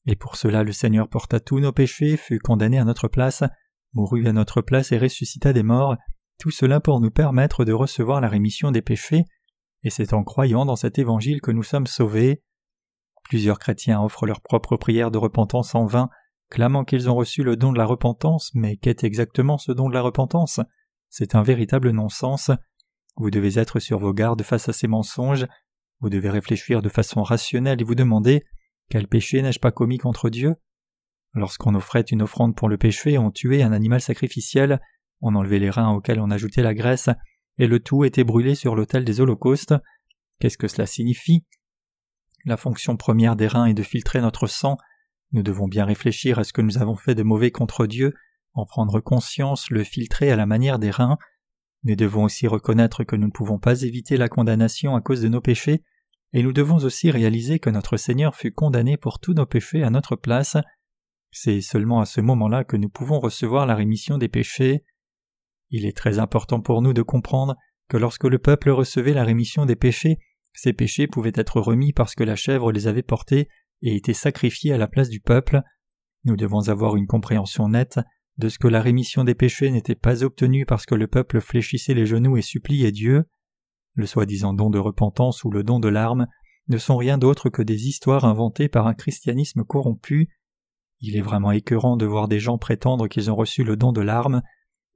et 0.05 0.15
pour 0.15 0.35
cela 0.35 0.63
le 0.63 0.71
Seigneur 0.71 1.09
porta 1.09 1.39
tous 1.39 1.59
nos 1.59 1.71
péchés, 1.71 2.17
fut 2.17 2.39
condamné 2.39 2.79
à 2.79 2.85
notre 2.85 3.07
place, 3.07 3.43
mourut 3.93 4.27
à 4.27 4.33
notre 4.33 4.61
place 4.61 4.91
et 4.91 4.97
ressuscita 4.97 5.53
des 5.53 5.63
morts, 5.63 5.97
tout 6.39 6.51
cela 6.51 6.79
pour 6.79 7.01
nous 7.01 7.11
permettre 7.11 7.65
de 7.65 7.73
recevoir 7.73 8.21
la 8.21 8.29
rémission 8.29 8.71
des 8.71 8.81
péchés, 8.81 9.25
et 9.83 9.89
c'est 9.89 10.13
en 10.13 10.23
croyant 10.23 10.65
dans 10.65 10.75
cet 10.75 10.99
évangile 10.99 11.41
que 11.41 11.51
nous 11.51 11.63
sommes 11.63 11.87
sauvés. 11.87 12.43
Plusieurs 13.23 13.59
chrétiens 13.59 14.01
offrent 14.01 14.25
leur 14.25 14.41
propre 14.41 14.77
prière 14.77 15.11
de 15.11 15.17
repentance 15.17 15.75
en 15.75 15.85
vain, 15.85 16.09
clamant 16.49 16.83
qu'ils 16.83 17.09
ont 17.09 17.15
reçu 17.15 17.43
le 17.43 17.55
don 17.55 17.71
de 17.71 17.77
la 17.77 17.85
repentance, 17.85 18.51
mais 18.55 18.77
qu'est 18.77 19.03
exactement 19.03 19.57
ce 19.57 19.71
don 19.71 19.89
de 19.89 19.93
la 19.93 20.01
repentance? 20.01 20.59
C'est 21.09 21.35
un 21.35 21.43
véritable 21.43 21.91
non-sens. 21.91 22.51
Vous 23.19 23.31
devez 23.31 23.59
être 23.59 23.79
sur 23.79 23.99
vos 23.99 24.13
gardes 24.13 24.41
face 24.43 24.69
à 24.69 24.73
ces 24.73 24.87
mensonges, 24.87 25.45
vous 25.99 26.09
devez 26.09 26.29
réfléchir 26.29 26.81
de 26.81 26.87
façon 26.87 27.21
rationnelle 27.21 27.81
et 27.81 27.83
vous 27.83 27.93
demander 27.93 28.45
quel 28.89 29.09
péché 29.09 29.41
n'ai-je 29.41 29.59
pas 29.59 29.73
commis 29.73 29.97
contre 29.97 30.29
Dieu? 30.29 30.55
Lorsqu'on 31.33 31.75
offrait 31.75 32.01
une 32.01 32.21
offrande 32.21 32.55
pour 32.55 32.69
le 32.69 32.77
péché, 32.77 33.17
on 33.17 33.29
tuait 33.29 33.61
un 33.61 33.73
animal 33.73 33.99
sacrificiel, 33.99 34.79
on 35.19 35.35
enlevait 35.35 35.59
les 35.59 35.69
reins 35.69 35.91
auxquels 35.91 36.21
on 36.21 36.31
ajoutait 36.31 36.63
la 36.63 36.73
graisse, 36.73 37.09
et 37.57 37.67
le 37.67 37.81
tout 37.81 38.05
était 38.05 38.23
brûlé 38.23 38.55
sur 38.55 38.73
l'autel 38.73 39.03
des 39.03 39.19
holocaustes. 39.19 39.75
Qu'est-ce 40.39 40.57
que 40.57 40.69
cela 40.69 40.85
signifie? 40.85 41.45
La 42.45 42.55
fonction 42.55 42.95
première 42.95 43.35
des 43.35 43.47
reins 43.47 43.65
est 43.65 43.73
de 43.73 43.83
filtrer 43.83 44.21
notre 44.21 44.47
sang. 44.47 44.77
Nous 45.33 45.43
devons 45.43 45.67
bien 45.67 45.83
réfléchir 45.83 46.39
à 46.39 46.45
ce 46.45 46.53
que 46.53 46.61
nous 46.61 46.77
avons 46.77 46.95
fait 46.95 47.15
de 47.15 47.23
mauvais 47.23 47.51
contre 47.51 47.85
Dieu, 47.85 48.13
en 48.53 48.65
prendre 48.65 49.01
conscience, 49.01 49.69
le 49.69 49.83
filtrer 49.83 50.31
à 50.31 50.37
la 50.37 50.45
manière 50.45 50.79
des 50.79 50.89
reins, 50.89 51.17
nous 51.83 51.95
devons 51.95 52.23
aussi 52.23 52.47
reconnaître 52.47 53.03
que 53.03 53.15
nous 53.15 53.27
ne 53.27 53.31
pouvons 53.31 53.59
pas 53.59 53.81
éviter 53.83 54.17
la 54.17 54.29
condamnation 54.29 54.95
à 54.95 55.01
cause 55.01 55.21
de 55.21 55.29
nos 55.29 55.41
péchés, 55.41 55.83
et 56.33 56.43
nous 56.43 56.53
devons 56.53 56.77
aussi 56.77 57.09
réaliser 57.09 57.59
que 57.59 57.69
notre 57.69 57.97
Seigneur 57.97 58.35
fut 58.35 58.51
condamné 58.51 58.97
pour 58.97 59.19
tous 59.19 59.33
nos 59.33 59.45
péchés 59.45 59.83
à 59.83 59.89
notre 59.89 60.15
place. 60.15 60.57
C'est 61.31 61.61
seulement 61.61 62.01
à 62.01 62.05
ce 62.05 62.21
moment-là 62.21 62.63
que 62.63 62.77
nous 62.77 62.89
pouvons 62.89 63.19
recevoir 63.19 63.65
la 63.65 63.75
rémission 63.75 64.17
des 64.17 64.27
péchés. 64.27 64.83
Il 65.69 65.85
est 65.85 65.95
très 65.95 66.19
important 66.19 66.61
pour 66.61 66.81
nous 66.81 66.93
de 66.93 67.01
comprendre 67.01 67.55
que 67.87 67.97
lorsque 67.97 68.25
le 68.25 68.39
peuple 68.39 68.69
recevait 68.69 69.13
la 69.13 69.23
rémission 69.23 69.65
des 69.65 69.75
péchés, 69.75 70.19
ces 70.53 70.73
péchés 70.73 71.07
pouvaient 71.07 71.31
être 71.35 71.61
remis 71.61 71.93
parce 71.93 72.15
que 72.15 72.23
la 72.23 72.35
chèvre 72.35 72.71
les 72.71 72.87
avait 72.87 73.03
portés 73.03 73.47
et 73.81 73.95
étaient 73.95 74.13
sacrifiés 74.13 74.73
à 74.73 74.77
la 74.77 74.87
place 74.87 75.09
du 75.09 75.21
peuple. 75.21 75.61
Nous 76.25 76.35
devons 76.35 76.67
avoir 76.69 76.95
une 76.95 77.07
compréhension 77.07 77.69
nette 77.69 77.99
de 78.39 78.47
ce 78.47 78.57
que 78.57 78.69
la 78.69 78.81
rémission 78.81 79.25
des 79.25 79.35
péchés 79.35 79.69
n'était 79.69 79.95
pas 79.95 80.23
obtenue 80.23 80.65
parce 80.65 80.85
que 80.85 80.95
le 80.95 81.07
peuple 81.07 81.41
fléchissait 81.41 81.93
les 81.93 82.05
genoux 82.05 82.37
et 82.37 82.41
suppliait 82.41 82.93
Dieu, 82.93 83.25
le 83.95 84.05
soi-disant 84.05 84.53
don 84.53 84.69
de 84.69 84.79
repentance 84.79 85.43
ou 85.43 85.51
le 85.51 85.61
don 85.61 85.81
de 85.81 85.89
larmes 85.89 86.25
ne 86.69 86.77
sont 86.77 86.95
rien 86.95 87.17
d'autre 87.17 87.49
que 87.49 87.61
des 87.61 87.89
histoires 87.89 88.23
inventées 88.23 88.69
par 88.69 88.87
un 88.87 88.93
christianisme 88.93 89.65
corrompu. 89.65 90.29
Il 91.01 91.17
est 91.17 91.21
vraiment 91.21 91.51
écœurant 91.51 91.97
de 91.97 92.05
voir 92.05 92.29
des 92.29 92.39
gens 92.39 92.57
prétendre 92.57 93.09
qu'ils 93.09 93.29
ont 93.29 93.35
reçu 93.35 93.65
le 93.65 93.75
don 93.75 93.91
de 93.91 94.01
larmes, 94.01 94.41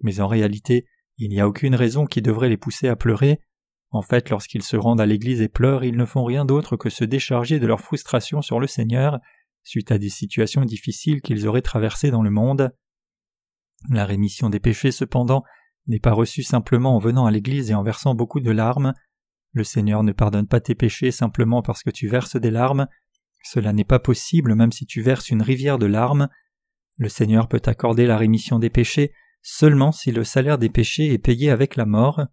mais 0.01 0.21
en 0.21 0.27
réalité, 0.27 0.85
il 1.17 1.29
n'y 1.29 1.41
a 1.41 1.47
aucune 1.47 1.75
raison 1.75 2.05
qui 2.05 2.21
devrait 2.21 2.49
les 2.49 2.57
pousser 2.57 2.87
à 2.87 2.95
pleurer. 2.95 3.41
En 3.89 4.01
fait, 4.01 4.29
lorsqu'ils 4.29 4.63
se 4.63 4.77
rendent 4.77 5.01
à 5.01 5.05
l'église 5.05 5.41
et 5.41 5.49
pleurent, 5.49 5.83
ils 5.83 5.97
ne 5.97 6.05
font 6.05 6.23
rien 6.23 6.45
d'autre 6.45 6.77
que 6.77 6.89
se 6.89 7.03
décharger 7.03 7.59
de 7.59 7.67
leur 7.67 7.81
frustration 7.81 8.41
sur 8.41 8.61
le 8.61 8.67
Seigneur, 8.67 9.19
suite 9.63 9.91
à 9.91 9.97
des 9.97 10.09
situations 10.09 10.63
difficiles 10.63 11.21
qu'ils 11.21 11.45
auraient 11.45 11.61
traversées 11.61 12.09
dans 12.09 12.23
le 12.23 12.31
monde. 12.31 12.71
La 13.89 14.05
rémission 14.05 14.49
des 14.49 14.59
péchés, 14.59 14.91
cependant, 14.91 15.43
n'est 15.87 15.99
pas 15.99 16.13
reçue 16.13 16.43
simplement 16.43 16.95
en 16.95 16.99
venant 16.99 17.25
à 17.25 17.31
l'Église 17.31 17.71
et 17.71 17.75
en 17.75 17.83
versant 17.83 18.15
beaucoup 18.15 18.39
de 18.39 18.51
larmes. 18.51 18.93
Le 19.51 19.63
Seigneur 19.63 20.03
ne 20.03 20.11
pardonne 20.11 20.47
pas 20.47 20.61
tes 20.61 20.75
péchés 20.75 21.11
simplement 21.11 21.61
parce 21.61 21.83
que 21.83 21.89
tu 21.89 22.07
verses 22.07 22.37
des 22.37 22.51
larmes. 22.51 22.87
Cela 23.43 23.73
n'est 23.73 23.83
pas 23.83 23.99
possible 23.99 24.55
même 24.55 24.71
si 24.71 24.85
tu 24.85 25.01
verses 25.01 25.29
une 25.29 25.41
rivière 25.41 25.77
de 25.77 25.85
larmes. 25.85 26.29
Le 26.97 27.09
Seigneur 27.09 27.47
peut 27.47 27.61
accorder 27.65 28.07
la 28.07 28.17
rémission 28.17 28.59
des 28.59 28.69
péchés 28.69 29.11
seulement 29.41 29.91
si 29.91 30.11
le 30.11 30.23
salaire 30.23 30.57
des 30.57 30.69
péchés 30.69 31.11
est 31.11 31.19
payé 31.19 31.49
avec 31.49 31.75
la 31.75 31.85
mort. 31.85 32.25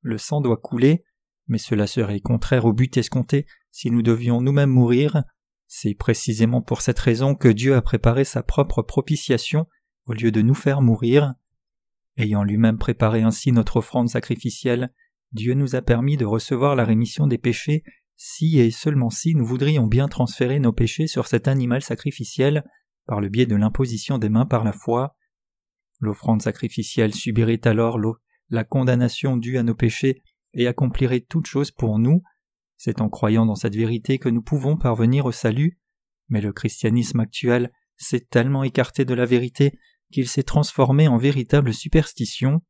Le 0.00 0.18
sang 0.18 0.40
doit 0.40 0.56
couler, 0.56 1.04
mais 1.46 1.58
cela 1.58 1.86
serait 1.86 2.20
contraire 2.20 2.64
au 2.64 2.72
but 2.72 2.96
escompté 2.96 3.46
si 3.70 3.90
nous 3.90 4.02
devions 4.02 4.40
nous-mêmes 4.40 4.70
mourir. 4.70 5.22
C'est 5.68 5.94
précisément 5.94 6.62
pour 6.62 6.80
cette 6.80 6.98
raison 6.98 7.34
que 7.34 7.48
Dieu 7.48 7.74
a 7.74 7.82
préparé 7.82 8.24
sa 8.24 8.42
propre 8.42 8.82
propitiation 8.82 9.66
au 10.06 10.12
lieu 10.12 10.30
de 10.30 10.42
nous 10.42 10.54
faire 10.54 10.82
mourir. 10.82 11.34
Ayant 12.16 12.44
lui-même 12.44 12.78
préparé 12.78 13.22
ainsi 13.22 13.52
notre 13.52 13.76
offrande 13.76 14.08
sacrificielle, 14.08 14.92
Dieu 15.32 15.54
nous 15.54 15.74
a 15.74 15.82
permis 15.82 16.16
de 16.16 16.24
recevoir 16.24 16.76
la 16.76 16.84
rémission 16.84 17.26
des 17.26 17.38
péchés 17.38 17.82
si 18.16 18.58
et 18.58 18.70
seulement 18.70 19.10
si 19.10 19.34
nous 19.34 19.44
voudrions 19.44 19.86
bien 19.86 20.08
transférer 20.08 20.58
nos 20.58 20.72
péchés 20.72 21.06
sur 21.06 21.26
cet 21.26 21.48
animal 21.48 21.82
sacrificiel 21.82 22.64
par 23.06 23.20
le 23.20 23.28
biais 23.28 23.46
de 23.46 23.56
l'imposition 23.56 24.18
des 24.18 24.30
mains 24.30 24.46
par 24.46 24.64
la 24.64 24.72
foi. 24.72 25.16
L'offrande 26.00 26.42
sacrificielle 26.42 27.14
subirait 27.14 27.66
alors 27.66 27.98
la 28.48 28.64
condamnation 28.64 29.36
due 29.36 29.58
à 29.58 29.62
nos 29.62 29.74
péchés 29.74 30.22
et 30.54 30.66
accomplirait 30.66 31.20
toute 31.20 31.46
chose 31.46 31.70
pour 31.70 31.98
nous. 31.98 32.22
C'est 32.76 33.00
en 33.00 33.08
croyant 33.08 33.46
dans 33.46 33.54
cette 33.54 33.76
vérité 33.76 34.18
que 34.18 34.28
nous 34.28 34.42
pouvons 34.42 34.76
parvenir 34.76 35.26
au 35.26 35.32
salut, 35.32 35.78
mais 36.28 36.40
le 36.40 36.52
christianisme 36.52 37.20
actuel 37.20 37.70
s'est 37.96 38.26
tellement 38.28 38.64
écarté 38.64 39.04
de 39.04 39.14
la 39.14 39.24
vérité 39.24 39.78
qu'il 40.12 40.28
s'est 40.28 40.42
transformé 40.42 41.08
en 41.08 41.16
véritable 41.16 41.72
superstition. 41.74 42.62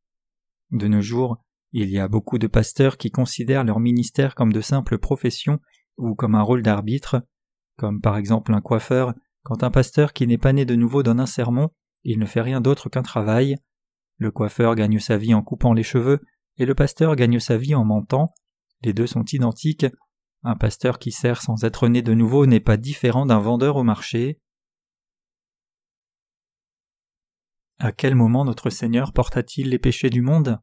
De 0.70 0.88
nos 0.88 1.02
jours, 1.02 1.38
il 1.72 1.90
y 1.90 1.98
a 1.98 2.08
beaucoup 2.08 2.38
de 2.38 2.46
pasteurs 2.46 2.96
qui 2.96 3.10
considèrent 3.10 3.64
leur 3.64 3.80
ministère 3.80 4.34
comme 4.34 4.52
de 4.52 4.60
simples 4.60 4.98
professions 4.98 5.60
ou 5.96 6.14
comme 6.14 6.34
un 6.34 6.42
rôle 6.42 6.62
d'arbitre, 6.62 7.22
comme 7.76 8.00
par 8.00 8.16
exemple 8.16 8.54
un 8.54 8.60
coiffeur, 8.60 9.14
quand 9.42 9.62
un 9.62 9.70
pasteur 9.70 10.12
qui 10.12 10.26
n'est 10.26 10.38
pas 10.38 10.52
né 10.52 10.64
de 10.64 10.74
nouveau 10.74 11.02
donne 11.02 11.20
un 11.20 11.26
sermon, 11.26 11.70
il 12.04 12.18
ne 12.18 12.26
fait 12.26 12.40
rien 12.40 12.60
d'autre 12.60 12.88
qu'un 12.88 13.02
travail. 13.02 13.56
Le 14.18 14.30
coiffeur 14.30 14.74
gagne 14.74 14.98
sa 14.98 15.16
vie 15.16 15.34
en 15.34 15.42
coupant 15.42 15.72
les 15.72 15.82
cheveux, 15.82 16.20
et 16.56 16.64
le 16.64 16.74
pasteur 16.74 17.16
gagne 17.16 17.38
sa 17.38 17.56
vie 17.56 17.74
en 17.74 17.84
mentant. 17.84 18.32
Les 18.82 18.92
deux 18.92 19.06
sont 19.06 19.24
identiques. 19.32 19.86
Un 20.42 20.56
pasteur 20.56 20.98
qui 20.98 21.12
sert 21.12 21.42
sans 21.42 21.64
être 21.64 21.88
né 21.88 22.02
de 22.02 22.14
nouveau 22.14 22.46
n'est 22.46 22.60
pas 22.60 22.76
différent 22.76 23.26
d'un 23.26 23.38
vendeur 23.38 23.76
au 23.76 23.82
marché. 23.82 24.40
À 27.78 27.92
quel 27.92 28.14
moment 28.14 28.46
notre 28.46 28.70
Seigneur 28.70 29.12
porta-t-il 29.12 29.68
les 29.68 29.78
péchés 29.78 30.08
du 30.08 30.22
monde? 30.22 30.58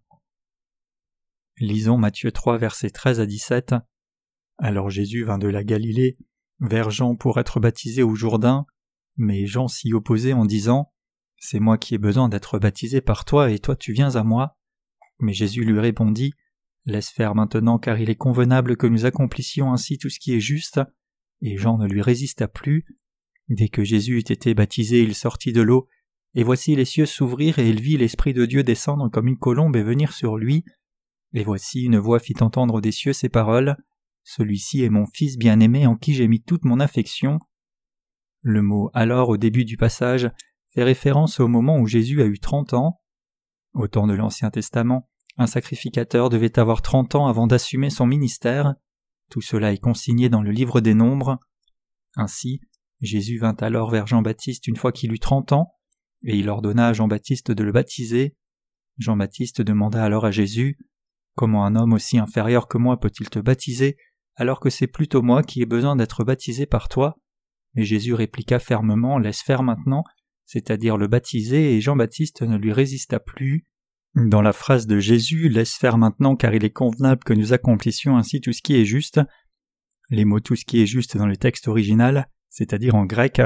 Lisons 1.60 2.00
Matthieu 2.00 2.32
3 2.32 2.58
versets 2.58 2.90
13 2.90 3.20
à 3.20 3.28
17. 3.28 3.76
Alors 4.58 4.90
Jésus 4.90 5.24
vint 5.24 5.38
de 5.38 5.48
la 5.48 5.64
Galilée 5.64 6.18
vers 6.60 6.90
Jean 6.90 7.16
pour 7.16 7.40
être 7.40 7.60
baptisé 7.60 8.02
au 8.02 8.16
Jourdain, 8.16 8.66
mais 9.16 9.46
Jean 9.46 9.68
s'y 9.68 9.94
opposait 9.94 10.34
en 10.34 10.46
disant 10.46 10.92
C'est 11.38 11.60
moi 11.60 11.78
qui 11.78 11.94
ai 11.94 12.00
besoin 12.00 12.30
d'être 12.30 12.58
baptisé 12.58 13.00
par 13.00 13.26
toi 13.26 13.52
et 13.52 13.60
toi 13.60 13.76
tu 13.76 13.94
viens 13.94 14.16
à 14.16 14.24
moi. 14.24 14.58
Mais 15.20 15.34
Jésus 15.34 15.64
lui 15.64 15.80
répondit 15.80 16.34
Laisse 16.86 17.12
faire 17.12 17.36
maintenant 17.36 17.78
car 17.78 18.00
il 18.00 18.10
est 18.10 18.16
convenable 18.16 18.76
que 18.76 18.88
nous 18.88 19.06
accomplissions 19.06 19.72
ainsi 19.72 20.00
tout 20.00 20.10
ce 20.10 20.20
qui 20.20 20.34
est 20.34 20.40
juste. 20.40 20.82
Et 21.42 21.58
Jean 21.58 21.78
ne 21.78 21.88
lui 21.88 22.02
résista 22.02 22.48
plus. 22.48 22.86
Dès 23.50 23.70
que 23.70 23.84
Jésus 23.84 24.18
eut 24.18 24.32
été 24.32 24.56
baptisé, 24.56 25.04
il 25.04 25.14
sortit 25.14 25.54
de 25.54 25.62
l'eau, 25.62 25.88
et 26.36 26.44
voici 26.44 26.76
les 26.76 26.86
cieux 26.86 27.06
s'ouvrir 27.06 27.60
et 27.60 27.70
il 27.70 27.82
vit 27.82 27.98
l'Esprit 27.98 28.34
de 28.34 28.46
Dieu 28.46 28.64
descendre 28.64 29.10
comme 29.10 29.28
une 29.28 29.38
colombe 29.38 29.76
et 29.76 29.84
venir 29.84 30.14
sur 30.14 30.38
lui. 30.38 30.64
Et 31.34 31.44
voici 31.44 31.84
une 31.84 31.98
voix 31.98 32.20
fit 32.20 32.36
entendre 32.42 32.82
des 32.82 32.92
cieux 32.92 33.14
ces 33.14 33.30
paroles. 33.30 33.78
Celui-ci 34.24 34.84
est 34.84 34.90
mon 34.90 35.06
Fils 35.06 35.38
bien-aimé 35.38 35.86
en 35.86 35.96
qui 35.96 36.14
j'ai 36.14 36.28
mis 36.28 36.42
toute 36.42 36.66
mon 36.66 36.80
affection. 36.80 37.40
Le 38.42 38.62
mot 38.62 38.90
alors 38.94 39.30
au 39.30 39.38
début 39.38 39.66
du 39.66 39.78
passage 39.78 40.32
fait 40.70 40.84
référence 40.84 41.40
au 41.40 41.48
moment 41.48 41.78
où 41.78 41.88
Jésus 41.88 42.22
a 42.22 42.26
eu 42.26 42.40
trente 42.40 42.74
ans. 42.74 43.00
Au 43.74 43.88
temps 43.88 44.08
de 44.08 44.14
l'Ancien 44.14 44.50
Testament, 44.50 45.10
un 45.38 45.48
sacrificateur 45.48 46.30
devait 46.30 46.60
avoir 46.60 46.82
trente 46.82 47.16
ans 47.16 47.28
avant 47.28 47.48
d'assumer 47.48 47.90
son 47.90 48.06
ministère. 48.06 48.76
Tout 49.30 49.42
cela 49.42 49.72
est 49.72 49.80
consigné 49.80 50.30
dans 50.30 50.42
le 50.42 50.52
livre 50.52 50.82
des 50.82 50.94
Nombres. 50.94 51.40
Ainsi, 52.16 52.62
Jésus 53.02 53.40
vint 53.40 53.56
alors 53.60 53.90
vers 53.90 54.08
Jean-Baptiste 54.08 54.68
une 54.68 54.76
fois 54.76 54.92
qu'il 54.92 55.12
eut 55.12 55.20
trente 55.20 55.52
ans, 55.52 55.74
et 56.24 56.38
il 56.38 56.50
ordonna 56.50 56.88
à 56.88 56.94
Jean-Baptiste 56.94 57.52
de 57.52 57.64
le 57.64 57.72
baptiser. 57.72 58.36
Jean-Baptiste 58.98 59.62
demanda 59.62 60.04
alors 60.04 60.26
à 60.26 60.32
Jésus 60.32 60.78
Comment 61.36 61.66
un 61.66 61.76
homme 61.76 61.94
aussi 61.94 62.20
inférieur 62.20 62.68
que 62.68 62.78
moi 62.78 63.00
peut-il 63.00 63.30
te 63.30 63.40
baptiser 63.40 63.98
alors 64.36 64.60
que 64.60 64.70
c'est 64.70 64.88
plutôt 64.88 65.22
moi 65.22 65.44
qui 65.44 65.62
ai 65.62 65.66
besoin 65.66 65.96
d'être 65.96 66.24
baptisé 66.24 66.66
par 66.66 66.90
toi? 66.90 67.18
Mais 67.76 67.84
Jésus 67.84 68.14
répliqua 68.14 68.60
fermement 68.60 69.18
Laisse 69.20 69.42
faire 69.42 69.64
maintenant, 69.64 70.04
c'est-à-dire 70.46 70.98
le 70.98 71.08
baptiser, 71.08 71.76
et 71.76 71.82
Jean-Baptiste 71.82 72.42
ne 72.42 72.58
lui 72.58 72.72
résista 72.72 73.20
plus. 73.20 73.66
Dans 74.16 74.42
la 74.42 74.54
phrase 74.54 74.86
de 74.86 75.00
Jésus 75.00 75.50
Laisse 75.50 75.74
faire 75.74 75.98
maintenant 75.98 76.36
car 76.36 76.54
il 76.54 76.64
est 76.64 76.72
convenable 76.72 77.24
que 77.24 77.34
nous 77.34 77.54
accomplissions 77.54 78.16
ainsi 78.18 78.42
tout 78.42 78.54
ce 78.54 78.62
qui 78.62 78.76
est 78.76 78.86
juste, 78.86 79.20
les 80.10 80.26
mots 80.26 80.40
tout 80.40 80.56
ce 80.56 80.66
qui 80.66 80.82
est 80.82 80.86
juste 80.86 81.18
dans 81.18 81.28
le 81.28 81.38
texte 81.38 81.68
original, 81.68 82.30
c'est-à-dire 82.50 82.94
en 82.96 83.06
grec, 83.06 83.42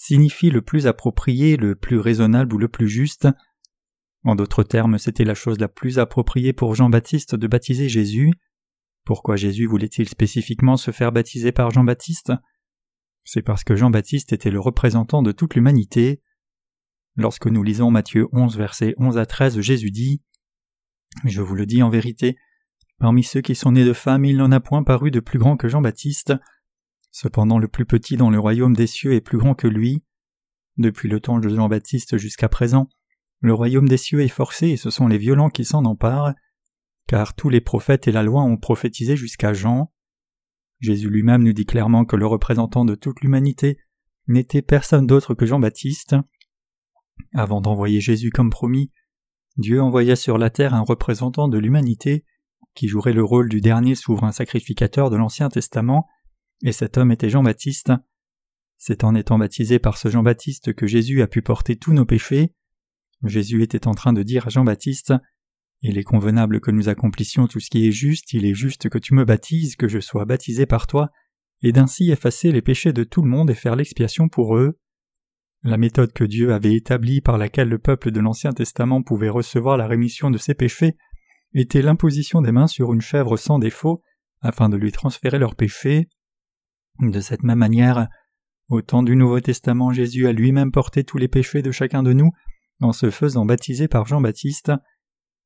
signifient 0.00 0.50
le 0.50 0.62
plus 0.62 0.86
approprié, 0.86 1.58
le 1.58 1.74
plus 1.74 1.98
raisonnable 1.98 2.54
ou 2.54 2.58
le 2.58 2.68
plus 2.68 2.88
juste. 2.88 3.28
En 4.24 4.34
d'autres 4.34 4.62
termes, 4.62 4.96
c'était 4.96 5.24
la 5.24 5.34
chose 5.34 5.60
la 5.60 5.68
plus 5.68 5.98
appropriée 5.98 6.54
pour 6.54 6.74
Jean-Baptiste 6.74 7.34
de 7.34 7.46
baptiser 7.46 7.90
Jésus. 7.90 8.32
Pourquoi 9.04 9.36
Jésus 9.36 9.66
voulait-il 9.66 10.08
spécifiquement 10.08 10.78
se 10.78 10.90
faire 10.90 11.12
baptiser 11.12 11.52
par 11.52 11.70
Jean-Baptiste? 11.70 12.32
C'est 13.24 13.42
parce 13.42 13.62
que 13.62 13.76
Jean-Baptiste 13.76 14.32
était 14.32 14.50
le 14.50 14.58
représentant 14.58 15.20
de 15.20 15.32
toute 15.32 15.54
l'humanité. 15.54 16.22
Lorsque 17.16 17.46
nous 17.46 17.62
lisons 17.62 17.90
Matthieu 17.90 18.26
11 18.32 18.56
versets 18.56 18.94
11 18.96 19.18
à 19.18 19.26
13, 19.26 19.60
Jésus 19.60 19.90
dit 19.90 20.22
Je 21.26 21.42
vous 21.42 21.54
le 21.54 21.66
dis 21.66 21.82
en 21.82 21.90
vérité, 21.90 22.36
parmi 22.98 23.22
ceux 23.22 23.42
qui 23.42 23.54
sont 23.54 23.72
nés 23.72 23.84
de 23.84 23.92
femmes, 23.92 24.24
il 24.24 24.38
n'en 24.38 24.50
a 24.50 24.60
point 24.60 24.82
paru 24.82 25.10
de 25.10 25.20
plus 25.20 25.38
grand 25.38 25.58
que 25.58 25.68
Jean-Baptiste. 25.68 26.32
Cependant 27.10 27.58
le 27.58 27.68
plus 27.68 27.86
petit 27.86 28.16
dans 28.16 28.30
le 28.30 28.38
royaume 28.38 28.74
des 28.74 28.86
cieux 28.86 29.14
est 29.14 29.20
plus 29.20 29.38
grand 29.38 29.54
que 29.54 29.66
lui. 29.66 30.04
Depuis 30.76 31.08
le 31.08 31.20
temps 31.20 31.38
de 31.38 31.48
Jean-Baptiste 31.48 32.16
jusqu'à 32.16 32.48
présent, 32.48 32.88
le 33.40 33.54
royaume 33.54 33.88
des 33.88 33.96
cieux 33.96 34.20
est 34.20 34.28
forcé 34.28 34.68
et 34.68 34.76
ce 34.76 34.90
sont 34.90 35.08
les 35.08 35.18
violents 35.18 35.50
qui 35.50 35.64
s'en 35.64 35.84
emparent, 35.84 36.34
car 37.06 37.34
tous 37.34 37.48
les 37.48 37.60
prophètes 37.60 38.06
et 38.06 38.12
la 38.12 38.22
loi 38.22 38.42
ont 38.42 38.56
prophétisé 38.56 39.16
jusqu'à 39.16 39.52
Jean. 39.52 39.92
Jésus 40.80 41.10
lui-même 41.10 41.42
nous 41.42 41.52
dit 41.52 41.66
clairement 41.66 42.04
que 42.04 42.16
le 42.16 42.26
représentant 42.26 42.84
de 42.84 42.94
toute 42.94 43.20
l'humanité 43.20 43.78
n'était 44.28 44.62
personne 44.62 45.06
d'autre 45.06 45.34
que 45.34 45.46
Jean-Baptiste. 45.46 46.16
Avant 47.34 47.60
d'envoyer 47.60 48.00
Jésus 48.00 48.30
comme 48.30 48.50
promis, 48.50 48.92
Dieu 49.56 49.82
envoya 49.82 50.16
sur 50.16 50.38
la 50.38 50.50
terre 50.50 50.74
un 50.74 50.80
représentant 50.80 51.48
de 51.48 51.58
l'humanité 51.58 52.24
qui 52.74 52.88
jouerait 52.88 53.12
le 53.12 53.24
rôle 53.24 53.48
du 53.48 53.60
dernier 53.60 53.94
souverain 53.94 54.32
sacrificateur 54.32 55.10
de 55.10 55.16
l'Ancien 55.16 55.48
Testament, 55.48 56.06
et 56.62 56.72
cet 56.72 56.98
homme 56.98 57.12
était 57.12 57.30
Jean-Baptiste. 57.30 57.92
C'est 58.78 59.04
en 59.04 59.14
étant 59.14 59.38
baptisé 59.38 59.78
par 59.78 59.98
ce 59.98 60.08
Jean-Baptiste 60.08 60.72
que 60.74 60.86
Jésus 60.86 61.22
a 61.22 61.26
pu 61.26 61.42
porter 61.42 61.76
tous 61.76 61.92
nos 61.92 62.06
péchés, 62.06 62.54
Jésus 63.24 63.62
était 63.62 63.86
en 63.86 63.94
train 63.94 64.12
de 64.12 64.22
dire 64.22 64.46
à 64.46 64.50
Jean-Baptiste 64.50 65.12
Il 65.82 65.98
est 65.98 66.04
convenable 66.04 66.60
que 66.60 66.70
nous 66.70 66.88
accomplissions 66.88 67.46
tout 67.46 67.60
ce 67.60 67.70
qui 67.70 67.86
est 67.86 67.92
juste, 67.92 68.32
il 68.32 68.46
est 68.46 68.54
juste 68.54 68.88
que 68.88 68.98
tu 68.98 69.14
me 69.14 69.24
baptises, 69.24 69.76
que 69.76 69.88
je 69.88 70.00
sois 70.00 70.24
baptisé 70.24 70.66
par 70.66 70.86
toi, 70.86 71.10
et 71.62 71.72
d'ainsi 71.72 72.10
effacer 72.10 72.52
les 72.52 72.62
péchés 72.62 72.92
de 72.92 73.04
tout 73.04 73.22
le 73.22 73.28
monde 73.28 73.50
et 73.50 73.54
faire 73.54 73.76
l'expiation 73.76 74.28
pour 74.28 74.56
eux. 74.56 74.78
La 75.62 75.76
méthode 75.76 76.12
que 76.12 76.24
Dieu 76.24 76.54
avait 76.54 76.74
établie 76.74 77.20
par 77.20 77.36
laquelle 77.36 77.68
le 77.68 77.78
peuple 77.78 78.10
de 78.10 78.20
l'Ancien 78.20 78.52
Testament 78.52 79.02
pouvait 79.02 79.28
recevoir 79.28 79.76
la 79.76 79.86
rémission 79.86 80.30
de 80.30 80.38
ses 80.38 80.54
péchés 80.54 80.96
était 81.52 81.82
l'imposition 81.82 82.40
des 82.40 82.52
mains 82.52 82.66
sur 82.66 82.94
une 82.94 83.02
chèvre 83.02 83.36
sans 83.36 83.58
défaut 83.58 84.02
afin 84.40 84.70
de 84.70 84.78
lui 84.78 84.92
transférer 84.92 85.38
leurs 85.38 85.56
péchés. 85.56 86.08
De 87.00 87.20
cette 87.20 87.42
même 87.42 87.58
manière, 87.58 88.08
au 88.68 88.82
temps 88.82 89.02
du 89.02 89.16
Nouveau 89.16 89.40
Testament, 89.40 89.92
Jésus 89.92 90.26
a 90.26 90.32
lui-même 90.32 90.70
porté 90.70 91.02
tous 91.02 91.18
les 91.18 91.28
péchés 91.28 91.62
de 91.62 91.70
chacun 91.70 92.02
de 92.02 92.12
nous 92.12 92.30
en 92.80 92.92
se 92.92 93.10
faisant 93.10 93.44
baptiser 93.44 93.88
par 93.88 94.06
Jean-Baptiste. 94.06 94.72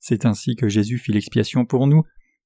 C'est 0.01 0.27
ainsi 0.27 0.57
que 0.57 0.69
Jésus 0.69 0.99
fit 0.99 1.13
l'expiation 1.13 1.65
pour 1.65 1.87
nous, 1.87 2.03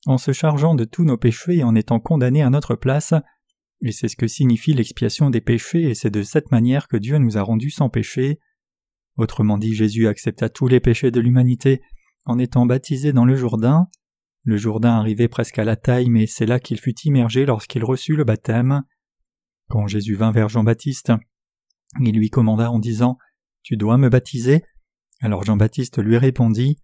en 0.06 0.18
se 0.18 0.32
chargeant 0.32 0.74
de 0.74 0.84
tous 0.84 1.04
nos 1.04 1.16
péchés 1.16 1.56
et 1.56 1.64
en 1.64 1.74
étant 1.74 2.00
condamné 2.00 2.42
à 2.42 2.50
notre 2.50 2.76
place, 2.76 3.14
et 3.82 3.92
c'est 3.92 4.08
ce 4.08 4.16
que 4.16 4.26
signifie 4.26 4.74
l'expiation 4.74 5.30
des 5.30 5.40
péchés, 5.40 5.90
et 5.90 5.94
c'est 5.94 6.10
de 6.10 6.22
cette 6.22 6.50
manière 6.50 6.88
que 6.88 6.96
Dieu 6.96 7.18
nous 7.18 7.38
a 7.38 7.42
rendus 7.42 7.70
sans 7.70 7.88
péché. 7.88 8.40
Autrement 9.16 9.58
dit, 9.58 9.74
Jésus 9.74 10.06
accepta 10.06 10.48
tous 10.48 10.68
les 10.68 10.80
péchés 10.80 11.10
de 11.10 11.20
l'humanité 11.20 11.80
en 12.24 12.38
étant 12.38 12.66
baptisé 12.66 13.12
dans 13.12 13.24
le 13.24 13.36
Jourdain. 13.36 13.88
Le 14.44 14.56
Jourdain 14.56 14.92
arrivait 14.92 15.28
presque 15.28 15.58
à 15.58 15.64
la 15.64 15.76
taille, 15.76 16.10
mais 16.10 16.26
c'est 16.26 16.46
là 16.46 16.60
qu'il 16.60 16.78
fut 16.78 16.94
immergé 17.04 17.46
lorsqu'il 17.46 17.84
reçut 17.84 18.16
le 18.16 18.24
baptême. 18.24 18.82
Quand 19.68 19.86
Jésus 19.86 20.14
vint 20.14 20.32
vers 20.32 20.48
Jean-Baptiste, 20.48 21.12
il 22.00 22.16
lui 22.16 22.30
commanda 22.30 22.70
en 22.70 22.78
disant 22.78 23.18
Tu 23.62 23.76
dois 23.76 23.98
me 23.98 24.08
baptiser, 24.08 24.62
alors 25.20 25.44
Jean-Baptiste 25.44 25.98
lui 26.02 26.16
répondit 26.16 26.78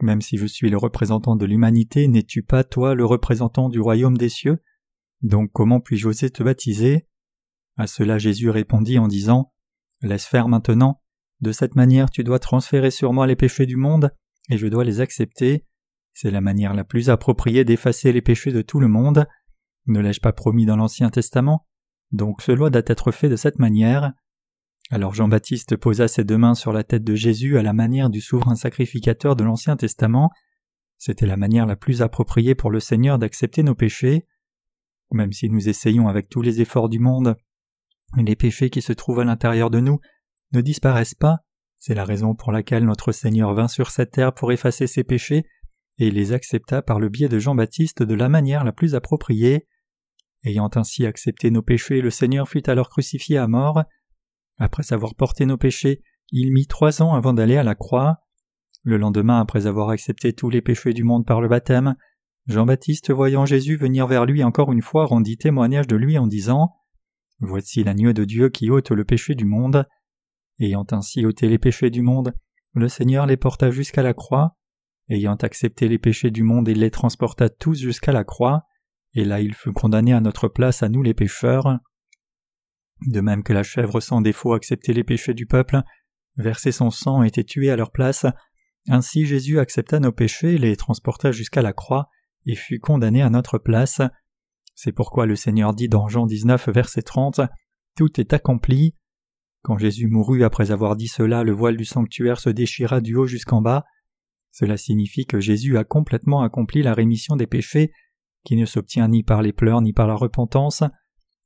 Même 0.00 0.20
si 0.20 0.36
je 0.36 0.46
suis 0.46 0.70
le 0.70 0.76
représentant 0.76 1.36
de 1.36 1.46
l'humanité, 1.46 2.08
n'es-tu 2.08 2.42
pas 2.42 2.64
toi 2.64 2.94
le 2.94 3.04
représentant 3.04 3.68
du 3.68 3.80
royaume 3.80 4.16
des 4.16 4.28
cieux? 4.28 4.62
Donc 5.22 5.50
comment 5.52 5.80
puis-je 5.80 6.08
oser 6.08 6.30
te 6.30 6.42
baptiser? 6.42 7.06
À 7.76 7.86
cela 7.86 8.18
Jésus 8.18 8.50
répondit 8.50 8.98
en 8.98 9.08
disant 9.08 9.52
Laisse 10.02 10.26
faire 10.26 10.48
maintenant, 10.48 11.00
de 11.40 11.52
cette 11.52 11.74
manière 11.74 12.10
tu 12.10 12.24
dois 12.24 12.38
transférer 12.38 12.90
sur 12.90 13.12
moi 13.12 13.26
les 13.26 13.36
péchés 13.36 13.66
du 13.66 13.76
monde, 13.76 14.10
et 14.50 14.58
je 14.58 14.66
dois 14.66 14.84
les 14.84 15.00
accepter. 15.00 15.66
C'est 16.12 16.30
la 16.30 16.40
manière 16.40 16.74
la 16.74 16.84
plus 16.84 17.10
appropriée 17.10 17.64
d'effacer 17.64 18.12
les 18.12 18.22
péchés 18.22 18.52
de 18.52 18.62
tout 18.62 18.80
le 18.80 18.88
monde. 18.88 19.26
Ne 19.86 20.00
l'ai-je 20.00 20.20
pas 20.20 20.32
promis 20.32 20.66
dans 20.66 20.76
l'Ancien 20.76 21.10
Testament? 21.10 21.66
Donc 22.12 22.42
cela 22.42 22.70
doit 22.70 22.82
être 22.86 23.12
fait 23.12 23.28
de 23.28 23.36
cette 23.36 23.58
manière. 23.58 24.12
Alors 24.90 25.14
Jean-Baptiste 25.14 25.76
posa 25.76 26.08
ses 26.08 26.24
deux 26.24 26.38
mains 26.38 26.54
sur 26.54 26.72
la 26.72 26.84
tête 26.84 27.04
de 27.04 27.14
Jésus 27.14 27.58
à 27.58 27.62
la 27.62 27.72
manière 27.72 28.10
du 28.10 28.20
souverain 28.20 28.54
sacrificateur 28.54 29.34
de 29.36 29.44
l'Ancien 29.44 29.76
Testament. 29.76 30.30
C'était 30.98 31.26
la 31.26 31.36
manière 31.36 31.66
la 31.66 31.76
plus 31.76 32.02
appropriée 32.02 32.54
pour 32.54 32.70
le 32.70 32.80
Seigneur 32.80 33.18
d'accepter 33.18 33.62
nos 33.62 33.74
péchés. 33.74 34.26
Même 35.12 35.32
si 35.32 35.50
nous 35.50 35.68
essayons 35.68 36.08
avec 36.08 36.28
tous 36.28 36.42
les 36.42 36.60
efforts 36.60 36.88
du 36.88 36.98
monde, 36.98 37.36
les 38.16 38.36
péchés 38.36 38.70
qui 38.70 38.82
se 38.82 38.92
trouvent 38.92 39.20
à 39.20 39.24
l'intérieur 39.24 39.70
de 39.70 39.80
nous 39.80 40.00
ne 40.52 40.60
disparaissent 40.60 41.14
pas. 41.14 41.40
C'est 41.78 41.94
la 41.94 42.04
raison 42.04 42.34
pour 42.34 42.52
laquelle 42.52 42.84
notre 42.84 43.12
Seigneur 43.12 43.54
vint 43.54 43.68
sur 43.68 43.90
cette 43.90 44.12
terre 44.12 44.32
pour 44.32 44.52
effacer 44.52 44.86
ses 44.86 45.04
péchés, 45.04 45.44
et 45.98 46.10
les 46.10 46.32
accepta 46.32 46.82
par 46.82 47.00
le 47.00 47.08
biais 47.08 47.28
de 47.28 47.38
Jean-Baptiste 47.38 48.02
de 48.02 48.14
la 48.14 48.28
manière 48.28 48.64
la 48.64 48.72
plus 48.72 48.94
appropriée. 48.94 49.66
Ayant 50.46 50.70
ainsi 50.76 51.04
accepté 51.04 51.50
nos 51.50 51.60
péchés, 51.60 52.00
le 52.00 52.10
Seigneur 52.10 52.48
fut 52.48 52.70
alors 52.70 52.88
crucifié 52.88 53.36
à 53.36 53.48
mort. 53.48 53.82
Après 54.58 54.92
avoir 54.92 55.16
porté 55.16 55.44
nos 55.44 55.56
péchés, 55.56 56.04
il 56.30 56.52
mit 56.52 56.68
trois 56.68 57.02
ans 57.02 57.14
avant 57.14 57.32
d'aller 57.32 57.56
à 57.56 57.64
la 57.64 57.74
croix. 57.74 58.20
Le 58.84 58.96
lendemain, 58.96 59.40
après 59.40 59.66
avoir 59.66 59.90
accepté 59.90 60.32
tous 60.32 60.48
les 60.48 60.62
péchés 60.62 60.92
du 60.92 61.02
monde 61.02 61.26
par 61.26 61.40
le 61.40 61.48
baptême, 61.48 61.96
Jean-Baptiste, 62.46 63.10
voyant 63.10 63.44
Jésus 63.44 63.76
venir 63.76 64.06
vers 64.06 64.24
lui 64.24 64.44
encore 64.44 64.70
une 64.72 64.82
fois, 64.82 65.06
rendit 65.06 65.36
témoignage 65.36 65.88
de 65.88 65.96
lui 65.96 66.16
en 66.16 66.28
disant 66.28 66.76
Voici 67.40 67.82
l'agneau 67.82 68.12
de 68.12 68.24
Dieu 68.24 68.48
qui 68.48 68.70
ôte 68.70 68.92
le 68.92 69.04
péché 69.04 69.34
du 69.34 69.46
monde. 69.46 69.88
Ayant 70.60 70.86
ainsi 70.92 71.26
ôté 71.26 71.48
les 71.48 71.58
péchés 71.58 71.90
du 71.90 72.02
monde, 72.02 72.32
le 72.72 72.88
Seigneur 72.88 73.26
les 73.26 73.36
porta 73.36 73.72
jusqu'à 73.72 74.04
la 74.04 74.14
croix. 74.14 74.56
Ayant 75.08 75.34
accepté 75.34 75.88
les 75.88 75.98
péchés 75.98 76.30
du 76.30 76.44
monde, 76.44 76.68
il 76.68 76.78
les 76.78 76.92
transporta 76.92 77.48
tous 77.48 77.80
jusqu'à 77.80 78.12
la 78.12 78.22
croix, 78.22 78.62
et 79.16 79.24
là 79.24 79.40
il 79.40 79.54
fut 79.54 79.72
condamné 79.72 80.12
à 80.12 80.20
notre 80.20 80.46
place 80.46 80.82
à 80.82 80.88
nous 80.88 81.02
les 81.02 81.14
pécheurs. 81.14 81.78
De 83.06 83.20
même 83.20 83.42
que 83.42 83.52
la 83.52 83.62
chèvre 83.62 84.00
sans 84.00 84.20
défaut 84.20 84.52
acceptait 84.52 84.92
les 84.92 85.04
péchés 85.04 85.34
du 85.34 85.46
peuple, 85.46 85.82
versait 86.36 86.72
son 86.72 86.90
sang 86.90 87.22
et 87.22 87.28
était 87.28 87.44
tué 87.44 87.70
à 87.70 87.76
leur 87.76 87.90
place, 87.90 88.26
ainsi 88.88 89.26
Jésus 89.26 89.58
accepta 89.58 89.98
nos 89.98 90.12
péchés, 90.12 90.58
les 90.58 90.76
transporta 90.76 91.32
jusqu'à 91.32 91.62
la 91.62 91.72
croix, 91.72 92.08
et 92.44 92.54
fut 92.54 92.78
condamné 92.78 93.22
à 93.22 93.30
notre 93.30 93.58
place. 93.58 94.00
C'est 94.74 94.92
pourquoi 94.92 95.26
le 95.26 95.34
Seigneur 95.34 95.74
dit 95.74 95.88
dans 95.88 96.08
Jean 96.08 96.26
19, 96.26 96.68
verset 96.68 97.02
30 97.02 97.40
Tout 97.96 98.20
est 98.20 98.32
accompli. 98.32 98.94
Quand 99.62 99.78
Jésus 99.78 100.06
mourut 100.06 100.44
après 100.44 100.70
avoir 100.70 100.94
dit 100.94 101.08
cela, 101.08 101.42
le 101.42 101.52
voile 101.52 101.76
du 101.76 101.84
sanctuaire 101.84 102.38
se 102.38 102.50
déchira 102.50 103.00
du 103.00 103.16
haut 103.16 103.26
jusqu'en 103.26 103.62
bas. 103.62 103.84
Cela 104.52 104.76
signifie 104.76 105.26
que 105.26 105.40
Jésus 105.40 105.76
a 105.76 105.84
complètement 105.84 106.42
accompli 106.42 106.82
la 106.82 106.94
rémission 106.94 107.34
des 107.34 107.48
péchés, 107.48 107.90
qui 108.46 108.56
ne 108.56 108.64
s'obtient 108.64 109.08
ni 109.08 109.24
par 109.24 109.42
les 109.42 109.52
pleurs 109.52 109.82
ni 109.82 109.92
par 109.92 110.06
la 110.06 110.14
repentance. 110.14 110.84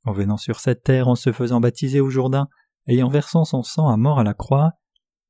En 0.05 0.13
venant 0.13 0.37
sur 0.37 0.59
cette 0.59 0.83
terre, 0.83 1.07
en 1.07 1.15
se 1.15 1.31
faisant 1.31 1.59
baptiser 1.59 1.99
au 1.99 2.09
Jourdain, 2.09 2.47
et 2.87 3.03
en 3.03 3.09
versant 3.09 3.43
son 3.43 3.63
sang 3.63 3.89
à 3.89 3.97
mort 3.97 4.19
à 4.19 4.23
la 4.23 4.33
croix, 4.33 4.73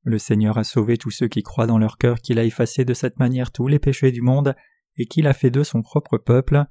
le 0.02 0.18
Seigneur 0.18 0.58
a 0.58 0.64
sauvé 0.64 0.98
tous 0.98 1.10
ceux 1.10 1.28
qui 1.28 1.42
croient 1.42 1.66
dans 1.66 1.78
leur 1.78 1.96
cœur 1.96 2.20
qu'il 2.20 2.38
a 2.38 2.44
effacé 2.44 2.84
de 2.84 2.94
cette 2.94 3.18
manière 3.18 3.52
tous 3.52 3.68
les 3.68 3.78
péchés 3.78 4.12
du 4.12 4.20
monde 4.20 4.54
et 4.96 5.06
qu'il 5.06 5.26
a 5.26 5.32
fait 5.32 5.50
d'eux 5.50 5.64
son 5.64 5.82
propre 5.82 6.18
peuple. 6.18 6.64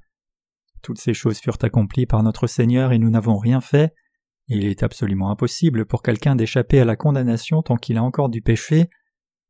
Toutes 0.82 0.98
ces 0.98 1.14
choses 1.14 1.38
furent 1.38 1.58
accomplies 1.62 2.06
par 2.06 2.22
notre 2.22 2.46
Seigneur 2.46 2.92
et 2.92 2.98
nous 2.98 3.10
n'avons 3.10 3.38
rien 3.38 3.60
fait. 3.60 3.94
Il 4.48 4.66
est 4.66 4.82
absolument 4.82 5.30
impossible 5.30 5.86
pour 5.86 6.02
quelqu'un 6.02 6.36
d'échapper 6.36 6.80
à 6.80 6.84
la 6.84 6.96
condamnation 6.96 7.62
tant 7.62 7.76
qu'il 7.76 7.96
a 7.96 8.02
encore 8.02 8.28
du 8.28 8.42
péché. 8.42 8.90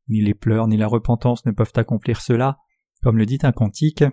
Ni 0.07 0.21
les 0.21 0.33
pleurs 0.33 0.67
ni 0.67 0.77
la 0.77 0.87
repentance 0.87 1.45
ne 1.45 1.51
peuvent 1.51 1.73
accomplir 1.75 2.21
cela, 2.21 2.57
comme 3.03 3.17
le 3.17 3.25
dit 3.25 3.39
un 3.43 3.51
cantique. 3.51 4.03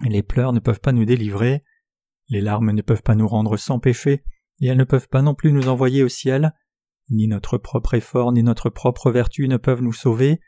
Les 0.00 0.22
pleurs 0.22 0.52
ne 0.52 0.60
peuvent 0.60 0.80
pas 0.80 0.92
nous 0.92 1.04
délivrer, 1.04 1.62
les 2.28 2.40
larmes 2.40 2.72
ne 2.72 2.82
peuvent 2.82 3.02
pas 3.02 3.14
nous 3.14 3.28
rendre 3.28 3.56
sans 3.56 3.78
péché, 3.78 4.24
et 4.60 4.66
elles 4.66 4.76
ne 4.76 4.84
peuvent 4.84 5.08
pas 5.08 5.22
non 5.22 5.34
plus 5.34 5.52
nous 5.52 5.68
envoyer 5.68 6.02
au 6.02 6.08
ciel. 6.08 6.52
Ni 7.10 7.28
notre 7.28 7.58
propre 7.58 7.94
effort 7.94 8.32
ni 8.32 8.42
notre 8.42 8.70
propre 8.70 9.10
vertu 9.10 9.46
ne 9.46 9.56
peuvent 9.56 9.82
nous 9.82 9.92
sauver. 9.92 10.40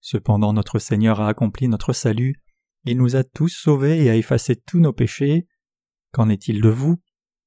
Cependant 0.00 0.52
notre 0.52 0.78
Seigneur 0.78 1.20
a 1.20 1.28
accompli 1.28 1.68
notre 1.68 1.92
salut, 1.92 2.42
il 2.84 2.98
nous 2.98 3.16
a 3.16 3.24
tous 3.24 3.48
sauvés 3.48 4.04
et 4.04 4.10
a 4.10 4.16
effacé 4.16 4.54
tous 4.54 4.78
nos 4.78 4.92
péchés. 4.92 5.48
Qu'en 6.12 6.28
est-il 6.28 6.60
de 6.60 6.68
vous? 6.68 7.02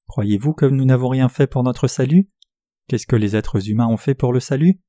Croyez-vous 0.08 0.54
que 0.54 0.66
nous 0.66 0.84
n'avons 0.84 1.08
rien 1.08 1.30
fait 1.30 1.48
pour 1.48 1.64
notre 1.64 1.88
salut? 1.88 2.30
Qu'est-ce 2.88 3.08
que 3.08 3.16
les 3.16 3.36
êtres 3.36 3.70
humains 3.70 3.88
ont 3.88 3.98
fait 3.98 4.16
pour 4.16 4.34
le 4.34 4.42
salut? 4.42 4.82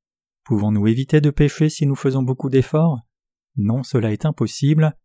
Pouvons-nous 0.45 0.89
éviter 0.89 1.21
de 1.21 1.31
pécher 1.31 1.69
si 1.69 1.87
nous 1.87 1.95
faisons 1.95 2.23
beaucoup 2.23 2.49
d'efforts? 2.49 2.99
Non, 3.57 3.85
cela 3.85 4.13
est 4.13 4.25
impossible. 4.25 4.97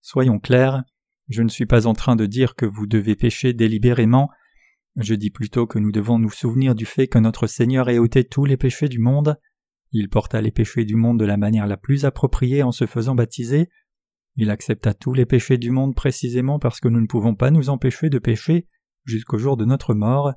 Soyons 0.00 0.38
clairs, 0.38 0.84
je 1.28 1.42
ne 1.42 1.48
suis 1.48 1.66
pas 1.66 1.86
en 1.86 1.94
train 1.94 2.16
de 2.16 2.26
dire 2.26 2.54
que 2.54 2.66
vous 2.66 2.86
devez 2.86 3.16
pécher 3.16 3.52
délibérément, 3.52 4.28
je 4.96 5.14
dis 5.14 5.30
plutôt 5.30 5.66
que 5.66 5.78
nous 5.78 5.92
devons 5.92 6.18
nous 6.18 6.30
souvenir 6.30 6.74
du 6.74 6.86
fait 6.86 7.08
que 7.08 7.18
notre 7.18 7.46
Seigneur 7.46 7.88
ait 7.88 7.98
ôté 7.98 8.24
tous 8.24 8.44
les 8.44 8.56
péchés 8.56 8.88
du 8.88 8.98
monde. 8.98 9.36
Il 9.90 10.08
porta 10.08 10.40
les 10.40 10.52
péchés 10.52 10.84
du 10.84 10.94
monde 10.94 11.18
de 11.18 11.24
la 11.24 11.36
manière 11.36 11.66
la 11.66 11.76
plus 11.76 12.04
appropriée 12.04 12.62
en 12.62 12.72
se 12.72 12.86
faisant 12.86 13.14
baptiser, 13.14 13.68
il 14.36 14.50
accepta 14.50 14.94
tous 14.94 15.14
les 15.14 15.26
péchés 15.26 15.58
du 15.58 15.70
monde 15.70 15.94
précisément 15.94 16.58
parce 16.58 16.80
que 16.80 16.88
nous 16.88 17.00
ne 17.00 17.06
pouvons 17.06 17.36
pas 17.36 17.50
nous 17.50 17.70
empêcher 17.70 18.10
de 18.10 18.18
pécher 18.18 18.66
jusqu'au 19.04 19.38
jour 19.38 19.56
de 19.56 19.64
notre 19.64 19.94
mort. 19.94 20.32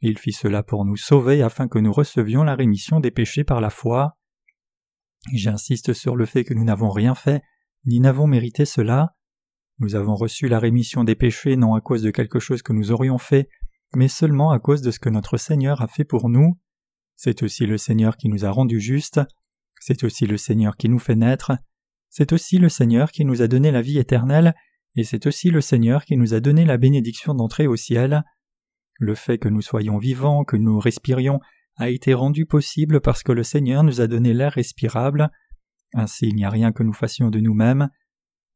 Il 0.00 0.18
fit 0.18 0.32
cela 0.32 0.62
pour 0.62 0.84
nous 0.84 0.96
sauver 0.96 1.42
afin 1.42 1.68
que 1.68 1.78
nous 1.78 1.92
recevions 1.92 2.44
la 2.44 2.54
rémission 2.54 2.98
des 3.00 3.10
péchés 3.10 3.44
par 3.44 3.60
la 3.60 3.70
foi. 3.70 4.16
J'insiste 5.34 5.92
sur 5.92 6.16
le 6.16 6.24
fait 6.24 6.44
que 6.44 6.54
nous 6.54 6.64
n'avons 6.64 6.88
rien 6.88 7.14
fait, 7.14 7.42
ni 7.84 8.00
n'avons 8.00 8.26
mérité 8.26 8.64
cela. 8.64 9.16
Nous 9.78 9.94
avons 9.94 10.14
reçu 10.14 10.48
la 10.48 10.58
rémission 10.58 11.04
des 11.04 11.14
péchés 11.14 11.56
non 11.56 11.74
à 11.74 11.80
cause 11.80 12.02
de 12.02 12.10
quelque 12.10 12.38
chose 12.38 12.62
que 12.62 12.72
nous 12.72 12.92
aurions 12.92 13.18
fait, 13.18 13.48
mais 13.94 14.08
seulement 14.08 14.50
à 14.50 14.58
cause 14.58 14.82
de 14.82 14.90
ce 14.90 14.98
que 14.98 15.10
notre 15.10 15.36
Seigneur 15.36 15.82
a 15.82 15.88
fait 15.88 16.04
pour 16.04 16.28
nous. 16.28 16.58
C'est 17.14 17.42
aussi 17.42 17.66
le 17.66 17.78
Seigneur 17.78 18.16
qui 18.16 18.28
nous 18.28 18.44
a 18.44 18.50
rendus 18.50 18.80
justes, 18.80 19.20
c'est 19.80 20.04
aussi 20.04 20.26
le 20.26 20.36
Seigneur 20.36 20.76
qui 20.76 20.88
nous 20.88 20.98
fait 20.98 21.16
naître, 21.16 21.52
c'est 22.08 22.32
aussi 22.32 22.58
le 22.58 22.68
Seigneur 22.68 23.10
qui 23.10 23.24
nous 23.24 23.42
a 23.42 23.48
donné 23.48 23.70
la 23.70 23.82
vie 23.82 23.98
éternelle, 23.98 24.54
et 24.96 25.04
c'est 25.04 25.26
aussi 25.26 25.50
le 25.50 25.60
Seigneur 25.60 26.04
qui 26.04 26.16
nous 26.16 26.32
a 26.32 26.40
donné 26.40 26.64
la 26.64 26.78
bénédiction 26.78 27.34
d'entrer 27.34 27.66
au 27.66 27.76
ciel. 27.76 28.24
Le 28.98 29.14
fait 29.14 29.36
que 29.36 29.48
nous 29.48 29.60
soyons 29.60 29.98
vivants, 29.98 30.44
que 30.44 30.56
nous 30.56 30.78
respirions, 30.78 31.40
a 31.76 31.90
été 31.90 32.14
rendu 32.14 32.46
possible 32.46 33.02
parce 33.02 33.22
que 33.22 33.32
le 33.32 33.42
Seigneur 33.42 33.82
nous 33.82 34.00
a 34.00 34.06
donné 34.06 34.32
l'air 34.32 34.52
respirable. 34.52 35.30
Ainsi 35.92 36.28
il 36.28 36.34
n'y 36.34 36.46
a 36.46 36.50
rien 36.50 36.72
que 36.72 36.82
nous 36.82 36.94
fassions 36.94 37.28
de 37.28 37.40
nous-mêmes. 37.40 37.90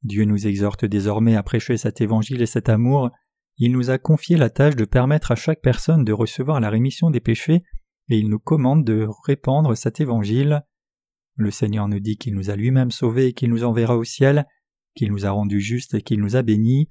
Dieu 0.03 0.25
nous 0.25 0.47
exhorte 0.47 0.85
désormais 0.85 1.37
à 1.37 1.43
prêcher 1.43 1.77
cet 1.77 2.01
évangile 2.01 2.41
et 2.43 2.47
cet 2.47 2.69
amour. 2.69 3.11
Il 3.59 3.73
nous 3.73 3.91
a 3.91 3.99
confié 3.99 4.37
la 4.37 4.49
tâche 4.49 4.77
de 4.77 4.85
permettre 4.85 5.33
à 5.33 5.37
chaque 5.37 5.61
personne 5.61 6.05
de 6.05 6.13
recevoir 6.13 6.61
la 6.61 6.71
rémission 6.71 7.11
des 7.11 7.21
péchés, 7.21 7.61
et 8.09 8.19
il 8.19 8.29
nous 8.29 8.39
commande 8.39 8.85
de 8.85 9.07
répandre 9.27 9.77
cet 9.77 10.01
évangile. 10.01 10.63
Le 11.37 11.51
Seigneur 11.51 11.87
nous 11.89 12.01
dit 12.01 12.17
qu'il 12.17 12.35
nous 12.35 12.51
a 12.51 12.57
lui-même 12.57 12.91
sauvés 12.91 13.27
et 13.27 13.33
qu'il 13.35 13.51
nous 13.51 13.65
enverra 13.65 13.97
au 13.97 14.05
ciel, 14.05 14.47
qu'il 14.95 15.11
nous 15.11 15.27
a 15.27 15.31
rendus 15.31 15.61
justes 15.61 15.95
et 15.95 16.03
qu'il 16.03 16.21
nous 16.21 16.37
a 16.37 16.43
bénis. 16.43 16.91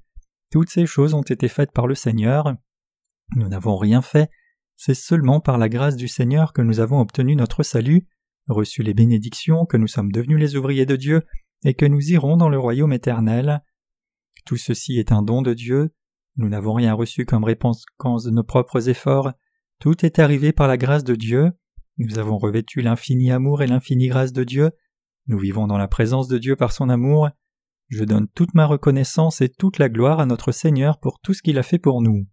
Toutes 0.50 0.70
ces 0.70 0.86
choses 0.86 1.14
ont 1.14 1.22
été 1.22 1.48
faites 1.48 1.72
par 1.72 1.86
le 1.86 1.94
Seigneur. 1.94 2.56
Nous 3.36 3.48
n'avons 3.48 3.76
rien 3.76 4.02
fait, 4.02 4.30
c'est 4.76 4.94
seulement 4.94 5.40
par 5.40 5.58
la 5.58 5.68
grâce 5.68 5.96
du 5.96 6.08
Seigneur 6.08 6.52
que 6.52 6.62
nous 6.62 6.80
avons 6.80 7.00
obtenu 7.00 7.36
notre 7.36 7.62
salut, 7.62 8.08
reçu 8.48 8.82
les 8.82 8.94
bénédictions, 8.94 9.66
que 9.66 9.76
nous 9.76 9.86
sommes 9.86 10.10
devenus 10.10 10.38
les 10.38 10.56
ouvriers 10.56 10.86
de 10.86 10.96
Dieu, 10.96 11.22
et 11.64 11.74
que 11.74 11.86
nous 11.86 12.10
irons 12.10 12.36
dans 12.36 12.48
le 12.48 12.58
royaume 12.58 12.92
éternel. 12.92 13.62
Tout 14.46 14.56
ceci 14.56 14.98
est 14.98 15.12
un 15.12 15.22
don 15.22 15.42
de 15.42 15.54
Dieu. 15.54 15.94
Nous 16.36 16.48
n'avons 16.48 16.72
rien 16.72 16.94
reçu 16.94 17.26
comme 17.26 17.44
réponse 17.44 17.84
de 17.98 18.30
nos 18.30 18.44
propres 18.44 18.88
efforts. 18.88 19.32
Tout 19.78 20.04
est 20.04 20.18
arrivé 20.18 20.52
par 20.52 20.68
la 20.68 20.76
grâce 20.76 21.04
de 21.04 21.14
Dieu. 21.14 21.50
Nous 21.98 22.18
avons 22.18 22.38
revêtu 22.38 22.80
l'infini 22.80 23.30
amour 23.30 23.62
et 23.62 23.66
l'infinie 23.66 24.08
grâce 24.08 24.32
de 24.32 24.44
Dieu. 24.44 24.70
Nous 25.26 25.38
vivons 25.38 25.66
dans 25.66 25.78
la 25.78 25.88
présence 25.88 26.28
de 26.28 26.38
Dieu 26.38 26.56
par 26.56 26.72
son 26.72 26.88
amour. 26.88 27.28
Je 27.88 28.04
donne 28.04 28.28
toute 28.28 28.54
ma 28.54 28.66
reconnaissance 28.66 29.40
et 29.40 29.48
toute 29.48 29.78
la 29.78 29.88
gloire 29.88 30.20
à 30.20 30.26
notre 30.26 30.52
Seigneur 30.52 30.98
pour 30.98 31.20
tout 31.20 31.34
ce 31.34 31.42
qu'il 31.42 31.58
a 31.58 31.62
fait 31.62 31.78
pour 31.78 32.00
nous. 32.00 32.26